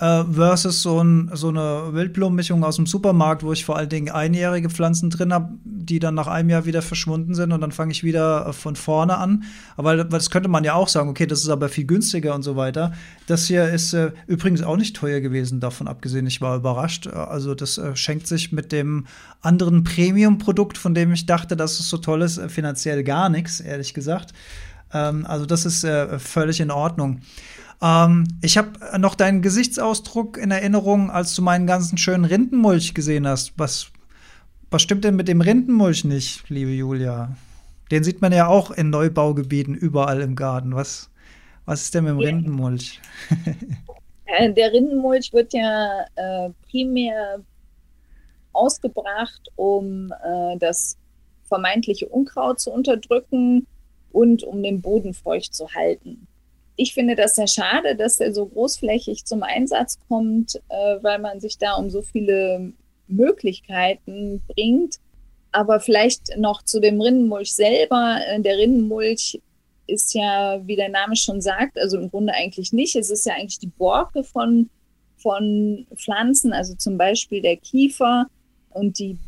äh, 0.00 0.24
versus 0.24 0.82
so, 0.82 1.02
ein, 1.02 1.30
so 1.34 1.48
eine 1.48 1.92
Wildblumenmischung 1.92 2.64
aus 2.64 2.76
dem 2.76 2.86
Supermarkt, 2.86 3.42
wo 3.42 3.52
ich 3.52 3.64
vor 3.64 3.76
allen 3.76 3.88
Dingen 3.88 4.10
einjährige 4.10 4.68
Pflanzen 4.68 5.10
drin 5.10 5.32
habe, 5.32 5.50
die 5.64 5.98
dann 5.98 6.14
nach 6.14 6.26
einem 6.26 6.50
Jahr 6.50 6.64
wieder 6.64 6.82
verschwunden 6.82 7.34
sind 7.34 7.52
und 7.52 7.60
dann 7.60 7.72
fange 7.72 7.92
ich 7.92 8.02
wieder 8.02 8.46
äh, 8.48 8.52
von 8.52 8.76
vorne 8.76 9.16
an. 9.18 9.44
Aber 9.76 10.04
das 10.04 10.30
könnte 10.30 10.48
man 10.48 10.64
ja 10.64 10.74
auch 10.74 10.88
sagen, 10.88 11.08
okay, 11.08 11.26
das 11.26 11.40
ist 11.40 11.48
aber 11.48 11.68
viel 11.68 11.84
günstiger 11.84 12.34
und 12.34 12.42
so 12.42 12.56
weiter. 12.56 12.92
Das 13.26 13.46
hier 13.46 13.68
ist 13.68 13.92
äh, 13.92 14.12
übrigens 14.26 14.62
auch 14.62 14.76
nicht 14.76 14.96
teuer 14.96 15.20
gewesen, 15.20 15.60
davon 15.60 15.86
abgesehen. 15.86 16.26
Ich 16.26 16.40
war 16.40 16.56
überrascht. 16.56 17.06
Also 17.06 17.54
das 17.54 17.78
äh, 17.78 17.94
schenkt 17.94 18.26
sich 18.26 18.50
mit 18.50 18.72
dem 18.72 19.06
anderen 19.42 19.84
Premium-Produkt, 19.84 20.76
von 20.76 20.94
dem 20.94 21.12
ich 21.12 21.26
dachte, 21.26 21.56
dass 21.56 21.78
es 21.78 21.88
so 21.88 21.98
toll 21.98 22.22
ist, 22.22 22.38
äh, 22.38 22.48
finanziell 22.48 23.04
gar 23.04 23.28
nichts, 23.28 23.60
ehrlich 23.60 23.94
gesagt. 23.94 24.32
Ähm, 24.92 25.24
also 25.26 25.46
das 25.46 25.66
ist 25.66 25.84
äh, 25.84 26.18
völlig 26.18 26.60
in 26.60 26.70
Ordnung. 26.70 27.20
Ähm, 27.84 28.26
ich 28.42 28.56
habe 28.56 28.98
noch 28.98 29.14
deinen 29.14 29.42
Gesichtsausdruck 29.42 30.38
in 30.38 30.50
Erinnerung, 30.50 31.10
als 31.10 31.34
du 31.34 31.42
meinen 31.42 31.66
ganzen 31.66 31.98
schönen 31.98 32.24
Rindenmulch 32.24 32.94
gesehen 32.94 33.26
hast. 33.28 33.52
Was, 33.58 33.88
was 34.70 34.80
stimmt 34.80 35.04
denn 35.04 35.16
mit 35.16 35.28
dem 35.28 35.42
Rindenmulch 35.42 36.04
nicht, 36.04 36.48
liebe 36.48 36.70
Julia? 36.70 37.36
Den 37.90 38.02
sieht 38.02 38.22
man 38.22 38.32
ja 38.32 38.46
auch 38.46 38.70
in 38.70 38.88
Neubaugebieten 38.88 39.74
überall 39.74 40.22
im 40.22 40.34
Garten. 40.34 40.74
Was, 40.74 41.10
was 41.66 41.82
ist 41.82 41.94
denn 41.94 42.04
mit 42.04 42.14
dem 42.14 42.20
ja. 42.20 42.28
Rindenmulch? 42.28 43.00
Äh, 44.26 44.54
der 44.54 44.72
Rindenmulch 44.72 45.34
wird 45.34 45.52
ja 45.52 46.06
äh, 46.16 46.48
primär 46.70 47.40
ausgebracht, 48.54 49.50
um 49.54 50.10
äh, 50.10 50.56
das 50.58 50.96
vermeintliche 51.44 52.08
Unkraut 52.08 52.58
zu 52.58 52.72
unterdrücken 52.72 53.66
und 54.12 54.42
um 54.42 54.62
den 54.62 54.80
Boden 54.80 55.12
feucht 55.12 55.54
zu 55.54 55.68
halten 55.74 56.26
ich 56.76 56.94
finde 56.94 57.14
das 57.14 57.36
sehr 57.36 57.46
schade, 57.46 57.94
dass 57.96 58.20
er 58.20 58.34
so 58.34 58.46
großflächig 58.46 59.24
zum 59.24 59.42
Einsatz 59.42 59.98
kommt, 60.08 60.56
äh, 60.68 60.96
weil 61.02 61.18
man 61.18 61.40
sich 61.40 61.58
da 61.58 61.74
um 61.74 61.90
so 61.90 62.02
viele 62.02 62.72
Möglichkeiten 63.06 64.42
bringt. 64.48 64.96
Aber 65.52 65.78
vielleicht 65.78 66.36
noch 66.36 66.62
zu 66.62 66.80
dem 66.80 67.00
Rinnenmulch 67.00 67.54
selber. 67.54 68.18
Äh, 68.26 68.40
der 68.40 68.58
Rinnenmulch 68.58 69.40
ist 69.86 70.14
ja, 70.14 70.60
wie 70.66 70.76
der 70.76 70.88
Name 70.88 71.14
schon 71.14 71.40
sagt, 71.40 71.78
also 71.78 71.98
im 71.98 72.10
Grunde 72.10 72.32
eigentlich 72.32 72.72
nicht. 72.72 72.96
Es 72.96 73.10
ist 73.10 73.26
ja 73.26 73.34
eigentlich 73.34 73.58
die 73.58 73.68
Borke 73.68 74.24
von, 74.24 74.68
von 75.16 75.86
Pflanzen, 75.94 76.52
also 76.52 76.74
zum 76.74 76.98
Beispiel 76.98 77.40
der 77.40 77.56
Kiefer. 77.56 78.26
Und 78.70 78.98
die 78.98 79.18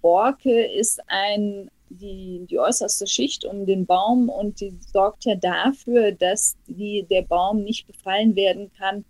Borke 0.00 0.64
ist 0.64 1.00
ein 1.08 1.70
die, 1.88 2.46
die 2.48 2.58
äußerste 2.58 3.06
Schicht 3.06 3.44
um 3.44 3.66
den 3.66 3.86
Baum 3.86 4.28
und 4.28 4.60
die 4.60 4.72
sorgt 4.92 5.24
ja 5.24 5.34
dafür, 5.34 6.12
dass 6.12 6.56
die, 6.66 7.06
der 7.08 7.22
Baum 7.22 7.62
nicht 7.62 7.86
befallen 7.86 8.36
werden 8.36 8.70
kann 8.78 9.04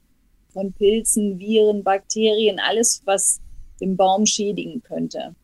von 0.52 0.72
Pilzen, 0.72 1.38
Viren, 1.38 1.82
Bakterien, 1.82 2.58
alles, 2.58 3.02
was 3.04 3.40
den 3.80 3.96
Baum 3.96 4.26
schädigen 4.26 4.82
könnte. 4.82 5.34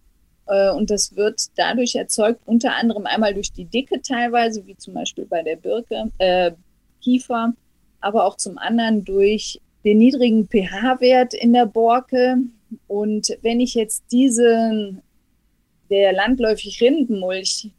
Äh, 0.46 0.70
und 0.72 0.90
das 0.90 1.16
wird 1.16 1.46
dadurch 1.56 1.94
erzeugt, 1.94 2.40
unter 2.46 2.74
anderem 2.74 3.06
einmal 3.06 3.34
durch 3.34 3.52
die 3.52 3.66
Dicke 3.66 4.00
teilweise, 4.02 4.66
wie 4.66 4.76
zum 4.76 4.94
Beispiel 4.94 5.26
bei 5.26 5.42
der 5.42 5.56
Birke, 5.56 6.10
äh, 6.18 6.52
Kiefer, 7.02 7.52
aber 8.00 8.24
auch 8.24 8.36
zum 8.36 8.58
anderen 8.58 9.04
durch 9.04 9.60
den 9.84 9.98
niedrigen 9.98 10.46
pH-Wert 10.46 11.34
in 11.34 11.52
der 11.52 11.66
Borke. 11.66 12.38
Und 12.86 13.36
wenn 13.42 13.60
ich 13.60 13.74
jetzt 13.74 14.04
diesen 14.12 15.02
der 15.92 16.12
landläufig 16.14 16.80
Rindenmulch 16.80 17.70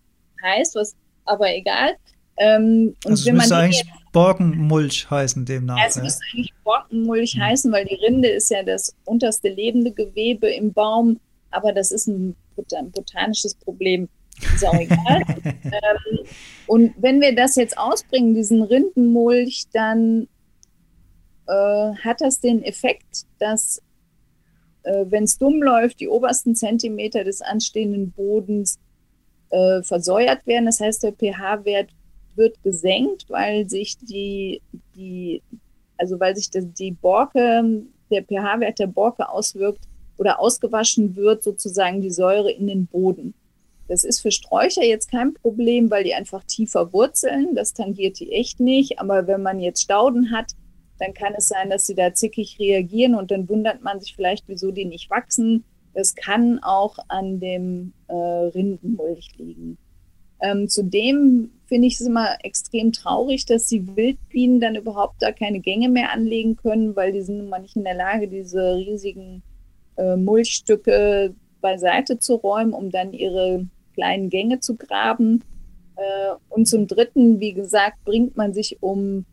heißt, 0.44 0.76
was 0.76 0.96
aber 1.26 1.54
egal. 1.54 1.96
Ähm, 2.38 2.96
und 3.06 3.12
also 3.12 3.26
wenn 3.26 3.38
man 3.38 3.52
eigentlich 3.52 3.84
Borkenmulch 4.12 5.10
heißen 5.10 5.46
demnach. 5.46 5.78
Ja, 5.78 5.86
es 5.88 6.02
müsste 6.02 6.24
eigentlich 6.32 6.54
Borkenmulch 6.64 7.36
mhm. 7.36 7.42
heißen, 7.42 7.72
weil 7.72 7.86
die 7.86 7.96
Rinde 7.96 8.30
ist 8.30 8.52
ja 8.52 8.62
das 8.62 8.96
unterste 9.06 9.50
lebende 9.50 9.92
Gewebe 9.92 10.48
im 10.50 10.72
Baum, 10.72 11.20
aber 11.50 11.74
das 11.74 11.92
ist 11.92 12.08
ein, 12.08 12.36
ein 12.76 12.92
botanisches 12.92 13.56
Problem. 13.56 14.08
Ist 14.54 14.66
auch 14.66 14.74
egal. 14.76 15.24
ähm, 15.44 16.26
und 16.68 16.94
wenn 16.98 17.20
wir 17.20 17.36
das 17.36 17.56
jetzt 17.56 17.78
ausbringen, 17.78 18.36
diesen 18.36 18.62
Rindenmulch, 18.62 19.66
dann 19.74 20.28
äh, 21.48 21.96
hat 22.04 22.22
das 22.22 22.40
den 22.40 22.64
Effekt, 22.64 23.26
dass 23.40 23.82
äh, 24.84 25.06
wenn 25.10 25.24
es 25.24 25.38
dumm 25.38 25.62
läuft, 25.62 26.00
die 26.00 26.08
obersten 26.08 26.56
Zentimeter 26.56 27.24
des 27.24 27.42
anstehenden 27.42 28.12
Bodens 28.12 28.80
äh, 29.50 29.82
versäuert 29.84 30.46
werden. 30.46 30.66
Das 30.66 30.80
heißt, 30.80 31.04
der 31.04 31.14
pH-Wert 31.14 31.90
wird 32.36 32.62
gesenkt, 32.64 33.26
weil 33.30 33.70
sich 33.70 33.98
die, 33.98 34.62
die 34.96 35.42
also 35.98 36.20
weil 36.20 36.36
sich 36.36 36.50
die 36.52 36.92
Borke, 36.92 37.84
der 38.12 38.24
pH-Wert 38.24 38.80
der 38.80 38.88
Borke 38.88 39.30
auswirkt 39.30 39.88
oder 40.18 40.40
ausgewaschen 40.40 41.16
wird, 41.16 41.44
sozusagen 41.44 42.02
die 42.02 42.12
Säure 42.12 42.52
in 42.52 42.68
den 42.68 42.88
Boden. 42.88 43.34
Das 43.88 44.04
ist 44.04 44.22
für 44.22 44.32
Sträucher 44.32 44.84
jetzt 44.84 45.12
kein 45.12 45.34
Problem, 45.34 45.92
weil 45.92 46.04
die 46.04 46.14
einfach 46.14 46.44
tiefer 46.46 46.94
wurzeln. 46.94 47.54
Das 47.56 47.74
tangiert 47.74 48.20
die 48.20 48.32
echt 48.32 48.60
nicht. 48.60 49.00
Aber 49.00 49.28
wenn 49.28 49.42
man 49.42 49.60
jetzt 49.60 49.82
Stauden 49.82 50.32
hat, 50.32 50.54
dann 51.00 51.14
kann 51.14 51.34
es 51.36 51.48
sein, 51.48 51.70
dass 51.70 51.86
sie 51.86 51.96
da 51.96 52.14
zickig 52.14 52.58
reagieren 52.60 53.16
und 53.16 53.32
dann 53.32 53.50
wundert 53.50 53.82
man 53.82 54.00
sich 54.00 54.16
vielleicht, 54.16 54.48
wieso 54.48 54.72
die 54.72 54.86
nicht 54.86 55.10
wachsen. 55.10 55.64
Das 55.94 56.16
kann 56.16 56.60
auch 56.64 56.98
an 57.08 57.40
dem 57.40 57.94
äh, 58.08 58.14
Rindenmulch 58.14 59.32
liegen. 59.38 59.78
Ähm, 60.42 60.68
zudem 60.68 61.52
finde 61.68 61.88
ich 61.88 61.96
es 61.96 62.02
immer 62.02 62.38
extrem 62.44 62.92
traurig, 62.92 63.46
dass 63.46 63.68
die 63.68 63.96
Wildbienen 63.96 64.60
dann 64.60 64.76
überhaupt 64.76 65.22
da 65.22 65.32
keine 65.32 65.60
Gänge 65.60 65.90
mehr 65.90 66.12
anlegen 66.12 66.58
können, 66.58 66.96
weil 66.96 67.14
die 67.14 67.22
sind 67.22 67.38
nun 67.38 67.50
mal 67.50 67.60
nicht 67.60 67.76
in 67.76 67.84
der 67.84 67.96
Lage, 67.96 68.28
diese 68.28 68.76
riesigen 68.76 69.42
äh, 69.96 70.16
Mulchstücke 70.16 71.34
beiseite 71.62 72.20
zu 72.20 72.36
räumen, 72.36 72.74
um 72.74 72.92
dann 72.92 73.14
ihre 73.14 73.66
kleinen 73.94 74.30
Gänge 74.30 74.60
zu 74.60 74.76
graben. 74.76 75.44
Äh, 75.96 76.36
und 76.50 76.68
zum 76.68 76.88
Dritten, 76.88 77.40
wie 77.40 77.54
gesagt, 77.54 78.04
bringt 78.04 78.36
man 78.36 78.54
sich 78.54 78.82
um 78.82 79.26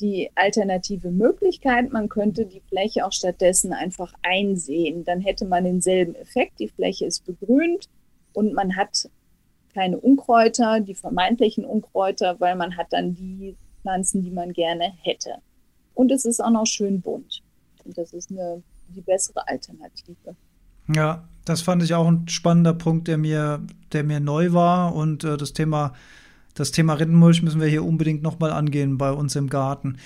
die 0.00 0.30
alternative 0.34 1.10
Möglichkeit. 1.10 1.92
Man 1.92 2.08
könnte 2.08 2.46
die 2.46 2.60
Fläche 2.68 3.06
auch 3.06 3.12
stattdessen 3.12 3.72
einfach 3.72 4.12
einsehen. 4.22 5.04
Dann 5.04 5.20
hätte 5.20 5.44
man 5.44 5.64
denselben 5.64 6.14
Effekt. 6.14 6.58
Die 6.58 6.68
Fläche 6.68 7.06
ist 7.06 7.24
begrünt 7.24 7.88
und 8.32 8.54
man 8.54 8.76
hat 8.76 9.08
keine 9.72 9.98
Unkräuter, 9.98 10.80
die 10.80 10.94
vermeintlichen 10.94 11.64
Unkräuter, 11.64 12.38
weil 12.38 12.56
man 12.56 12.76
hat 12.76 12.92
dann 12.92 13.14
die 13.14 13.56
Pflanzen, 13.82 14.22
die 14.22 14.30
man 14.30 14.52
gerne 14.52 14.92
hätte. 15.02 15.36
Und 15.94 16.10
es 16.10 16.24
ist 16.24 16.42
auch 16.42 16.50
noch 16.50 16.66
schön 16.66 17.00
bunt. 17.00 17.42
Und 17.84 17.98
das 17.98 18.12
ist 18.12 18.30
eine, 18.30 18.62
die 18.88 19.00
bessere 19.00 19.46
Alternative. 19.46 20.36
Ja, 20.94 21.28
das 21.44 21.62
fand 21.62 21.82
ich 21.82 21.94
auch 21.94 22.06
ein 22.06 22.28
spannender 22.28 22.74
Punkt, 22.74 23.08
der 23.08 23.18
mir, 23.18 23.60
der 23.92 24.04
mir 24.04 24.20
neu 24.20 24.52
war. 24.52 24.94
Und 24.94 25.24
äh, 25.24 25.36
das 25.36 25.52
Thema, 25.52 25.94
das 26.54 26.70
Thema 26.70 26.94
Rindenmulch 26.94 27.42
müssen 27.42 27.60
wir 27.60 27.68
hier 27.68 27.84
unbedingt 27.84 28.22
nochmal 28.22 28.52
angehen 28.52 28.98
bei 28.98 29.10
uns 29.10 29.36
im 29.36 29.48
Garten. 29.48 29.98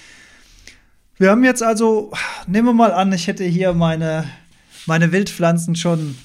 Wir 1.19 1.31
haben 1.31 1.45
jetzt 1.45 1.63
also, 1.63 2.13
nehmen 2.47 2.69
wir 2.69 2.75
mal 2.75 2.93
an, 2.93 3.13
ich 3.13 3.27
hätte 3.27 3.45
hier 3.45 3.73
meine, 3.73 4.25
meine 4.87 5.13
Wildpflanzen 5.13 5.75
schon 5.77 6.17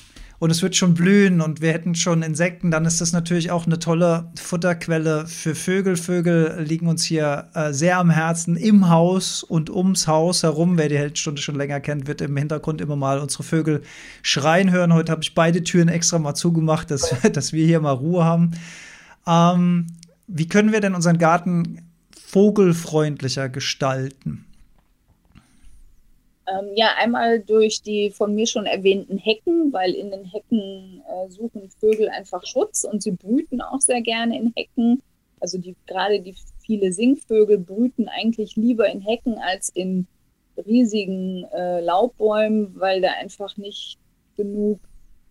und 0.44 0.50
es 0.50 0.62
wird 0.62 0.76
schon 0.76 0.94
blühen 0.94 1.40
und 1.40 1.62
wir 1.62 1.72
hätten 1.72 1.96
schon 1.96 2.22
Insekten, 2.22 2.70
dann 2.70 2.84
ist 2.84 3.00
das 3.00 3.14
natürlich 3.14 3.50
auch 3.50 3.66
eine 3.66 3.80
tolle 3.80 4.30
Futterquelle 4.36 5.26
für 5.26 5.56
Vögel. 5.56 5.96
Vögel 5.96 6.62
liegen 6.68 6.88
uns 6.88 7.06
hier 7.06 7.48
äh, 7.54 7.72
sehr 7.72 7.98
am 7.98 8.10
Herzen 8.10 8.58
im 8.58 8.90
Haus 8.90 9.42
und 9.42 9.70
ums 9.70 10.06
Haus 10.06 10.44
herum. 10.44 10.78
Wer 10.78 10.90
die 10.90 10.98
Heldstunde 10.98 11.42
schon 11.42 11.56
länger 11.56 11.80
kennt, 11.80 12.08
wird 12.08 12.20
im 12.20 12.36
Hintergrund 12.36 12.82
immer 12.82 12.98
mal 12.98 13.20
unsere 13.20 13.44
Vögel 13.44 13.84
schreien 14.22 14.70
hören. 14.72 14.94
Heute 14.94 15.14
habe 15.14 15.24
ich 15.24 15.34
beide 15.34 15.64
Türen 15.64 15.88
extra 15.88 16.20
mal 16.20 16.36
zugemacht, 16.36 16.92
dass, 16.92 17.16
dass 17.32 17.54
wir 17.54 17.66
hier 17.66 17.80
mal 17.80 17.92
Ruhe 17.92 18.26
haben. 18.26 18.52
Ähm, 19.26 19.88
wie 20.36 20.48
können 20.48 20.72
wir 20.72 20.82
denn 20.82 20.96
unseren 20.96 21.20
Garten 21.20 21.92
vogelfreundlicher 22.12 23.50
gestalten? 23.50 24.46
Ähm, 26.48 26.72
ja, 26.76 26.96
einmal 26.98 27.40
durch 27.40 27.84
die 27.84 28.10
von 28.10 28.34
mir 28.34 28.48
schon 28.48 28.66
erwähnten 28.66 29.20
Hecken, 29.20 29.72
weil 29.72 29.94
in 29.94 30.10
den 30.10 30.26
Hecken 30.26 31.04
äh, 31.08 31.30
suchen 31.30 31.70
Vögel 31.80 32.10
einfach 32.10 32.46
Schutz 32.48 32.84
und 32.84 33.04
sie 33.04 33.12
brüten 33.12 33.62
auch 33.62 33.80
sehr 33.80 34.02
gerne 34.02 34.38
in 34.38 34.52
Hecken. 34.56 35.04
Also 35.40 35.60
die, 35.60 35.76
gerade 35.86 36.20
die 36.20 36.36
viele 36.66 36.92
Singvögel 36.92 37.60
brüten 37.60 38.08
eigentlich 38.08 38.56
lieber 38.56 38.90
in 38.90 39.02
Hecken 39.02 39.38
als 39.38 39.70
in 39.70 40.08
riesigen 40.66 41.46
äh, 41.54 41.80
Laubbäumen, 41.82 42.74
weil 42.80 43.02
da 43.02 43.12
einfach 43.22 43.56
nicht 43.58 44.00
genug, 44.36 44.80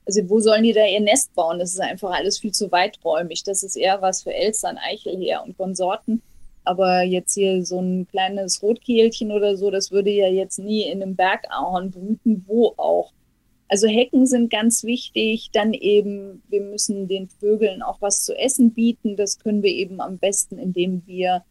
also 0.07 0.29
wo 0.29 0.41
sollen 0.41 0.65
die 0.65 0.73
da 0.73 0.85
ihr 0.85 1.01
Nest 1.01 1.35
bauen? 1.35 1.59
Das 1.59 1.73
ist 1.73 1.81
einfach 1.81 2.11
alles 2.11 2.39
viel 2.39 2.53
zu 2.53 2.71
weiträumig. 2.73 3.45
Das 3.45 3.63
ist 3.63 3.77
eher 3.77 4.03
was 4.03 4.23
für 4.23 4.35
Elstern, 4.35 4.79
Eichelheer 4.79 5.43
und 5.45 5.57
Konsorten. 5.57 6.23
Aber 6.65 7.03
jetzt 7.03 7.35
hier 7.35 7.65
so 7.65 7.81
ein 7.81 8.07
kleines 8.09 8.63
Rotkehlchen 8.63 9.33
oder 9.33 9.57
so, 9.57 9.71
das 9.71 9.91
würde 9.91 10.11
ja 10.11 10.29
jetzt 10.29 10.59
nie 10.59 10.85
in 10.85 11.03
einem 11.03 11.17
Bergahorn 11.17 11.91
brüten, 11.91 12.45
wo 12.47 12.75
auch. 12.77 13.13
Also 13.69 13.89
Hecken 13.89 14.27
sind 14.27 14.51
ganz 14.51 14.85
wichtig. 14.85 15.51
Dann 15.53 15.73
eben, 15.73 16.43
wir 16.49 16.61
müssen 16.61 17.09
den 17.09 17.29
Vögeln 17.29 17.83
auch 17.83 18.01
was 18.01 18.25
zu 18.25 18.37
essen 18.37 18.73
bieten. 18.73 19.17
Das 19.17 19.39
können 19.39 19.63
wir 19.63 19.71
eben 19.71 20.01
am 20.01 20.19
besten, 20.19 20.59
indem 20.59 21.03
wir 21.07 21.43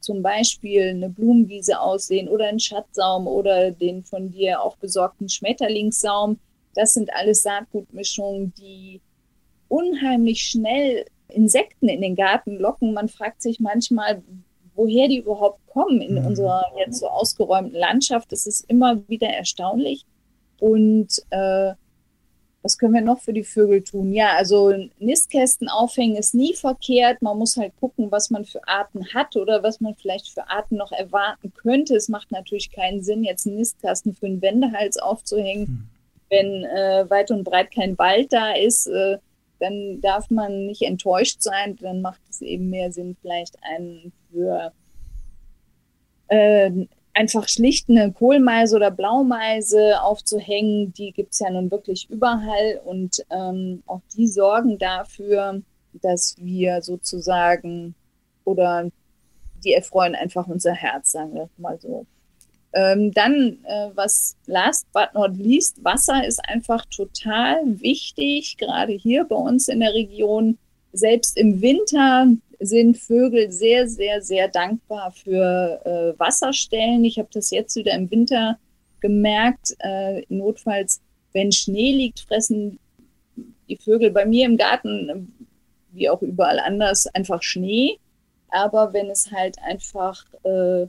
zum 0.00 0.22
Beispiel 0.22 0.90
eine 0.90 1.10
Blumenwiese 1.10 1.80
aussehen 1.80 2.28
oder 2.28 2.46
einen 2.46 2.60
Schatzsaum 2.60 3.26
oder 3.26 3.70
den 3.70 4.04
von 4.04 4.30
dir 4.30 4.62
auch 4.62 4.76
besorgten 4.76 5.28
Schmetterlingssaum. 5.28 6.38
Das 6.74 6.94
sind 6.94 7.12
alles 7.14 7.42
Saatgutmischungen, 7.42 8.52
die 8.54 9.00
unheimlich 9.68 10.42
schnell 10.42 11.04
Insekten 11.28 11.88
in 11.88 12.00
den 12.00 12.14
Garten 12.14 12.58
locken. 12.58 12.92
Man 12.92 13.08
fragt 13.08 13.42
sich 13.42 13.60
manchmal, 13.60 14.22
woher 14.74 15.08
die 15.08 15.18
überhaupt 15.18 15.66
kommen 15.66 16.00
in 16.00 16.20
mhm. 16.20 16.26
unserer 16.26 16.64
jetzt 16.78 17.00
so 17.00 17.08
ausgeräumten 17.08 17.78
Landschaft. 17.78 18.30
Das 18.32 18.46
ist 18.46 18.68
immer 18.68 19.06
wieder 19.08 19.28
erstaunlich. 19.28 20.04
Und 20.58 21.22
äh, 21.30 21.72
was 22.64 22.78
können 22.78 22.94
wir 22.94 23.02
noch 23.02 23.20
für 23.20 23.34
die 23.34 23.44
Vögel 23.44 23.82
tun? 23.82 24.14
Ja, 24.14 24.30
also 24.36 24.72
Nistkästen 24.98 25.68
aufhängen 25.68 26.16
ist 26.16 26.34
nie 26.34 26.54
verkehrt. 26.54 27.20
Man 27.20 27.36
muss 27.36 27.58
halt 27.58 27.76
gucken, 27.78 28.10
was 28.10 28.30
man 28.30 28.46
für 28.46 28.66
Arten 28.66 29.12
hat 29.12 29.36
oder 29.36 29.62
was 29.62 29.82
man 29.82 29.94
vielleicht 29.94 30.30
für 30.30 30.48
Arten 30.48 30.76
noch 30.76 30.90
erwarten 30.90 31.52
könnte. 31.52 31.94
Es 31.94 32.08
macht 32.08 32.32
natürlich 32.32 32.72
keinen 32.72 33.02
Sinn, 33.02 33.22
jetzt 33.22 33.46
einen 33.46 33.56
Nistkasten 33.56 34.14
für 34.14 34.26
einen 34.26 34.40
Wendehals 34.40 34.96
aufzuhängen, 34.96 35.64
mhm. 35.64 35.88
Wenn 36.30 36.64
äh, 36.64 37.08
weit 37.08 37.30
und 37.30 37.44
breit 37.44 37.70
kein 37.72 37.98
Wald 37.98 38.32
da 38.32 38.52
ist. 38.52 38.86
Äh, 38.86 39.18
dann 39.60 40.00
darf 40.00 40.30
man 40.30 40.66
nicht 40.66 40.82
enttäuscht 40.82 41.40
sein. 41.40 41.76
Dann 41.76 42.02
macht 42.02 42.20
es 42.28 42.42
eben 42.42 42.70
mehr 42.70 42.92
Sinn, 42.92 43.16
vielleicht 43.20 43.56
einen 43.62 44.12
für 44.30 44.72
äh, 46.28 46.86
einfach 47.14 47.48
schlicht 47.48 47.88
eine 47.88 48.12
Kohlmeise 48.12 48.76
oder 48.76 48.90
Blaumeise 48.90 50.02
aufzuhängen. 50.02 50.92
Die 50.92 51.12
gibt 51.12 51.32
es 51.32 51.38
ja 51.38 51.50
nun 51.50 51.70
wirklich 51.70 52.10
überall 52.10 52.80
und 52.84 53.24
ähm, 53.30 53.82
auch 53.86 54.02
die 54.16 54.26
sorgen 54.26 54.78
dafür, 54.78 55.62
dass 55.92 56.36
wir 56.38 56.82
sozusagen 56.82 57.94
oder 58.44 58.90
die 59.64 59.72
erfreuen 59.72 60.14
einfach 60.14 60.46
unser 60.46 60.72
Herz, 60.72 61.12
sagen 61.12 61.34
wir 61.34 61.48
mal 61.56 61.78
so. 61.80 62.06
Ähm, 62.74 63.12
dann, 63.12 63.58
äh, 63.64 63.90
was 63.94 64.36
last 64.46 64.86
but 64.92 65.14
not 65.14 65.36
least, 65.36 65.82
Wasser 65.84 66.26
ist 66.26 66.40
einfach 66.48 66.84
total 66.86 67.62
wichtig, 67.80 68.56
gerade 68.58 68.92
hier 68.92 69.24
bei 69.24 69.36
uns 69.36 69.68
in 69.68 69.80
der 69.80 69.94
Region. 69.94 70.58
Selbst 70.92 71.36
im 71.36 71.62
Winter 71.62 72.26
sind 72.58 72.96
Vögel 72.96 73.52
sehr, 73.52 73.88
sehr, 73.88 74.22
sehr 74.22 74.48
dankbar 74.48 75.12
für 75.12 75.80
äh, 75.84 76.18
Wasserstellen. 76.18 77.04
Ich 77.04 77.18
habe 77.18 77.28
das 77.32 77.50
jetzt 77.50 77.76
wieder 77.76 77.92
im 77.92 78.10
Winter 78.10 78.58
gemerkt. 79.00 79.74
Äh, 79.78 80.22
notfalls, 80.28 81.00
wenn 81.32 81.52
Schnee 81.52 81.92
liegt, 81.92 82.20
fressen 82.20 82.78
die 83.68 83.76
Vögel 83.76 84.10
bei 84.10 84.26
mir 84.26 84.46
im 84.46 84.56
Garten, 84.56 85.32
wie 85.92 86.08
auch 86.08 86.22
überall 86.22 86.58
anders, 86.58 87.06
einfach 87.14 87.42
Schnee. 87.42 87.98
Aber 88.48 88.92
wenn 88.92 89.10
es 89.10 89.30
halt 89.30 89.58
einfach 89.62 90.24
äh, 90.44 90.86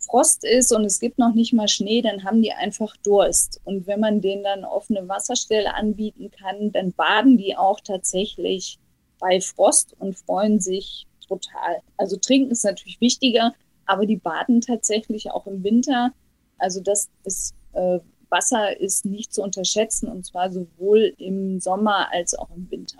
Frost 0.00 0.44
ist 0.44 0.72
und 0.72 0.84
es 0.84 1.00
gibt 1.00 1.18
noch 1.18 1.34
nicht 1.34 1.52
mal 1.52 1.68
Schnee, 1.68 2.02
dann 2.02 2.24
haben 2.24 2.42
die 2.42 2.52
einfach 2.52 2.96
Durst. 2.98 3.60
Und 3.64 3.86
wenn 3.86 4.00
man 4.00 4.20
denen 4.20 4.44
dann 4.44 4.64
offene 4.64 5.08
Wasserstelle 5.08 5.74
anbieten 5.74 6.30
kann, 6.30 6.72
dann 6.72 6.92
baden 6.92 7.36
die 7.36 7.56
auch 7.56 7.80
tatsächlich 7.80 8.78
bei 9.18 9.40
Frost 9.40 9.94
und 9.98 10.16
freuen 10.16 10.60
sich 10.60 11.06
total. 11.26 11.82
Also 11.96 12.16
trinken 12.16 12.50
ist 12.50 12.64
natürlich 12.64 13.00
wichtiger, 13.00 13.54
aber 13.86 14.06
die 14.06 14.16
baden 14.16 14.60
tatsächlich 14.60 15.30
auch 15.30 15.46
im 15.46 15.62
Winter. 15.64 16.12
Also 16.58 16.80
das 16.80 17.08
ist 17.24 17.54
äh, 17.72 17.98
Wasser 18.30 18.78
ist 18.78 19.04
nicht 19.04 19.32
zu 19.32 19.42
unterschätzen 19.42 20.08
und 20.08 20.26
zwar 20.26 20.52
sowohl 20.52 21.14
im 21.18 21.60
Sommer 21.60 22.12
als 22.12 22.34
auch 22.34 22.50
im 22.54 22.70
Winter. 22.70 22.98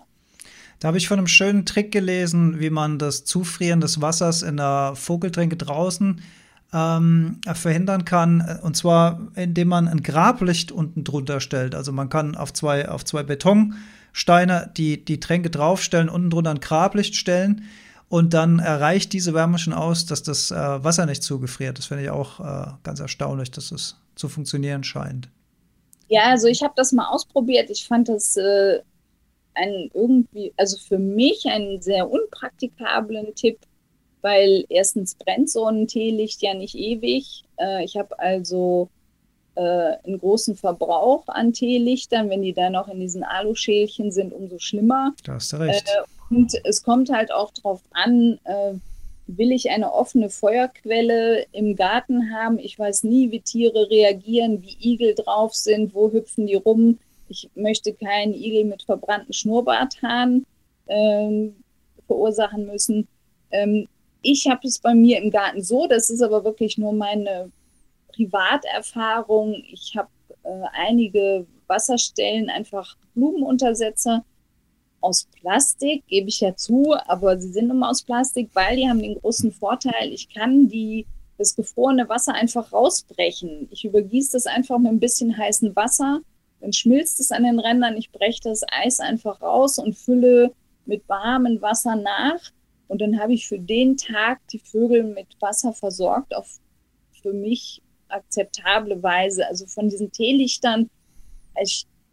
Da 0.80 0.88
habe 0.88 0.98
ich 0.98 1.08
von 1.08 1.18
einem 1.18 1.26
schönen 1.26 1.66
Trick 1.66 1.90
gelesen, 1.90 2.60
wie 2.60 2.70
man 2.70 2.98
das 2.98 3.24
Zufrieren 3.24 3.80
des 3.80 4.00
Wassers 4.00 4.42
in 4.42 4.56
der 4.56 4.92
Vogeltränke 4.94 5.56
draußen 5.56 6.20
ähm, 6.72 7.40
verhindern 7.52 8.04
kann. 8.04 8.60
Und 8.62 8.76
zwar, 8.76 9.28
indem 9.34 9.68
man 9.68 9.88
ein 9.88 10.02
Grablicht 10.02 10.72
unten 10.72 11.04
drunter 11.04 11.40
stellt. 11.40 11.74
Also 11.74 11.92
man 11.92 12.08
kann 12.08 12.34
auf 12.34 12.52
zwei, 12.52 12.88
auf 12.88 13.04
zwei 13.04 13.22
Betonsteine 13.22 14.70
die, 14.76 15.04
die 15.04 15.20
Tränke 15.20 15.50
draufstellen, 15.50 16.08
unten 16.08 16.30
drunter 16.30 16.50
ein 16.50 16.60
Grablicht 16.60 17.16
stellen. 17.16 17.64
Und 18.08 18.32
dann 18.32 18.58
erreicht 18.58 19.12
diese 19.12 19.34
Wärme 19.34 19.58
schon 19.58 19.74
aus, 19.74 20.06
dass 20.06 20.22
das 20.22 20.50
äh, 20.50 20.54
Wasser 20.54 21.04
nicht 21.04 21.22
zugefriert. 21.22 21.78
Das 21.78 21.86
finde 21.86 22.04
ich 22.04 22.10
auch 22.10 22.40
äh, 22.40 22.70
ganz 22.82 23.00
erstaunlich, 23.00 23.50
dass 23.50 23.70
es 23.70 23.96
zu 24.14 24.28
funktionieren 24.28 24.82
scheint. 24.82 25.28
Ja, 26.08 26.22
also 26.30 26.48
ich 26.48 26.62
habe 26.62 26.72
das 26.74 26.92
mal 26.92 27.06
ausprobiert. 27.08 27.68
Ich 27.68 27.86
fand 27.86 28.08
das 28.08 28.34
äh, 28.36 28.80
ein 29.54 29.90
irgendwie, 29.92 30.54
also 30.56 30.78
für 30.78 30.98
mich 30.98 31.44
einen 31.46 31.82
sehr 31.82 32.10
unpraktikablen 32.10 33.34
Tipp, 33.34 33.58
weil 34.22 34.64
erstens 34.68 35.14
brennt 35.14 35.50
so 35.50 35.66
ein 35.66 35.86
Teelicht 35.86 36.42
ja 36.42 36.54
nicht 36.54 36.74
ewig. 36.74 37.44
Äh, 37.58 37.84
ich 37.84 37.96
habe 37.96 38.18
also 38.18 38.88
äh, 39.54 39.96
einen 40.04 40.18
großen 40.18 40.56
Verbrauch 40.56 41.24
an 41.28 41.52
Teelichtern. 41.52 42.30
Wenn 42.30 42.42
die 42.42 42.52
dann 42.52 42.72
noch 42.72 42.88
in 42.88 43.00
diesen 43.00 43.24
Aluschälchen 43.24 44.10
sind, 44.12 44.32
umso 44.32 44.58
schlimmer. 44.58 45.14
Da 45.24 45.34
hast 45.34 45.52
du 45.52 45.56
recht. 45.58 45.88
Äh, 45.88 46.34
und 46.34 46.52
es 46.64 46.82
kommt 46.82 47.10
halt 47.10 47.32
auch 47.32 47.50
darauf 47.52 47.80
an, 47.92 48.38
äh, 48.44 48.74
will 49.26 49.52
ich 49.52 49.70
eine 49.70 49.92
offene 49.92 50.30
Feuerquelle 50.30 51.44
im 51.52 51.76
Garten 51.76 52.32
haben. 52.32 52.58
Ich 52.58 52.78
weiß 52.78 53.04
nie, 53.04 53.30
wie 53.30 53.40
Tiere 53.40 53.88
reagieren, 53.90 54.62
wie 54.62 54.76
Igel 54.80 55.14
drauf 55.14 55.54
sind, 55.54 55.94
wo 55.94 56.10
hüpfen 56.10 56.46
die 56.46 56.54
rum. 56.54 56.98
Ich 57.28 57.50
möchte 57.54 57.92
keinen 57.92 58.32
Igel 58.32 58.64
mit 58.64 58.82
verbrannten 58.82 59.34
Schnurrbarthaaren 59.34 60.46
ähm, 60.86 61.56
verursachen 62.06 62.66
müssen. 62.66 63.06
Ähm, 63.50 63.86
ich 64.22 64.46
habe 64.48 64.66
es 64.66 64.78
bei 64.78 64.94
mir 64.94 65.20
im 65.20 65.30
Garten 65.30 65.62
so, 65.62 65.86
das 65.86 66.10
ist 66.10 66.22
aber 66.22 66.44
wirklich 66.44 66.78
nur 66.78 66.92
meine 66.92 67.50
Privaterfahrung. 68.12 69.62
Ich 69.70 69.94
habe 69.96 70.08
äh, 70.42 70.62
einige 70.72 71.46
Wasserstellen, 71.66 72.50
einfach 72.50 72.96
Blumenuntersetzer 73.14 74.24
aus 75.00 75.28
Plastik, 75.40 76.04
gebe 76.08 76.28
ich 76.28 76.40
ja 76.40 76.56
zu, 76.56 76.94
aber 77.06 77.38
sie 77.38 77.52
sind 77.52 77.70
immer 77.70 77.90
aus 77.90 78.02
Plastik, 78.02 78.50
weil 78.54 78.76
die 78.76 78.88
haben 78.88 79.00
den 79.00 79.20
großen 79.20 79.52
Vorteil, 79.52 80.12
ich 80.12 80.28
kann 80.28 80.68
die, 80.68 81.06
das 81.36 81.54
gefrorene 81.54 82.08
Wasser 82.08 82.34
einfach 82.34 82.72
rausbrechen. 82.72 83.68
Ich 83.70 83.84
übergieße 83.84 84.32
das 84.32 84.46
einfach 84.46 84.78
mit 84.78 84.90
ein 84.90 84.98
bisschen 84.98 85.36
heißem 85.36 85.76
Wasser, 85.76 86.20
dann 86.60 86.72
schmilzt 86.72 87.20
es 87.20 87.30
an 87.30 87.44
den 87.44 87.60
Rändern, 87.60 87.96
ich 87.96 88.10
breche 88.10 88.40
das 88.42 88.62
Eis 88.68 88.98
einfach 88.98 89.40
raus 89.40 89.78
und 89.78 89.96
fülle 89.96 90.52
mit 90.86 91.08
warmem 91.08 91.62
Wasser 91.62 91.94
nach. 91.94 92.40
Und 92.88 93.00
dann 93.00 93.20
habe 93.20 93.34
ich 93.34 93.46
für 93.46 93.58
den 93.58 93.96
Tag 93.96 94.40
die 94.48 94.58
Vögel 94.58 95.04
mit 95.04 95.26
Wasser 95.40 95.72
versorgt, 95.72 96.34
auf 96.34 96.58
für 97.22 97.32
mich 97.32 97.82
akzeptable 98.08 99.02
Weise. 99.02 99.46
Also 99.46 99.66
von 99.66 99.88
diesen 99.88 100.10
Teelichtern, 100.10 100.88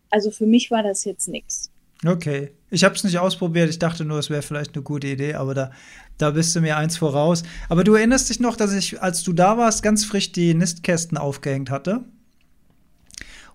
also 0.09 0.31
für 0.31 0.45
mich 0.45 0.71
war 0.71 0.83
das 0.83 1.05
jetzt 1.05 1.27
nichts. 1.27 1.71
Okay. 2.05 2.51
Ich 2.69 2.83
habe 2.83 2.95
es 2.95 3.03
nicht 3.03 3.19
ausprobiert. 3.19 3.69
Ich 3.69 3.79
dachte 3.79 4.03
nur, 4.03 4.19
es 4.19 4.29
wäre 4.29 4.41
vielleicht 4.41 4.75
eine 4.75 4.83
gute 4.83 5.07
Idee, 5.07 5.35
aber 5.35 5.53
da, 5.53 5.71
da 6.17 6.31
bist 6.31 6.55
du 6.55 6.61
mir 6.61 6.75
eins 6.77 6.97
voraus. 6.97 7.43
Aber 7.69 7.83
du 7.83 7.93
erinnerst 7.93 8.29
dich 8.29 8.39
noch, 8.39 8.57
dass 8.57 8.73
ich, 8.73 9.01
als 9.01 9.23
du 9.23 9.31
da 9.31 9.57
warst, 9.57 9.81
ganz 9.81 10.03
frisch 10.03 10.31
die 10.31 10.53
Nistkästen 10.53 11.17
aufgehängt 11.17 11.69
hatte? 11.69 11.91
Ja. 11.91 12.03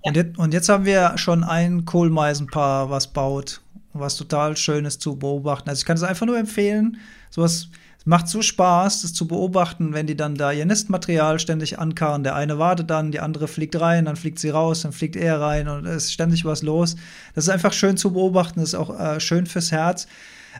Und, 0.02 0.16
jetzt, 0.16 0.38
und 0.38 0.54
jetzt 0.54 0.68
haben 0.70 0.86
wir 0.86 1.18
schon 1.18 1.44
ein 1.44 1.84
Kohlmeisenpaar, 1.84 2.88
was 2.88 3.12
baut, 3.12 3.60
was 3.92 4.16
total 4.16 4.56
schön 4.56 4.84
ist 4.84 5.00
zu 5.00 5.16
beobachten. 5.16 5.68
Also 5.68 5.80
ich 5.80 5.86
kann 5.86 5.96
es 5.96 6.02
einfach 6.02 6.26
nur 6.26 6.38
empfehlen. 6.38 6.98
Sowas 7.30 7.68
macht 8.04 8.28
so 8.28 8.40
Spaß, 8.42 9.02
das 9.02 9.12
zu 9.12 9.26
beobachten, 9.28 9.92
wenn 9.92 10.06
die 10.06 10.16
dann 10.16 10.34
da 10.34 10.52
ihr 10.52 10.64
Nistmaterial 10.64 11.38
ständig 11.38 11.78
ankarren. 11.78 12.22
Der 12.22 12.34
eine 12.34 12.58
wartet 12.58 12.90
dann, 12.90 13.12
die 13.12 13.20
andere 13.20 13.46
fliegt 13.46 13.78
rein, 13.80 14.06
dann 14.06 14.16
fliegt 14.16 14.38
sie 14.38 14.50
raus, 14.50 14.82
dann 14.82 14.92
fliegt 14.92 15.16
er 15.16 15.40
rein 15.40 15.68
und 15.68 15.86
es 15.86 16.04
ist 16.04 16.12
ständig 16.12 16.44
was 16.44 16.62
los. 16.62 16.96
Das 17.34 17.44
ist 17.44 17.50
einfach 17.50 17.72
schön 17.72 17.96
zu 17.96 18.12
beobachten, 18.12 18.60
das 18.60 18.70
ist 18.70 18.74
auch 18.74 18.98
äh, 18.98 19.20
schön 19.20 19.46
fürs 19.46 19.70
Herz. 19.70 20.06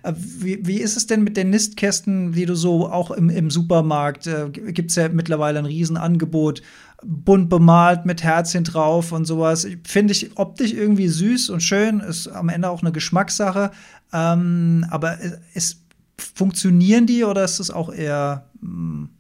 Äh, 0.03 0.13
wie, 0.17 0.67
wie, 0.67 0.81
ist 0.81 0.97
es 0.97 1.07
denn 1.07 1.23
mit 1.23 1.37
den 1.37 1.51
Nistkästen, 1.51 2.33
die 2.33 2.47
du 2.47 2.55
so 2.55 2.91
auch 2.91 3.11
im, 3.11 3.31
im 3.31 3.51
Supermarkt, 3.51 4.27
äh, 4.27 4.51
gibt 4.51 4.91
es 4.91 4.97
ja 4.97 5.09
mittlerweile 5.09 5.59
ein 5.59 5.67
Riesenangebot, 5.67 6.63
bunt 7.03 7.49
bemalt 7.49 8.05
mit 8.07 8.23
Herzchen 8.23 8.65
drauf 8.65 9.13
und 9.13 9.25
sowas. 9.25 9.67
Finde 9.85 10.13
ich 10.13 10.37
optisch 10.37 10.73
irgendwie 10.73 11.09
süß 11.09 11.51
und 11.51 11.61
schön, 11.61 12.01
ist 12.01 12.29
am 12.29 12.49
Ende 12.49 12.69
auch 12.69 12.83
eine 12.83 12.93
Geschmackssache. 12.93 13.71
Ähm, 14.13 14.87
aber 14.91 15.19
es 15.55 15.83
funktionieren 16.19 17.07
die 17.07 17.25
oder 17.25 17.45
ist 17.45 17.61
es 17.61 17.71
auch 17.71 17.93
eher 17.93 18.47
mh, 18.61 18.69
hm, 18.69 19.11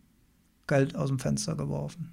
Geld 0.67 0.97
aus 0.97 1.09
dem 1.09 1.19
Fenster 1.19 1.57
geworfen? 1.57 2.13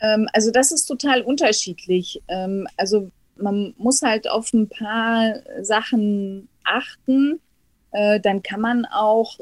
Ähm, 0.00 0.28
also 0.32 0.50
das 0.50 0.72
ist 0.72 0.86
total 0.86 1.22
unterschiedlich. 1.22 2.22
Ähm, 2.28 2.66
also 2.76 3.10
man 3.36 3.74
muss 3.76 4.02
halt 4.02 4.28
auf 4.28 4.52
ein 4.52 4.68
paar 4.68 5.34
Sachen 5.62 6.48
achten. 6.64 7.40
Äh, 7.92 8.20
dann 8.20 8.42
kann 8.42 8.60
man 8.60 8.84
auch, 8.86 9.38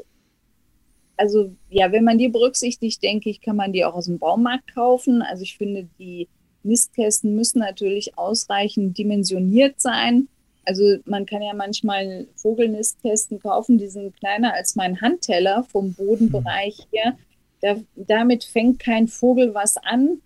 also 1.17 1.51
ja, 1.69 1.91
wenn 1.91 2.03
man 2.03 2.17
die 2.17 2.29
berücksichtigt, 2.29 3.03
denke 3.03 3.29
ich, 3.29 3.41
kann 3.41 3.55
man 3.55 3.73
die 3.73 3.83
auch 3.83 3.95
aus 3.95 4.05
dem 4.05 4.19
Baumarkt 4.19 4.73
kaufen. 4.73 5.21
Also 5.21 5.43
ich 5.43 5.57
finde, 5.57 5.89
die 5.99 6.27
Nistkästen 6.63 7.35
müssen 7.35 7.59
natürlich 7.59 8.17
ausreichend 8.17 8.97
dimensioniert 8.97 9.81
sein. 9.81 10.27
Also 10.65 10.97
man 11.05 11.25
kann 11.25 11.41
ja 11.41 11.53
manchmal 11.53 12.27
Vogelnistkästen 12.35 13.39
kaufen, 13.39 13.77
die 13.77 13.87
sind 13.87 14.15
kleiner 14.17 14.53
als 14.53 14.75
mein 14.75 15.01
Handteller 15.01 15.63
vom 15.63 15.93
Bodenbereich 15.93 16.87
her. 16.91 17.17
Da, 17.61 17.77
damit 17.95 18.43
fängt 18.43 18.79
kein 18.79 19.07
Vogel 19.07 19.53
was 19.53 19.77
an, 19.77 20.21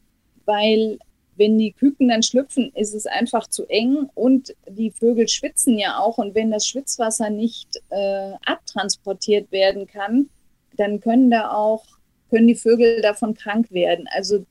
weil 0.45 0.97
wenn 1.37 1.57
die 1.57 1.71
Küken 1.71 2.09
dann 2.09 2.23
schlüpfen, 2.23 2.71
ist 2.75 2.93
es 2.93 3.05
einfach 3.05 3.47
zu 3.47 3.65
eng 3.67 4.09
und 4.15 4.53
die 4.67 4.91
Vögel 4.91 5.27
schwitzen 5.27 5.77
ja 5.77 5.99
auch. 5.99 6.17
Und 6.17 6.35
wenn 6.35 6.51
das 6.51 6.67
Schwitzwasser 6.67 7.29
nicht 7.29 7.79
äh, 7.89 8.33
abtransportiert 8.45 9.51
werden 9.51 9.87
kann, 9.87 10.29
dann 10.77 10.99
können 10.99 11.29
da 11.29 11.51
auch, 11.51 11.85
können 12.29 12.47
die 12.47 12.55
Vögel 12.55 13.01
davon 13.01 13.33
krank 13.33 13.71
werden. 13.71 14.07
Also 14.11 14.45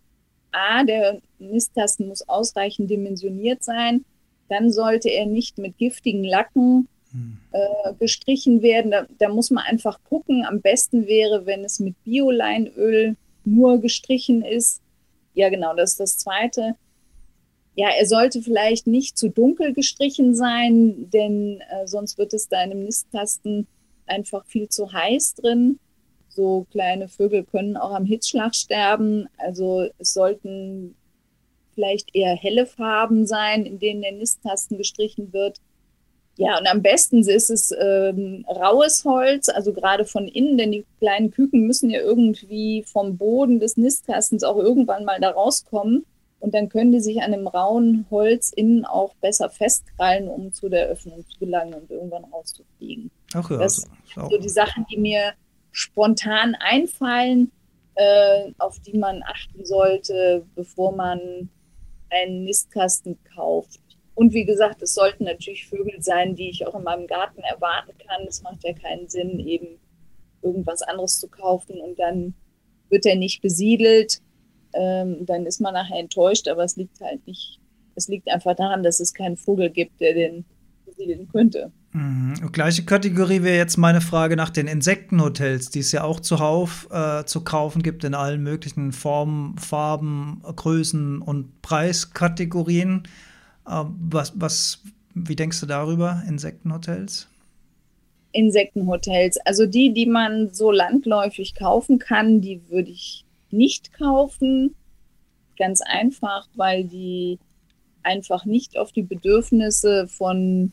A, 0.53 0.85
der 0.85 1.21
Nistkasten 1.39 2.09
muss 2.09 2.29
ausreichend 2.29 2.91
dimensioniert 2.91 3.62
sein 3.62 4.05
dann 4.51 4.73
sollte 4.73 5.09
er 5.09 5.27
nicht 5.27 5.57
mit 5.59 5.79
giftigen 5.79 6.25
Lacken 6.25 6.89
hm. 7.12 7.39
äh, 7.53 7.95
gestrichen 7.99 8.62
werden. 8.62 8.91
Da, 8.91 9.07
da, 9.18 9.29
muss 9.29 9.51
man 9.51 9.64
einfach 9.64 10.03
gucken. 10.05 10.45
Am 10.45 10.61
besten 10.61 11.07
wäre, 11.07 11.47
wenn 11.47 11.64
es 11.64 11.79
mit 11.79 11.95
Bioleinöl 12.05 13.16
nur 13.45 13.81
gestrichen 13.81 14.43
ist. 14.43 14.83
Ja, 15.35 15.49
genau, 15.49 15.75
das 15.75 15.93
ist 15.93 16.01
das 16.01 16.18
Zweite. 16.18 16.75
Ja, 17.77 17.89
er 17.91 18.07
sollte 18.07 18.43
vielleicht 18.43 18.89
nicht 18.89 19.16
zu 19.16 19.31
dunkel 19.31 19.73
gestrichen 19.73 20.35
sein, 20.35 21.09
denn 21.11 21.62
äh, 21.71 21.87
sonst 21.87 22.18
wird 22.18 22.35
es 22.35 22.49
da 22.49 22.62
in 22.62 22.73
einem 22.73 22.85
Nistkasten 22.85 23.68
einfach 24.07 24.45
viel 24.47 24.68
zu 24.68 24.93
heiß 24.93 25.37
drin. 25.37 25.79
So 26.41 26.66
kleine 26.70 27.09
Vögel 27.09 27.45
können 27.45 27.76
auch 27.76 27.91
am 27.91 28.07
Hitzschlag 28.07 28.55
sterben. 28.55 29.28
Also 29.36 29.88
es 29.99 30.14
sollten 30.14 30.95
vielleicht 31.74 32.14
eher 32.14 32.34
helle 32.34 32.64
Farben 32.64 33.26
sein, 33.26 33.66
in 33.66 33.78
denen 33.78 34.01
der 34.01 34.12
Nistkasten 34.12 34.78
gestrichen 34.78 35.34
wird. 35.34 35.59
Ja, 36.36 36.59
und 36.59 36.66
am 36.66 36.80
besten 36.80 37.18
ist 37.18 37.51
es 37.51 37.74
ähm, 37.78 38.47
raues 38.49 39.05
Holz, 39.05 39.51
also 39.51 39.74
gerade 39.74 40.07
von 40.07 40.28
innen, 40.28 40.57
denn 40.57 40.72
die 40.72 40.86
kleinen 40.99 41.30
Küken 41.30 41.66
müssen 41.66 41.91
ja 41.91 42.01
irgendwie 42.01 42.84
vom 42.84 43.18
Boden 43.18 43.61
des 43.61 43.76
Nistkastens 43.76 44.43
auch 44.43 44.57
irgendwann 44.57 45.05
mal 45.05 45.20
da 45.20 45.32
rauskommen. 45.32 46.07
Und 46.38 46.55
dann 46.55 46.70
können 46.70 46.93
die 46.93 47.01
sich 47.01 47.20
an 47.20 47.32
dem 47.32 47.47
rauen 47.49 48.07
Holz 48.11 48.51
innen 48.51 48.86
auch 48.86 49.12
besser 49.16 49.51
festkrallen, 49.51 50.26
um 50.28 50.55
zu 50.55 50.70
der 50.70 50.86
Öffnung 50.86 51.22
zu 51.28 51.38
gelangen 51.38 51.74
und 51.74 51.91
irgendwann 51.91 52.24
rauszufliegen. 52.24 53.11
Ach 53.34 53.51
ja, 53.51 53.59
das 53.59 53.76
sind 54.14 54.30
so 54.30 54.38
die 54.38 54.49
Sachen, 54.49 54.86
die 54.91 54.97
mir 54.97 55.34
spontan 55.73 56.55
einfallen, 56.55 57.53
äh, 57.95 58.53
auf 58.59 58.81
die 58.81 58.99
man 58.99 59.23
achten 59.23 59.64
sollte, 59.64 60.45
bevor 60.55 60.93
man 60.93 61.49
einen 62.11 62.45
Nistkasten 62.45 63.18
kauft. 63.35 63.81
Und 64.14 64.35
wie 64.35 64.45
gesagt, 64.45 64.83
es 64.83 64.95
sollten 64.95 65.25
natürlich 65.25 65.66
Vögel 65.66 66.03
sein, 66.03 66.35
die 66.35 66.51
ich 66.51 66.66
auch 66.66 66.75
in 66.75 66.83
meinem 66.83 67.07
Garten 67.07 67.41
erwarten 67.43 67.93
kann. 68.07 68.27
Es 68.27 68.43
macht 68.43 68.64
ja 68.64 68.73
keinen 68.73 69.09
Sinn, 69.09 69.39
eben 69.41 69.79
irgendwas 70.43 70.83
anderes 70.83 71.18
zu 71.18 71.29
kaufen 71.29 71.81
und 71.81 71.99
dann 71.99 72.35
wird 72.89 73.07
er 73.07 73.16
nicht 73.16 73.41
besiedelt. 73.41 74.21
Ähm, 74.73 75.25
dann 75.27 75.47
ist 75.47 75.61
man 75.61 75.75
nachher 75.75 75.99
enttäuscht, 75.99 76.49
aber 76.49 76.64
es 76.64 76.77
liegt 76.77 77.01
halt 77.01 77.27
nicht, 77.27 77.61
es 77.95 78.09
liegt 78.09 78.29
einfach 78.31 78.55
daran, 78.55 78.83
dass 78.83 79.01
es 79.01 79.14
keinen 79.14 79.37
Vogel 79.37 79.71
gibt, 79.71 80.01
der 80.01 80.14
den 80.14 80.45
besiedeln 80.85 81.29
könnte. 81.29 81.73
Mhm. 81.93 82.53
Gleiche 82.53 82.84
Kategorie 82.84 83.43
wäre 83.43 83.57
jetzt 83.57 83.76
meine 83.76 84.01
Frage 84.01 84.36
nach 84.36 84.51
den 84.51 84.68
Insektenhotels, 84.68 85.70
die 85.70 85.80
es 85.80 85.91
ja 85.91 86.05
auch 86.05 86.20
zuhauf 86.20 86.88
äh, 86.93 87.24
zu 87.24 87.43
kaufen 87.43 87.82
gibt 87.82 88.05
in 88.05 88.14
allen 88.14 88.43
möglichen 88.43 88.93
Formen, 88.93 89.59
Farben, 89.59 90.41
Größen 90.43 91.20
und 91.20 91.62
Preiskategorien. 91.62 93.03
Äh, 93.66 93.84
was, 94.09 94.32
was, 94.36 94.82
wie 95.14 95.34
denkst 95.34 95.61
du 95.61 95.66
darüber, 95.66 96.22
Insektenhotels? 96.28 97.26
Insektenhotels, 98.32 99.38
also 99.38 99.66
die, 99.66 99.93
die 99.93 100.07
man 100.07 100.55
so 100.55 100.70
landläufig 100.70 101.57
kaufen 101.57 101.99
kann, 101.99 102.41
die 102.41 102.61
würde 102.68 102.91
ich 102.91 103.24
nicht 103.51 103.93
kaufen. 103.93 104.76
Ganz 105.59 105.80
einfach, 105.80 106.47
weil 106.55 106.84
die 106.84 107.41
einfach 108.05 108.45
nicht 108.45 108.78
auf 108.78 108.93
die 108.93 109.03
Bedürfnisse 109.03 110.07
von 110.07 110.72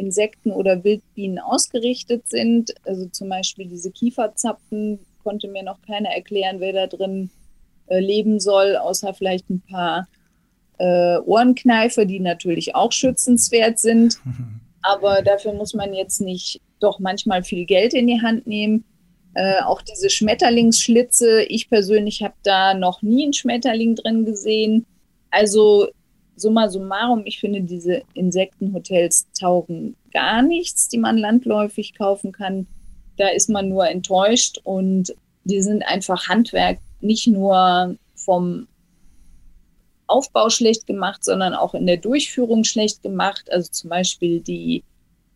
Insekten 0.00 0.50
oder 0.50 0.82
Wildbienen 0.82 1.38
ausgerichtet 1.38 2.28
sind. 2.28 2.74
Also 2.84 3.06
zum 3.06 3.28
Beispiel 3.28 3.66
diese 3.66 3.90
Kieferzapfen 3.90 4.98
konnte 5.22 5.48
mir 5.48 5.62
noch 5.62 5.80
keiner 5.82 6.08
erklären, 6.08 6.60
wer 6.60 6.72
da 6.72 6.86
drin 6.86 7.30
äh, 7.86 8.00
leben 8.00 8.40
soll, 8.40 8.76
außer 8.76 9.14
vielleicht 9.14 9.48
ein 9.50 9.60
paar 9.60 10.08
äh, 10.78 11.18
Ohrenkneifer, 11.18 12.04
die 12.06 12.20
natürlich 12.20 12.74
auch 12.74 12.92
schützenswert 12.92 13.78
sind. 13.78 14.18
Aber 14.82 15.22
dafür 15.22 15.52
muss 15.52 15.74
man 15.74 15.92
jetzt 15.92 16.20
nicht 16.20 16.60
doch 16.80 16.98
manchmal 16.98 17.42
viel 17.42 17.66
Geld 17.66 17.92
in 17.92 18.06
die 18.06 18.22
Hand 18.22 18.46
nehmen. 18.46 18.84
Äh, 19.34 19.60
auch 19.62 19.82
diese 19.82 20.10
Schmetterlingsschlitze. 20.10 21.42
Ich 21.44 21.68
persönlich 21.68 22.22
habe 22.22 22.34
da 22.42 22.74
noch 22.74 23.02
nie 23.02 23.24
einen 23.24 23.32
Schmetterling 23.32 23.94
drin 23.94 24.24
gesehen. 24.24 24.86
Also 25.30 25.88
summa 26.40 26.68
summarum, 26.68 27.22
ich 27.24 27.40
finde, 27.40 27.62
diese 27.62 28.02
Insektenhotels 28.14 29.26
taugen 29.38 29.96
gar 30.12 30.42
nichts, 30.42 30.88
die 30.88 30.98
man 30.98 31.18
landläufig 31.18 31.94
kaufen 31.96 32.32
kann. 32.32 32.66
Da 33.16 33.28
ist 33.28 33.50
man 33.50 33.68
nur 33.68 33.88
enttäuscht 33.88 34.58
und 34.64 35.14
die 35.44 35.62
sind 35.62 35.82
einfach 35.82 36.28
Handwerk 36.28 36.78
nicht 37.00 37.26
nur 37.26 37.96
vom 38.14 38.66
Aufbau 40.06 40.50
schlecht 40.50 40.86
gemacht, 40.86 41.24
sondern 41.24 41.54
auch 41.54 41.74
in 41.74 41.86
der 41.86 41.96
Durchführung 41.96 42.64
schlecht 42.64 43.02
gemacht. 43.02 43.50
Also 43.50 43.70
zum 43.70 43.90
Beispiel 43.90 44.40
die 44.40 44.82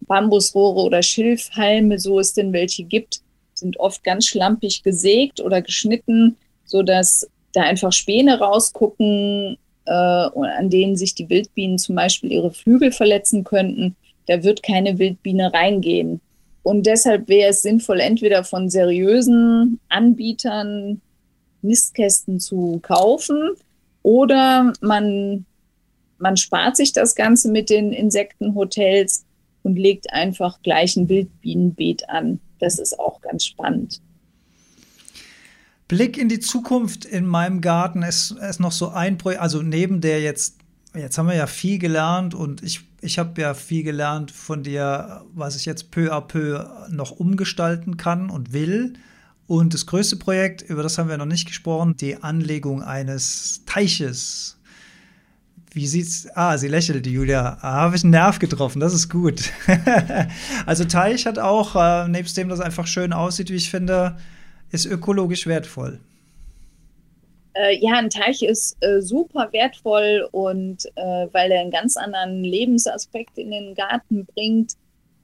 Bambusrohre 0.01 0.81
oder 0.81 1.03
Schilfhalme, 1.03 1.99
so 1.99 2.19
es 2.19 2.35
denn 2.35 2.53
welche 2.53 2.85
gibt, 2.85 3.21
sind 3.55 3.79
oft 3.79 4.03
ganz 4.05 4.27
schlampig 4.27 4.83
gesägt 4.83 5.41
oder 5.41 5.63
geschnitten, 5.63 6.37
sodass 6.65 7.29
da 7.53 7.63
einfach 7.63 7.93
Späne 7.93 8.39
rausgucken, 8.39 9.57
äh, 9.87 9.93
an 9.93 10.71
denen 10.71 10.97
sich 10.97 11.15
die 11.15 11.29
Wildbienen 11.29 11.79
zum 11.79 11.97
Beispiel 11.97 12.33
ihre 12.33 12.53
Flügel 12.53 12.93
verletzen 12.93 13.45
könnten. 13.45 13.97
Da 14.27 14.43
wird 14.43 14.63
keine 14.63 14.99
Wildbiene 14.99 15.53
reingehen. 15.53 16.21
Und 16.63 16.87
deshalb 16.87 17.29
wäre 17.29 17.51
es 17.51 17.63
sinnvoll, 17.63 18.01
entweder 18.01 18.43
von 18.43 18.71
seriösen 18.71 19.81
Anbietern 19.89 21.03
Nistkästen 21.61 22.41
zu 22.41 22.79
kaufen 22.83 23.51
oder 24.03 24.73
man, 24.81 25.47
man 26.19 26.37
spart 26.37 26.77
sich 26.77 26.93
das 26.93 27.15
Ganze 27.15 27.51
mit 27.51 27.71
den 27.71 27.93
Insektenhotels 27.93 29.25
und 29.63 29.79
legt 29.79 30.13
einfach 30.13 30.61
gleich 30.63 30.97
ein 30.97 31.09
Wildbienenbeet 31.09 32.09
an. 32.09 32.41
Das 32.61 32.79
ist 32.79 32.99
auch 32.99 33.21
ganz 33.21 33.47
spannend. 33.47 34.01
Blick 35.89 36.17
in 36.17 36.29
die 36.29 36.41
Zukunft 36.41 37.05
in 37.05 37.27
meinem 37.27 37.61
Garten 37.61 38.03
ist, 38.03 38.33
ist 38.33 38.61
noch 38.61 38.73
so 38.73 38.89
ein 38.89 39.19
Projekt, 39.19 39.43
also 39.43 39.63
neben 39.63 40.01
der 40.01 40.21
jetzt, 40.23 40.57
jetzt 40.95 41.19
haben 41.19 41.29
wir 41.29 41.35
ja 41.35 41.47
viel 41.47 41.79
gelernt 41.79 42.35
und 42.35 42.63
ich, 42.63 42.81
ich 43.01 43.19
habe 43.19 43.41
ja 43.41 43.53
viel 43.53 43.83
gelernt 43.83 44.31
von 44.31 44.63
dir, 44.63 45.23
was 45.35 45.57
ich 45.57 45.67
jetzt 45.67 45.91
peu 45.91 46.13
à 46.13 46.23
peu 46.23 46.65
noch 46.91 47.11
umgestalten 47.11 47.97
kann 47.97 48.31
und 48.31 48.53
will. 48.53 48.95
Und 49.47 49.75
das 49.75 49.85
größte 49.85 50.17
Projekt, 50.17 50.63
über 50.63 50.83
das 50.83 50.97
haben 50.97 51.11
wir 51.11 51.19
noch 51.19 51.27
nicht 51.27 51.47
gesprochen, 51.47 51.97
die 51.99 52.23
Anlegung 52.23 52.83
eines 52.83 53.63
Teiches. 53.67 54.57
Wie 55.71 55.87
sieht's? 55.87 56.29
Ah, 56.35 56.57
sie 56.57 56.69
lächelt, 56.69 57.07
Julia. 57.07 57.59
Ah, 57.61 57.83
habe 57.83 57.97
ich 57.97 58.05
einen 58.05 58.13
Nerv 58.13 58.39
getroffen, 58.39 58.81
das 58.81 58.95
ist 58.95 59.11
gut. 59.11 59.51
also 60.67 60.85
Teich 60.85 61.27
hat 61.27 61.39
auch, 61.39 61.77
äh, 61.77 62.09
nebst 62.09 62.37
dem 62.39 62.49
das 62.49 62.61
einfach 62.61 62.87
schön 62.87 63.13
aussieht, 63.13 63.51
wie 63.51 63.57
ich 63.57 63.71
finde, 63.71 64.17
ist 64.75 64.87
ökologisch 64.87 65.47
wertvoll. 65.47 66.01
Äh, 67.55 67.79
ja, 67.79 67.93
ein 67.95 68.11
Teich 68.11 68.43
ist 68.43 68.77
äh, 68.81 69.01
super 69.01 69.53
wertvoll 69.53 70.29
und 70.33 70.87
äh, 70.97 71.29
weil 71.33 71.53
er 71.53 71.61
einen 71.61 71.71
ganz 71.71 71.97
anderen 71.97 72.43
Lebensaspekt 72.43 73.39
in 73.39 73.53
den 73.53 73.75
Garten 73.75 74.27
bringt. 74.27 74.73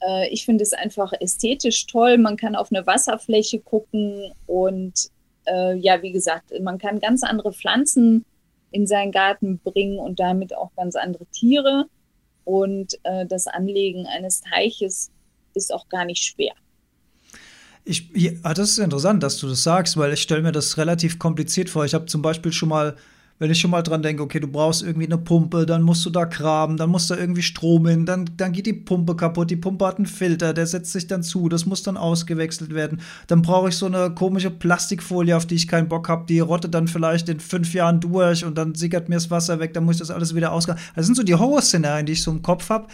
Äh, 0.01 0.29
ich 0.29 0.45
finde 0.45 0.63
es 0.63 0.73
einfach 0.73 1.13
ästhetisch 1.21 1.87
toll. 1.87 2.19
Man 2.19 2.37
kann 2.37 2.55
auf 2.55 2.71
eine 2.71 2.87
Wasserfläche 2.87 3.59
gucken 3.59 4.33
und 4.47 5.11
äh, 5.47 5.77
ja, 5.77 6.03
wie 6.03 6.13
gesagt, 6.13 6.53
man 6.61 6.79
kann 6.79 7.01
ganz 7.01 7.25
andere 7.25 7.53
Pflanzen 7.53 8.25
in 8.71 8.87
seinen 8.87 9.11
Garten 9.11 9.59
bringen 9.59 9.99
und 9.99 10.21
damit 10.21 10.57
auch 10.57 10.71
ganz 10.77 10.95
andere 10.95 11.27
Tiere. 11.27 11.87
Und 12.45 12.99
äh, 13.03 13.27
das 13.27 13.49
Anlegen 13.49 14.07
eines 14.07 14.41
Teiches 14.41 15.11
ist 15.55 15.75
auch 15.75 15.89
gar 15.89 16.05
nicht 16.05 16.23
schwer. 16.23 16.53
Ich, 17.91 18.09
ja, 18.15 18.55
das 18.55 18.71
ist 18.71 18.79
interessant, 18.79 19.21
dass 19.25 19.39
du 19.39 19.49
das 19.49 19.65
sagst, 19.65 19.97
weil 19.97 20.13
ich 20.13 20.23
stelle 20.23 20.43
mir 20.43 20.53
das 20.53 20.79
relativ 20.79 21.19
kompliziert 21.19 21.69
vor. 21.69 21.85
Ich 21.85 21.93
habe 21.93 22.07
zum 22.07 22.23
Beispiel 22.23 22.53
schon 22.53 22.69
mal, 22.69 22.95
wenn 23.41 23.51
ich 23.51 23.59
schon 23.59 23.71
mal 23.71 23.83
dran 23.83 24.03
denke, 24.03 24.23
okay, 24.23 24.39
du 24.39 24.47
brauchst 24.47 24.83
irgendwie 24.83 25.07
eine 25.07 25.17
Pumpe, 25.17 25.65
dann 25.65 25.81
musst 25.81 26.05
du 26.05 26.11
da 26.11 26.25
graben, 26.25 26.77
dann 26.77 26.91
muss 26.91 27.09
da 27.09 27.17
irgendwie 27.17 27.41
Strom 27.41 27.87
hin, 27.87 28.05
dann, 28.05 28.29
dann 28.37 28.53
geht 28.53 28.67
die 28.67 28.75
Pumpe 28.75 29.17
kaputt, 29.17 29.51
die 29.51 29.57
Pumpe 29.57 29.87
hat 29.87 29.97
einen 29.97 30.05
Filter, 30.05 30.53
der 30.53 30.67
setzt 30.67 30.93
sich 30.93 31.07
dann 31.07 31.23
zu, 31.23 31.49
das 31.49 31.65
muss 31.65 31.83
dann 31.83 31.97
ausgewechselt 31.97 32.75
werden. 32.75 33.01
Dann 33.29 33.41
brauche 33.41 33.71
ich 33.71 33.77
so 33.77 33.87
eine 33.87 34.15
komische 34.15 34.51
Plastikfolie, 34.51 35.35
auf 35.35 35.47
die 35.47 35.55
ich 35.55 35.69
keinen 35.69 35.89
Bock 35.89 36.11
habe, 36.11 36.27
die 36.29 36.39
rottet 36.41 36.75
dann 36.75 36.87
vielleicht 36.87 37.31
in 37.31 37.41
fünf 37.41 37.73
Jahren 37.73 38.01
durch 38.01 38.45
und 38.45 38.59
dann 38.59 38.75
sickert 38.75 39.09
mir 39.09 39.15
das 39.15 39.31
Wasser 39.31 39.59
weg, 39.59 39.73
dann 39.73 39.85
muss 39.85 39.97
ich 39.97 40.01
das 40.01 40.11
alles 40.11 40.35
wieder 40.35 40.53
ausgraben. 40.53 40.83
Das 40.95 41.07
sind 41.07 41.15
so 41.15 41.23
die 41.23 41.35
Horrorszenarien, 41.35 42.05
die 42.05 42.13
ich 42.13 42.23
so 42.23 42.31
im 42.31 42.43
Kopf 42.43 42.69
habe. 42.69 42.89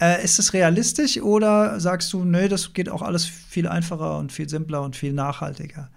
Äh, 0.00 0.24
ist 0.24 0.38
es 0.38 0.54
realistisch 0.54 1.20
oder 1.20 1.78
sagst 1.78 2.10
du, 2.14 2.24
nö, 2.24 2.48
das 2.48 2.72
geht 2.72 2.88
auch 2.88 3.02
alles 3.02 3.26
viel 3.26 3.68
einfacher 3.68 4.16
und 4.16 4.32
viel 4.32 4.48
simpler 4.48 4.80
und 4.80 4.96
viel 4.96 5.12
nachhaltiger? 5.12 5.90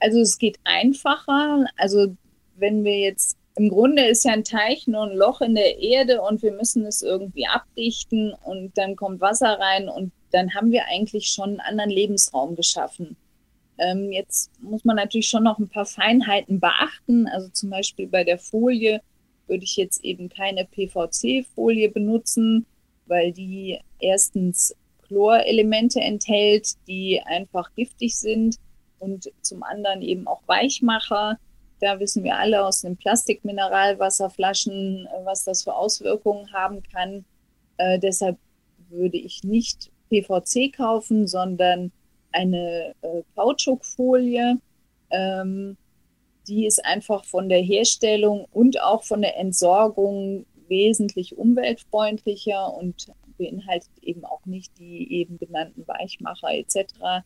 Also 0.00 0.20
es 0.20 0.36
geht 0.36 0.58
einfacher. 0.64 1.64
Also 1.78 2.14
wenn 2.56 2.84
wir 2.84 2.98
jetzt, 2.98 3.36
im 3.56 3.68
Grunde 3.68 4.04
ist 4.04 4.24
ja 4.24 4.32
ein 4.32 4.44
Teich 4.44 4.86
nur 4.86 5.04
ein 5.04 5.16
Loch 5.16 5.40
in 5.40 5.54
der 5.54 5.78
Erde 5.78 6.20
und 6.22 6.42
wir 6.42 6.52
müssen 6.52 6.84
es 6.86 7.02
irgendwie 7.02 7.46
abdichten 7.46 8.34
und 8.44 8.76
dann 8.76 8.96
kommt 8.96 9.20
Wasser 9.20 9.58
rein 9.58 9.88
und 9.88 10.12
dann 10.32 10.54
haben 10.54 10.72
wir 10.72 10.86
eigentlich 10.86 11.28
schon 11.28 11.50
einen 11.50 11.60
anderen 11.60 11.90
Lebensraum 11.90 12.56
geschaffen. 12.56 13.16
Ähm, 13.78 14.12
jetzt 14.12 14.50
muss 14.60 14.84
man 14.84 14.96
natürlich 14.96 15.28
schon 15.28 15.44
noch 15.44 15.58
ein 15.58 15.68
paar 15.68 15.86
Feinheiten 15.86 16.60
beachten. 16.60 17.26
Also 17.28 17.48
zum 17.48 17.70
Beispiel 17.70 18.06
bei 18.06 18.24
der 18.24 18.38
Folie 18.38 19.00
würde 19.46 19.64
ich 19.64 19.76
jetzt 19.76 20.04
eben 20.04 20.28
keine 20.28 20.64
PVC-Folie 20.64 21.90
benutzen, 21.90 22.66
weil 23.06 23.32
die 23.32 23.78
erstens 23.98 24.74
Chlorelemente 25.06 26.00
enthält, 26.00 26.74
die 26.86 27.20
einfach 27.24 27.74
giftig 27.74 28.16
sind 28.16 28.56
und 28.98 29.30
zum 29.42 29.62
anderen 29.62 30.02
eben 30.02 30.26
auch 30.26 30.42
Weichmacher. 30.46 31.38
Da 31.80 32.00
wissen 32.00 32.24
wir 32.24 32.36
alle 32.36 32.64
aus 32.64 32.82
den 32.82 32.96
Plastikmineralwasserflaschen, 32.96 35.06
äh, 35.06 35.24
was 35.24 35.44
das 35.44 35.64
für 35.64 35.74
Auswirkungen 35.74 36.52
haben 36.52 36.82
kann. 36.82 37.24
Äh, 37.76 37.98
deshalb 37.98 38.38
würde 38.88 39.16
ich 39.16 39.42
nicht 39.42 39.90
PVC 40.10 40.72
kaufen, 40.74 41.26
sondern 41.26 41.92
eine 42.32 42.94
äh, 43.02 43.22
Kautschukfolie. 43.34 44.58
Ähm, 45.10 45.76
die 46.46 46.66
ist 46.66 46.84
einfach 46.84 47.24
von 47.24 47.48
der 47.48 47.62
Herstellung 47.62 48.46
und 48.52 48.80
auch 48.82 49.04
von 49.04 49.22
der 49.22 49.38
Entsorgung 49.38 50.46
wesentlich 50.68 51.36
umweltfreundlicher 51.36 52.74
und 52.74 53.08
beinhaltet 53.38 53.90
eben 54.02 54.24
auch 54.24 54.44
nicht 54.46 54.78
die 54.78 55.12
eben 55.12 55.38
genannten 55.38 55.86
Weichmacher 55.86 56.52
etc. 56.52 57.24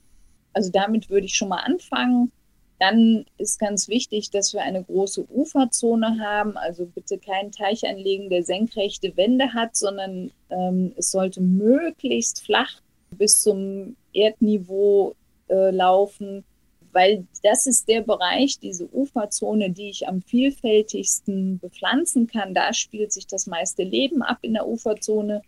Also 0.53 0.70
damit 0.70 1.11
würde 1.11 1.26
ich 1.26 1.34
schon 1.34 1.49
mal 1.49 1.62
anfangen. 1.62 2.32
Dann 2.78 3.24
ist 3.38 3.58
ganz 3.58 3.88
wichtig, 3.88 4.30
dass 4.30 4.52
wir 4.52 4.62
eine 4.62 4.84
große 4.84 5.26
Uferzone 5.30 6.20
haben. 6.20 6.56
Also 6.56 6.86
bitte 6.86 7.18
keinen 7.18 7.50
Teich 7.50 7.86
anlegen, 7.86 8.30
der 8.30 8.44
senkrechte 8.44 9.16
Wände 9.16 9.52
hat, 9.52 9.76
sondern 9.76 10.30
ähm, 10.50 10.92
es 10.96 11.10
sollte 11.10 11.40
möglichst 11.40 12.44
flach 12.44 12.80
bis 13.10 13.40
zum 13.40 13.96
Erdniveau 14.12 15.14
äh, 15.48 15.70
laufen 15.70 16.44
weil 16.92 17.26
das 17.42 17.66
ist 17.66 17.88
der 17.88 18.02
Bereich, 18.02 18.58
diese 18.58 18.88
Uferzone, 18.92 19.70
die 19.70 19.90
ich 19.90 20.08
am 20.08 20.22
vielfältigsten 20.22 21.58
bepflanzen 21.58 22.26
kann. 22.26 22.54
Da 22.54 22.72
spielt 22.72 23.12
sich 23.12 23.26
das 23.26 23.46
meiste 23.46 23.82
Leben 23.82 24.22
ab 24.22 24.38
in 24.42 24.54
der 24.54 24.66
Uferzone. 24.66 25.42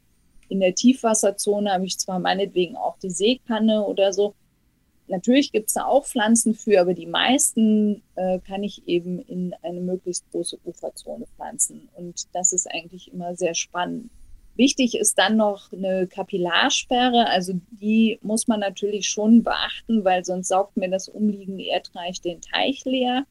In 0.48 0.60
der 0.60 0.74
Tiefwasserzone 0.74 1.72
habe 1.72 1.86
ich 1.86 1.98
zwar 1.98 2.18
meinetwegen 2.18 2.76
auch 2.76 2.98
die 2.98 3.10
Seekanne 3.10 3.84
oder 3.84 4.12
so. 4.12 4.34
Natürlich 5.11 5.50
gibt 5.50 5.68
es 5.68 5.74
da 5.74 5.86
auch 5.86 6.06
Pflanzen 6.06 6.54
für, 6.54 6.80
aber 6.80 6.94
die 6.94 7.06
meisten 7.06 8.02
äh, 8.14 8.38
kann 8.46 8.62
ich 8.62 8.86
eben 8.86 9.18
in 9.18 9.54
eine 9.62 9.80
möglichst 9.80 10.24
große 10.30 10.58
Uferzone 10.64 11.26
pflanzen. 11.34 11.88
Und 11.96 12.28
das 12.32 12.52
ist 12.52 12.70
eigentlich 12.70 13.12
immer 13.12 13.34
sehr 13.34 13.54
spannend. 13.54 14.11
Wichtig 14.54 14.96
ist 14.96 15.18
dann 15.18 15.36
noch 15.36 15.72
eine 15.72 16.06
Kapillarsperre. 16.06 17.26
Also 17.26 17.54
die 17.70 18.20
muss 18.22 18.46
man 18.46 18.61
natürlich 18.61 19.08
schon 19.08 19.42
beachten, 19.42 20.04
weil 20.04 20.24
sonst 20.24 20.48
saugt 20.48 20.76
mir 20.76 20.88
das 20.88 21.08
umliegende 21.08 21.64
Erdreich 21.64 22.20
den 22.20 22.40
Teich 22.40 22.84
leer. 22.84 23.24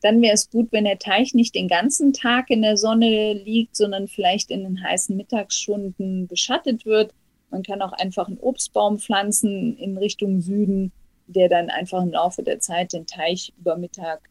Dann 0.00 0.22
wäre 0.22 0.34
es 0.34 0.48
gut, 0.48 0.72
wenn 0.72 0.84
der 0.84 0.98
Teich 0.98 1.34
nicht 1.34 1.54
den 1.54 1.68
ganzen 1.68 2.14
Tag 2.14 2.48
in 2.48 2.62
der 2.62 2.78
Sonne 2.78 3.34
liegt, 3.34 3.76
sondern 3.76 4.08
vielleicht 4.08 4.50
in 4.50 4.62
den 4.62 4.82
heißen 4.82 5.14
Mittagsstunden 5.14 6.28
beschattet 6.28 6.86
wird. 6.86 7.12
Man 7.50 7.62
kann 7.62 7.82
auch 7.82 7.92
einfach 7.92 8.28
einen 8.28 8.38
Obstbaum 8.38 8.98
pflanzen 8.98 9.76
in 9.76 9.98
Richtung 9.98 10.40
Süden, 10.40 10.92
der 11.26 11.48
dann 11.48 11.70
einfach 11.70 12.02
im 12.02 12.12
Laufe 12.12 12.42
der 12.42 12.60
Zeit 12.60 12.92
den 12.92 13.06
Teich 13.06 13.52
über 13.58 13.76
Mittag 13.76 14.28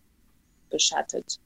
beschattet. 0.69 1.39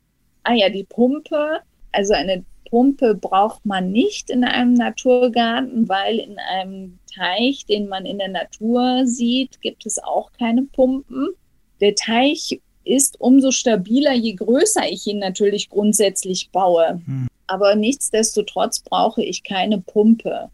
Ah 0.43 0.53
ja, 0.53 0.69
die 0.69 0.83
Pumpe. 0.83 1.59
Also 1.91 2.13
eine 2.13 2.45
Pumpe 2.69 3.15
braucht 3.15 3.65
man 3.65 3.91
nicht 3.91 4.29
in 4.29 4.43
einem 4.43 4.73
Naturgarten, 4.73 5.89
weil 5.89 6.19
in 6.19 6.37
einem 6.37 6.99
Teich, 7.13 7.65
den 7.65 7.87
man 7.87 8.05
in 8.05 8.19
der 8.19 8.29
Natur 8.29 9.05
sieht, 9.05 9.59
gibt 9.61 9.85
es 9.85 9.97
auch 10.01 10.31
keine 10.33 10.63
Pumpen. 10.63 11.29
Der 11.81 11.95
Teich 11.95 12.61
ist 12.83 13.19
umso 13.19 13.51
stabiler, 13.51 14.13
je 14.13 14.33
größer 14.33 14.89
ich 14.89 15.05
ihn 15.07 15.19
natürlich 15.19 15.69
grundsätzlich 15.69 16.49
baue. 16.51 17.01
Hm. 17.05 17.27
Aber 17.47 17.75
nichtsdestotrotz 17.75 18.79
brauche 18.81 19.23
ich 19.23 19.43
keine 19.43 19.79
Pumpe. 19.79 20.49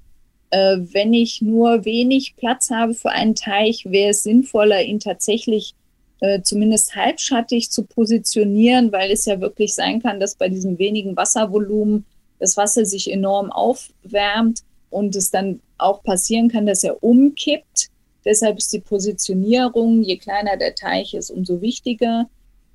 Äh, 0.56 0.78
wenn 0.93 1.12
ich 1.12 1.41
nur 1.41 1.84
wenig 1.84 2.38
Platz 2.38 2.70
habe 2.70 2.93
für 2.93 3.10
einen 3.10 3.36
Teich, 3.36 3.84
wäre 3.89 4.12
es 4.12 4.24
sinnvoller, 4.24 4.82
ihn 4.82 5.01
tatsächlich 5.01 5.76
äh, 6.22 6.43
zumindest 6.43 6.95
halbschattig 6.95 7.72
zu 7.72 7.84
positionieren, 7.84 8.93
weil 8.93 9.12
es 9.12 9.26
ja 9.26 9.41
wirklich 9.41 9.76
sein 9.76 10.01
kann, 10.01 10.22
dass 10.22 10.36
bei 10.36 10.47
diesem 10.47 10.80
wenigen 10.80 11.18
Wasservolumen 11.18 12.06
das 12.39 12.56
Wasser 12.56 12.86
sich 12.86 13.12
enorm 13.12 13.51
aufwärmt 13.51 14.62
und 14.91 15.18
es 15.18 15.30
dann 15.30 15.60
auch 15.78 16.01
passieren 16.03 16.47
kann, 16.47 16.66
dass 16.66 16.86
er 16.86 17.03
umkippt. 17.03 17.89
Deshalb 18.24 18.58
ist 18.58 18.72
die 18.72 18.80
Positionierung, 18.80 20.03
je 20.03 20.16
kleiner 20.16 20.56
der 20.56 20.74
Teich 20.74 21.16
ist, 21.16 21.32
umso 21.32 21.60
wichtiger. 21.60 22.30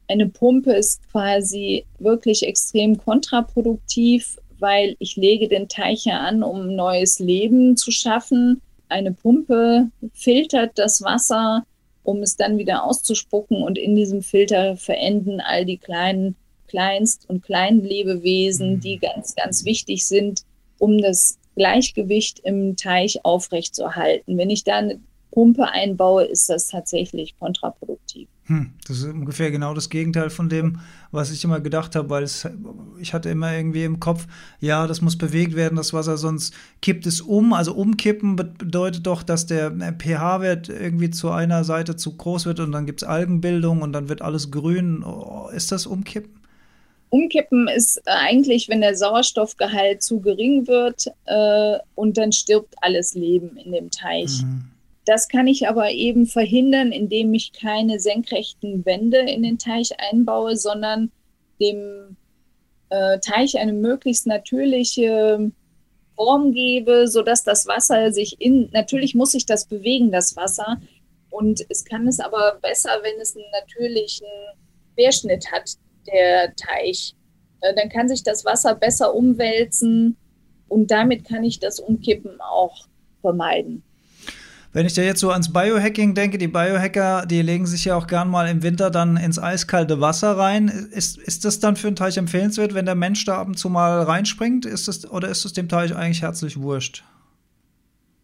Eine 0.07 0.29
Pumpe 0.29 0.75
ist 0.75 1.01
quasi 1.11 1.87
wirklich 1.99 2.47
extrem 2.47 2.99
kontraproduktiv, 2.99 4.37
weil 4.61 4.97
ich 4.99 5.17
lege 5.17 5.49
den 5.49 5.69
Teich 5.69 6.05
ja 6.05 6.21
an, 6.21 6.43
um 6.43 6.75
neues 6.75 7.19
Leben 7.19 7.77
zu 7.77 7.91
schaffen. 7.91 8.61
Eine 8.89 9.13
Pumpe 9.13 9.91
filtert 10.13 10.73
das 10.77 11.03
Wasser, 11.03 11.65
um 12.03 12.23
es 12.23 12.37
dann 12.37 12.59
wieder 12.59 12.85
auszuspucken 12.85 13.63
und 13.63 13.79
in 13.79 13.95
diesem 13.95 14.23
Filter 14.23 14.77
verenden 14.77 15.41
all 15.41 15.65
die 15.65 15.79
kleinen 15.79 16.37
Kleinst- 16.69 17.29
und 17.29 17.43
Kleinlebewesen, 17.43 18.75
mhm. 18.75 18.81
die 18.81 18.99
ganz, 18.99 19.35
ganz 19.35 19.65
wichtig 19.65 20.07
sind, 20.07 20.43
um 20.79 20.99
das 20.99 21.39
Gleichgewicht 21.57 22.41
im 22.41 22.77
Teich 22.77 23.25
aufrechtzuerhalten. 23.25 24.39
Wenn 24.39 24.51
ich 24.51 24.65
da 24.65 24.77
eine 24.77 25.01
Pumpe 25.33 25.69
einbaue, 25.69 26.25
ist 26.25 26.49
das 26.49 26.69
tatsächlich 26.69 27.39
kontraproduktiv. 27.39 28.29
Hm, 28.51 28.73
das 28.89 28.99
ist 28.99 29.05
ungefähr 29.05 29.53
genau 29.53 29.75
das 29.75 29.91
Gegenteil 29.91 30.29
von 30.29 30.49
dem, 30.49 30.81
was 31.13 31.31
ich 31.31 31.45
immer 31.45 31.61
gedacht 31.61 31.95
habe, 31.95 32.11
weil 32.11 32.25
es, 32.25 32.49
ich 32.99 33.15
hatte 33.15 33.29
immer 33.29 33.57
irgendwie 33.57 33.85
im 33.85 34.01
Kopf, 34.01 34.27
ja, 34.59 34.89
das 34.89 35.01
muss 35.03 35.17
bewegt 35.17 35.55
werden, 35.55 35.77
das 35.77 35.93
Wasser, 35.93 36.17
sonst 36.17 36.53
kippt 36.83 37.07
es 37.07 37.21
um. 37.21 37.53
Also 37.53 37.75
umkippen 37.75 38.35
bedeutet 38.35 39.07
doch, 39.07 39.23
dass 39.23 39.47
der 39.47 39.71
pH-Wert 39.71 40.69
irgendwie 40.69 41.11
zu 41.11 41.31
einer 41.31 41.63
Seite 41.63 41.95
zu 41.95 42.17
groß 42.17 42.47
wird 42.47 42.59
und 42.59 42.73
dann 42.73 42.87
gibt 42.87 43.03
es 43.03 43.09
Algenbildung 43.09 43.83
und 43.83 43.93
dann 43.93 44.09
wird 44.09 44.21
alles 44.21 44.51
grün. 44.51 45.05
Oh, 45.05 45.49
ist 45.55 45.71
das 45.71 45.87
umkippen? 45.87 46.41
Umkippen 47.11 47.69
ist 47.69 48.03
eigentlich, 48.07 48.69
wenn 48.69 48.81
der 48.81 48.97
Sauerstoffgehalt 48.97 50.03
zu 50.03 50.19
gering 50.19 50.67
wird 50.67 51.07
äh, 51.27 51.79
und 51.95 52.19
dann 52.19 52.33
stirbt 52.33 52.75
alles 52.81 53.15
Leben 53.15 53.57
in 53.57 53.71
dem 53.71 53.93
Teich. 53.93 54.43
Mhm. 54.43 54.70
Das 55.11 55.27
kann 55.27 55.49
ich 55.49 55.67
aber 55.67 55.91
eben 55.91 56.25
verhindern, 56.25 56.93
indem 56.93 57.35
ich 57.35 57.53
keine 57.53 57.99
senkrechten 57.99 58.87
Wände 58.87 59.19
in 59.19 59.43
den 59.43 59.59
Teich 59.59 59.91
einbaue, 59.99 60.55
sondern 60.55 61.11
dem 61.61 62.17
äh, 62.91 63.19
Teich 63.19 63.59
eine 63.59 63.73
möglichst 63.73 64.29
natürliche 64.29 65.51
Form 66.15 66.53
gebe, 66.53 67.09
sodass 67.09 67.43
das 67.43 67.67
Wasser 67.67 68.13
sich 68.13 68.41
in, 68.41 68.71
natürlich 68.71 69.17
muss 69.17 69.33
sich 69.33 69.47
das 69.47 69.65
bewegen, 69.65 70.13
das 70.13 70.37
Wasser. 70.37 70.81
Und 71.31 71.67
es 71.69 71.85
kann 71.85 72.07
es 72.07 72.21
aber 72.21 72.61
besser, 72.63 72.91
wenn 73.03 73.21
es 73.21 73.35
einen 73.35 73.51
natürlichen 73.51 74.29
Querschnitt 74.95 75.51
hat, 75.51 75.73
der 76.07 76.55
Teich. 76.55 77.17
Äh, 77.63 77.75
dann 77.75 77.89
kann 77.89 78.09
sich 78.09 78.23
das 78.23 78.45
Wasser 78.45 78.77
besser 78.77 79.13
umwälzen 79.13 80.17
und 80.69 80.93
damit 80.93 81.25
kann 81.25 81.43
ich 81.43 81.59
das 81.59 81.81
Umkippen 81.81 82.41
auch 82.41 82.87
vermeiden. 83.23 83.83
Wenn 84.73 84.87
ich 84.87 84.95
da 84.95 85.03
jetzt 85.03 85.21
so 85.21 85.31
ans 85.33 85.53
Biohacking 85.53 86.15
denke, 86.15 86.39
die 86.39 86.47
Biohacker, 86.47 87.27
die 87.27 87.43
legen 87.43 87.67
sich 87.67 87.87
ja 87.87 87.97
auch 87.97 88.07
gern 88.07 88.29
mal 88.31 88.49
im 88.49 88.63
Winter 88.63 88.91
dann 88.91 89.17
ins 89.17 89.39
eiskalte 89.39 90.01
Wasser 90.01 90.37
rein. 90.37 90.69
Ist, 90.69 91.19
ist 91.19 91.45
das 91.45 91.59
dann 91.59 91.75
für 91.75 91.89
einen 91.89 91.97
Teich 91.97 92.17
empfehlenswert, 92.17 92.73
wenn 92.73 92.87
der 92.87 92.95
Mensch 92.95 93.25
da 93.25 93.39
ab 93.39 93.49
und 93.49 93.59
zu 93.59 93.69
mal 93.69 94.03
reinspringt? 94.03 94.67
Ist 94.67 94.87
das, 94.87 95.11
oder 95.11 95.29
ist 95.29 95.45
es 95.45 95.55
dem 95.55 95.69
Teich 95.69 95.97
eigentlich 95.97 96.23
herzlich 96.23 96.61
wurscht? 96.61 97.03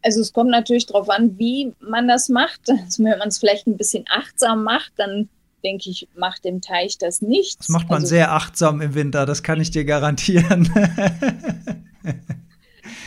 Also 0.02 0.20
es 0.20 0.32
kommt 0.32 0.50
natürlich 0.50 0.86
darauf 0.86 1.10
an, 1.10 1.36
wie 1.36 1.72
man 1.80 2.06
das 2.06 2.28
macht. 2.28 2.60
Also 2.68 3.02
wenn 3.02 3.18
man 3.18 3.28
es 3.28 3.38
vielleicht 3.38 3.66
ein 3.66 3.76
bisschen 3.76 4.04
achtsam 4.08 4.62
macht, 4.62 4.92
dann 4.98 5.28
denke 5.64 5.90
ich, 5.90 6.06
macht 6.14 6.44
dem 6.44 6.60
Teich 6.60 6.96
das 6.96 7.22
nichts. 7.22 7.66
Das 7.66 7.68
macht 7.70 7.88
man 7.88 8.02
also, 8.02 8.06
sehr 8.06 8.32
achtsam 8.32 8.80
im 8.80 8.94
Winter, 8.94 9.26
das 9.26 9.42
kann 9.42 9.60
ich 9.60 9.72
dir 9.72 9.84
garantieren. 9.84 10.70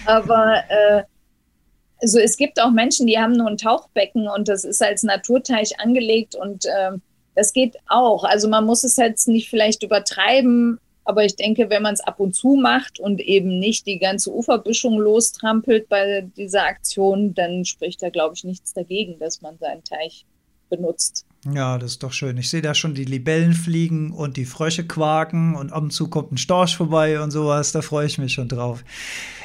aber 0.06 0.64
äh, 0.68 1.04
also 2.02 2.20
es 2.20 2.38
gibt 2.38 2.62
auch 2.62 2.72
Menschen, 2.72 3.08
die 3.08 3.18
haben 3.18 3.34
nur 3.34 3.48
ein 3.48 3.58
Tauchbecken 3.58 4.28
und 4.28 4.48
das 4.48 4.64
ist 4.64 4.82
als 4.82 5.04
Naturteich 5.04 5.80
angelegt 5.80 6.36
und 6.36 6.66
äh, 6.66 6.92
das 7.36 7.54
geht 7.54 7.78
auch. 7.88 8.24
Also 8.24 8.48
man 8.50 8.66
muss 8.66 8.84
es 8.84 8.98
jetzt 8.98 9.28
nicht 9.28 9.50
vielleicht 9.50 9.84
übertreiben, 9.84 10.80
aber 11.04 11.26
ich 11.26 11.36
denke, 11.36 11.70
wenn 11.70 11.82
man 11.82 11.94
es 11.94 12.02
ab 12.02 12.20
und 12.20 12.36
zu 12.36 12.56
macht 12.56 13.00
und 13.00 13.20
eben 13.20 13.60
nicht 13.60 13.88
die 13.88 13.98
ganze 13.98 14.34
Uferbüschung 14.34 14.98
lostrampelt 14.98 15.90
bei 15.90 16.28
dieser 16.38 16.64
Aktion, 16.64 17.34
dann 17.34 17.66
spricht 17.66 18.02
da, 18.02 18.10
glaube 18.10 18.36
ich, 18.36 18.44
nichts 18.44 18.74
dagegen, 18.74 19.18
dass 19.20 19.42
man 19.42 19.58
seinen 19.58 19.84
Teich 19.84 20.26
benutzt. 20.70 21.26
Ja, 21.46 21.78
das 21.78 21.92
ist 21.92 22.04
doch 22.04 22.12
schön. 22.12 22.38
Ich 22.38 22.50
sehe 22.50 22.62
da 22.62 22.74
schon 22.74 22.94
die 22.94 23.06
Libellen 23.06 23.54
fliegen 23.54 24.12
und 24.12 24.36
die 24.36 24.44
Frösche 24.44 24.86
quaken 24.86 25.56
und 25.56 25.72
ab 25.72 25.84
und 25.84 25.92
zu 25.92 26.10
kommt 26.10 26.34
ein 26.34 26.38
Storch 26.38 26.76
vorbei 26.76 27.22
und 27.22 27.32
sowas. 27.32 27.72
Da 27.72 27.82
freue 27.82 28.08
ich 28.08 28.18
mich 28.18 28.34
schon 28.34 28.50
drauf. 28.50 28.84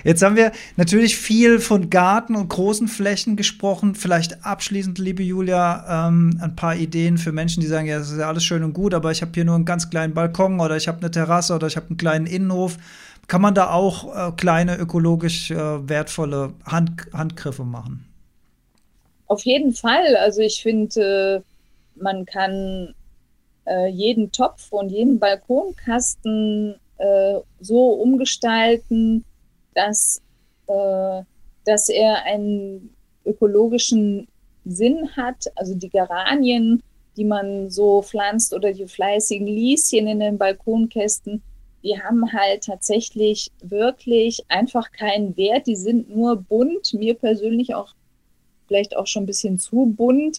Jetzt 0.02 0.20
haben 0.22 0.34
wir 0.34 0.50
natürlich 0.76 1.16
viel 1.16 1.60
von 1.60 1.90
Garten 1.90 2.34
und 2.34 2.48
großen 2.48 2.88
Flächen 2.88 3.36
gesprochen. 3.36 3.94
Vielleicht 3.94 4.44
abschließend, 4.44 4.98
liebe 4.98 5.22
Julia, 5.22 6.08
ähm, 6.08 6.36
ein 6.42 6.56
paar 6.56 6.74
Ideen 6.74 7.16
für 7.16 7.30
Menschen, 7.30 7.60
die 7.60 7.68
sagen, 7.68 7.86
ja, 7.86 7.98
das 7.98 8.10
ist 8.10 8.18
ja 8.18 8.26
alles 8.26 8.44
schön 8.44 8.64
und 8.64 8.72
gut, 8.72 8.92
aber 8.92 9.12
ich 9.12 9.22
habe 9.22 9.30
hier 9.32 9.44
nur 9.44 9.54
einen 9.54 9.64
ganz 9.64 9.88
kleinen 9.88 10.14
Balkon 10.14 10.58
oder 10.58 10.76
ich 10.76 10.88
habe 10.88 10.98
eine 10.98 11.12
Terrasse 11.12 11.54
oder 11.54 11.68
ich 11.68 11.76
habe 11.76 11.86
einen 11.90 11.96
kleinen 11.96 12.26
Innenhof. 12.26 12.76
Kann 13.28 13.40
man 13.40 13.54
da 13.54 13.70
auch 13.70 14.14
äh, 14.14 14.32
kleine 14.32 14.76
ökologisch 14.76 15.52
äh, 15.52 15.88
wertvolle 15.88 16.54
Hand 16.66 17.06
Handgriffe 17.12 17.64
machen? 17.64 18.04
Auf 19.28 19.44
jeden 19.44 19.72
Fall. 19.72 20.16
Also 20.16 20.40
ich 20.40 20.60
finde, 20.60 21.42
äh, 21.42 21.53
man 21.96 22.24
kann 22.24 22.94
äh, 23.66 23.88
jeden 23.88 24.32
Topf 24.32 24.72
und 24.72 24.90
jeden 24.90 25.18
Balkonkasten 25.18 26.76
äh, 26.98 27.40
so 27.60 27.92
umgestalten, 27.92 29.24
dass, 29.74 30.20
äh, 30.66 31.22
dass 31.64 31.88
er 31.88 32.24
einen 32.24 32.94
ökologischen 33.24 34.28
Sinn 34.64 35.08
hat. 35.16 35.46
Also 35.56 35.74
die 35.74 35.90
Geranien, 35.90 36.82
die 37.16 37.24
man 37.24 37.70
so 37.70 38.02
pflanzt 38.02 38.54
oder 38.54 38.72
die 38.72 38.86
fleißigen 38.86 39.46
Lieschen 39.46 40.06
in 40.06 40.20
den 40.20 40.38
Balkonkästen, 40.38 41.42
die 41.82 42.00
haben 42.00 42.32
halt 42.32 42.64
tatsächlich 42.64 43.50
wirklich 43.60 44.44
einfach 44.48 44.90
keinen 44.90 45.36
Wert. 45.36 45.66
Die 45.66 45.76
sind 45.76 46.14
nur 46.14 46.36
bunt, 46.36 46.94
mir 46.94 47.14
persönlich 47.14 47.74
auch 47.74 47.94
vielleicht 48.66 48.96
auch 48.96 49.06
schon 49.06 49.24
ein 49.24 49.26
bisschen 49.26 49.58
zu 49.58 49.92
bunt, 49.94 50.38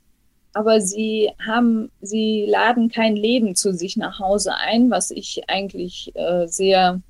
aber 0.56 0.80
sie 0.80 1.32
haben, 1.46 1.92
sie 2.00 2.46
laden 2.48 2.88
kein 2.88 3.18
Leben 3.18 3.56
zu 3.56 3.74
sich 3.74 3.98
nach 3.98 4.20
Hause 4.20 4.56
ein, 4.56 4.90
was 4.90 5.12
ich 5.12 5.42
eigentlich 5.50 6.16
äh, 6.16 6.48
sehr 6.48 7.02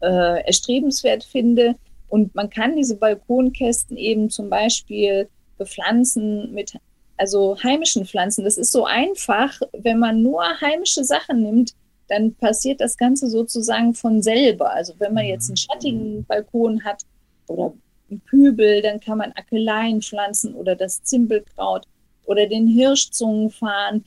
äh, 0.00 0.44
erstrebenswert 0.44 1.24
finde. 1.24 1.74
Und 2.08 2.36
man 2.36 2.50
kann 2.50 2.76
diese 2.76 2.94
Balkonkästen 2.94 3.96
eben 3.96 4.30
zum 4.30 4.48
Beispiel 4.48 5.28
bepflanzen 5.58 6.54
mit 6.54 6.78
also 7.16 7.60
heimischen 7.60 8.06
Pflanzen. 8.06 8.44
Das 8.44 8.56
ist 8.56 8.70
so 8.70 8.84
einfach, 8.84 9.60
wenn 9.72 9.98
man 9.98 10.22
nur 10.22 10.44
heimische 10.60 11.02
Sachen 11.02 11.42
nimmt, 11.42 11.74
dann 12.06 12.32
passiert 12.34 12.80
das 12.80 12.96
Ganze 12.96 13.28
sozusagen 13.28 13.92
von 13.92 14.22
selber. 14.22 14.72
Also 14.72 14.94
wenn 14.98 15.14
man 15.14 15.24
jetzt 15.24 15.50
einen 15.50 15.56
schattigen 15.56 16.24
Balkon 16.26 16.84
hat 16.84 17.02
oder 17.48 17.74
einen 18.08 18.22
Kübel, 18.26 18.82
dann 18.82 19.00
kann 19.00 19.18
man 19.18 19.32
Akeleien 19.32 20.00
pflanzen 20.00 20.54
oder 20.54 20.76
das 20.76 21.02
Zimbelkraut 21.02 21.88
oder 22.28 22.46
den 22.46 22.66
Hirschzungenfarn 22.66 24.04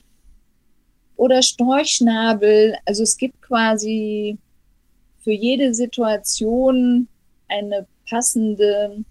oder 1.16 1.42
Storchschnabel. 1.42 2.76
Also 2.86 3.02
es 3.02 3.16
gibt 3.16 3.42
quasi 3.42 4.38
für 5.18 5.32
jede 5.32 5.74
Situation 5.74 7.08
eine 7.48 7.86
passende 8.08 9.04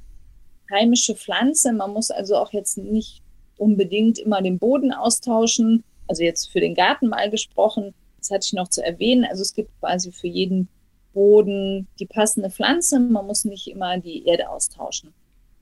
heimische 0.72 1.16
Pflanze. 1.16 1.74
Man 1.74 1.92
muss 1.92 2.10
also 2.10 2.38
auch 2.38 2.54
jetzt 2.54 2.78
nicht 2.78 3.22
unbedingt 3.58 4.18
immer 4.18 4.42
den 4.42 4.60
Boden 4.60 4.94
austauschen. 4.94 5.84
Also 6.08 6.24
jetzt 6.24 6.50
für 6.50 6.62
den 6.62 6.74
Garten 6.74 7.10
mal 7.10 7.30
gesprochen, 7.30 7.94
das 8.18 8.32
hatte 8.32 8.46
ich 8.46 8.54
noch 8.54 8.70
zu 8.70 8.84
erwähnen. 8.84 9.26
Also 9.26 9.42
es 9.42 9.54
gibt 9.54 9.78
quasi 9.80 10.12
für 10.12 10.28
jeden 10.28 10.70
Boden 11.14 11.88
die 12.00 12.06
passende 12.06 12.50
Pflanze. 12.50 13.00
Man 13.00 13.28
muss 13.28 13.44
nicht 13.44 13.68
immer 13.68 13.98
die 13.98 14.26
Erde 14.26 14.50
austauschen. 14.50 15.14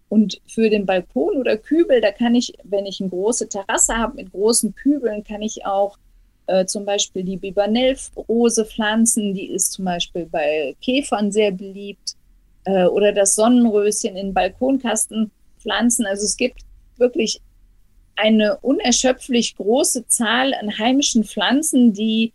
Und 0.09 0.41
für 0.47 0.69
den 0.69 0.85
Balkon 0.85 1.37
oder 1.37 1.55
Kübel, 1.55 2.01
da 2.01 2.11
kann 2.11 2.35
ich, 2.35 2.53
wenn 2.63 2.85
ich 2.85 2.99
eine 2.99 3.09
große 3.09 3.47
Terrasse 3.47 3.95
habe 3.95 4.15
mit 4.15 4.31
großen 4.31 4.73
Kübeln, 4.75 5.23
kann 5.23 5.43
ich 5.43 5.65
auch 5.65 5.97
äh, 6.47 6.65
zum 6.65 6.83
Beispiel 6.83 7.23
die 7.23 7.37
Bibernellrose 7.37 8.65
pflanzen. 8.65 9.35
Die 9.35 9.47
ist 9.47 9.73
zum 9.73 9.85
Beispiel 9.85 10.25
bei 10.25 10.75
Käfern 10.81 11.31
sehr 11.31 11.51
beliebt. 11.51 12.15
Äh, 12.65 12.85
oder 12.85 13.13
das 13.13 13.35
Sonnenröschen 13.35 14.15
in 14.15 14.33
Balkonkasten 14.33 15.31
pflanzen. 15.59 16.05
Also 16.05 16.25
es 16.25 16.37
gibt 16.37 16.61
wirklich 16.97 17.39
eine 18.15 18.57
unerschöpflich 18.57 19.55
große 19.55 20.07
Zahl 20.07 20.53
an 20.53 20.77
heimischen 20.77 21.23
Pflanzen, 21.23 21.93
die 21.93 22.33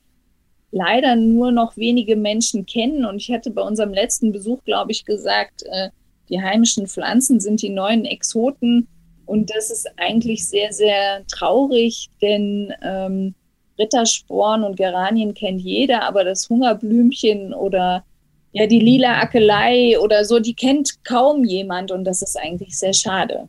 leider 0.71 1.15
nur 1.15 1.53
noch 1.53 1.77
wenige 1.77 2.17
Menschen 2.17 2.67
kennen. 2.67 3.05
Und 3.05 3.17
ich 3.17 3.31
hatte 3.31 3.51
bei 3.51 3.63
unserem 3.63 3.93
letzten 3.93 4.33
Besuch, 4.33 4.65
glaube 4.65 4.93
ich, 4.93 5.05
gesagt, 5.05 5.63
äh, 5.71 5.91
die 6.35 6.43
heimischen 6.43 6.89
Pflanzen 6.89 7.39
sind 7.39 7.63
die 7.63 7.71
neuen 7.71 8.05
Exoten. 8.05 8.89
Und 9.25 9.55
das 9.55 9.71
ist 9.71 9.89
eigentlich 9.97 10.49
sehr, 10.49 10.73
sehr 10.73 11.25
traurig, 11.29 12.11
denn 12.21 12.73
ähm, 12.83 13.35
Rittersporn 13.79 14.65
und 14.65 14.77
Geranien 14.77 15.35
kennt 15.35 15.61
jeder, 15.61 16.03
aber 16.03 16.25
das 16.25 16.49
Hungerblümchen 16.49 17.55
oder 17.55 18.05
ja, 18.53 18.67
die 18.67 18.81
lila 18.81 19.21
Akelei 19.21 19.99
oder 19.99 20.25
so, 20.25 20.41
die 20.41 20.55
kennt 20.55 21.05
kaum 21.05 21.45
jemand 21.45 21.91
und 21.91 22.05
das 22.05 22.21
ist 22.21 22.37
eigentlich 22.37 22.79
sehr 22.79 22.93
schade. 22.93 23.49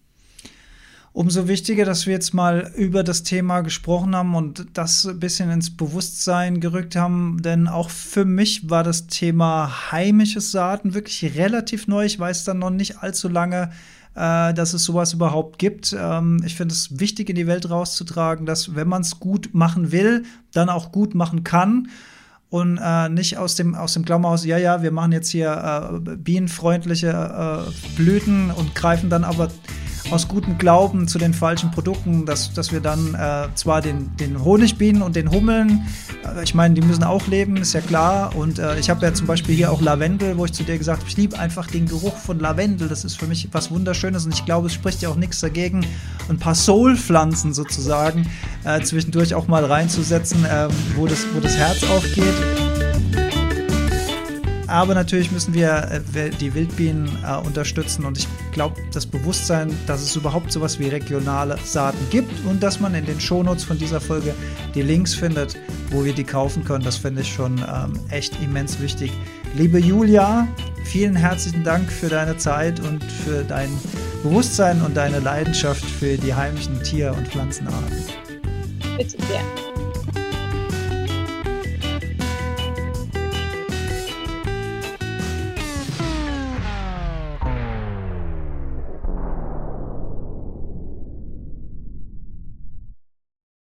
Umso 1.16 1.48
wichtiger, 1.48 1.86
dass 1.86 2.08
wir 2.08 2.14
jetzt 2.14 2.34
mal 2.34 2.74
über 2.76 3.02
das 3.02 3.24
Thema 3.24 3.62
gesprochen 3.62 4.14
haben 4.18 4.36
und 4.36 4.68
das 4.74 5.06
ein 5.06 5.18
bisschen 5.18 5.50
ins 5.50 5.70
Bewusstsein 5.70 6.60
gerückt 6.60 6.98
haben, 6.98 7.42
denn 7.42 7.70
auch 7.70 7.90
für 7.90 8.26
mich 8.26 8.70
war 8.70 8.84
das 8.84 9.08
Thema 9.08 9.94
heimisches 9.94 10.52
Saaten 10.52 10.94
wirklich 10.94 11.38
relativ 11.38 11.88
neu. 11.88 12.04
Ich 12.04 12.20
weiß 12.20 12.44
dann 12.44 12.60
noch 12.60 12.70
nicht 12.70 12.98
allzu 12.98 13.30
lange, 13.30 13.72
äh, 14.14 14.54
dass 14.54 14.74
es 14.74 14.84
sowas 14.84 15.14
überhaupt 15.14 15.58
gibt. 15.58 15.96
Ähm, 15.98 16.44
ich 16.46 16.56
finde 16.56 16.74
es 16.74 17.00
wichtig, 17.00 17.30
in 17.30 17.38
die 17.38 17.48
Welt 17.48 17.70
rauszutragen, 17.70 18.46
dass 18.46 18.76
wenn 18.76 18.90
man 18.90 19.02
es 19.02 19.18
gut 19.18 19.52
machen 19.54 19.94
will, 19.94 20.24
dann 20.52 20.68
auch 20.68 20.92
gut 20.92 21.16
machen 21.16 21.46
kann 21.46 21.88
und 22.50 22.78
äh, 22.78 23.08
nicht 23.08 23.38
aus 23.38 23.56
dem, 23.56 23.74
aus 23.74 23.94
dem 23.94 24.04
Klammerhaus, 24.04 24.44
ja, 24.44 24.58
ja, 24.58 24.84
wir 24.84 24.92
machen 24.92 25.14
jetzt 25.14 25.30
hier 25.30 26.02
äh, 26.06 26.18
bienenfreundliche 26.18 27.08
äh, 27.70 27.96
Blüten 27.96 28.52
und 28.52 28.76
greifen 28.76 29.10
dann 29.10 29.24
aber 29.24 29.50
aus 30.12 30.28
gutem 30.28 30.58
Glauben 30.58 31.08
zu 31.08 31.18
den 31.18 31.34
falschen 31.34 31.72
Produkten, 31.72 32.26
dass, 32.26 32.54
dass 32.54 32.72
wir 32.72 32.80
dann 32.80 33.16
äh, 33.16 33.48
zwar 33.56 33.82
den, 33.82 34.16
den 34.18 34.44
Honigbienen 34.44 35.02
und 35.02 35.16
den 35.16 35.32
Hummeln, 35.32 35.88
äh, 36.24 36.44
ich 36.44 36.54
meine, 36.54 36.74
die 36.74 36.82
müssen 36.82 37.04
auch 37.04 37.28
leben, 37.28 37.58
ist 37.58 37.74
ja 37.74 37.82
klar. 37.82 38.36
Und 38.36 38.60
äh, 38.60 38.78
ich 38.80 38.90
habe 38.90 39.06
ja 39.06 39.14
zum 39.14 39.28
Beispiel 39.28 39.56
hier 39.56 39.72
auch 39.72 39.82
Lavendel, 39.82 40.38
wo 40.38 40.46
ich 40.46 40.54
zu 40.54 40.64
dir 40.64 40.78
gesagt 40.78 41.00
habe, 41.00 41.10
ich 41.10 41.18
liebe 41.18 41.38
einfach 41.40 41.68
den 41.68 41.88
Geruch 41.88 42.18
von 42.18 42.40
Lavendel. 42.40 42.88
Das 42.88 43.04
ist 43.04 43.18
für 43.18 43.28
mich 43.28 43.50
was 43.52 43.72
Wunderschönes 43.72 44.26
und 44.26 44.34
ich 44.34 44.46
glaube, 44.46 44.68
es 44.68 44.74
spricht 44.74 45.02
ja 45.02 45.10
auch 45.10 45.16
nichts 45.16 45.40
dagegen, 45.40 45.86
ein 46.30 46.38
paar 46.38 46.56
Soul-Pflanzen 46.56 47.54
sozusagen 47.54 48.30
äh, 48.64 48.82
zwischendurch 48.82 49.34
auch 49.36 49.48
mal 49.48 49.66
reinzusetzen, 49.66 50.46
ähm, 50.50 50.70
wo, 50.96 51.08
das, 51.08 51.26
wo 51.34 51.40
das 51.40 51.56
Herz 51.58 51.84
aufgeht. 51.84 53.25
Aber 54.76 54.94
natürlich 54.94 55.32
müssen 55.32 55.54
wir 55.54 56.04
äh, 56.14 56.30
die 56.32 56.54
Wildbienen 56.54 57.08
äh, 57.26 57.38
unterstützen 57.38 58.04
und 58.04 58.18
ich 58.18 58.28
glaube, 58.52 58.76
das 58.92 59.06
Bewusstsein, 59.06 59.72
dass 59.88 60.02
es 60.02 60.18
überhaupt 60.18 60.52
sowas 60.52 60.80
wie 60.80 60.90
regionale 60.90 61.58
Saaten 61.64 61.98
gibt 62.10 62.46
und 62.46 62.62
dass 62.62 62.82
man 62.82 62.94
in 62.94 63.06
den 63.06 63.18
Shownotes 63.18 63.64
von 63.64 63.78
dieser 63.78 64.02
Folge 64.02 64.34
die 64.74 64.82
Links 64.82 65.14
findet, 65.14 65.56
wo 65.92 66.04
wir 66.04 66.12
die 66.12 66.26
kaufen 66.26 66.66
können, 66.66 66.84
das 66.84 66.98
finde 66.98 67.22
ich 67.22 67.34
schon 67.34 67.58
ähm, 67.60 67.94
echt 68.10 68.34
immens 68.44 68.82
wichtig. 68.82 69.14
Liebe 69.56 69.80
Julia, 69.80 70.46
vielen 70.84 71.16
herzlichen 71.16 71.64
Dank 71.64 71.90
für 71.90 72.10
deine 72.10 72.36
Zeit 72.36 72.82
und 72.82 73.02
für 73.02 73.46
dein 73.46 73.70
Bewusstsein 74.24 74.82
und 74.82 74.98
deine 74.98 75.20
Leidenschaft 75.20 75.86
für 75.86 76.18
die 76.18 76.34
heimischen 76.34 76.84
Tier- 76.84 77.14
und 77.14 77.30
Pflanzenarten. 77.30 77.96
Bitte 78.98 79.16
sehr. 79.30 79.75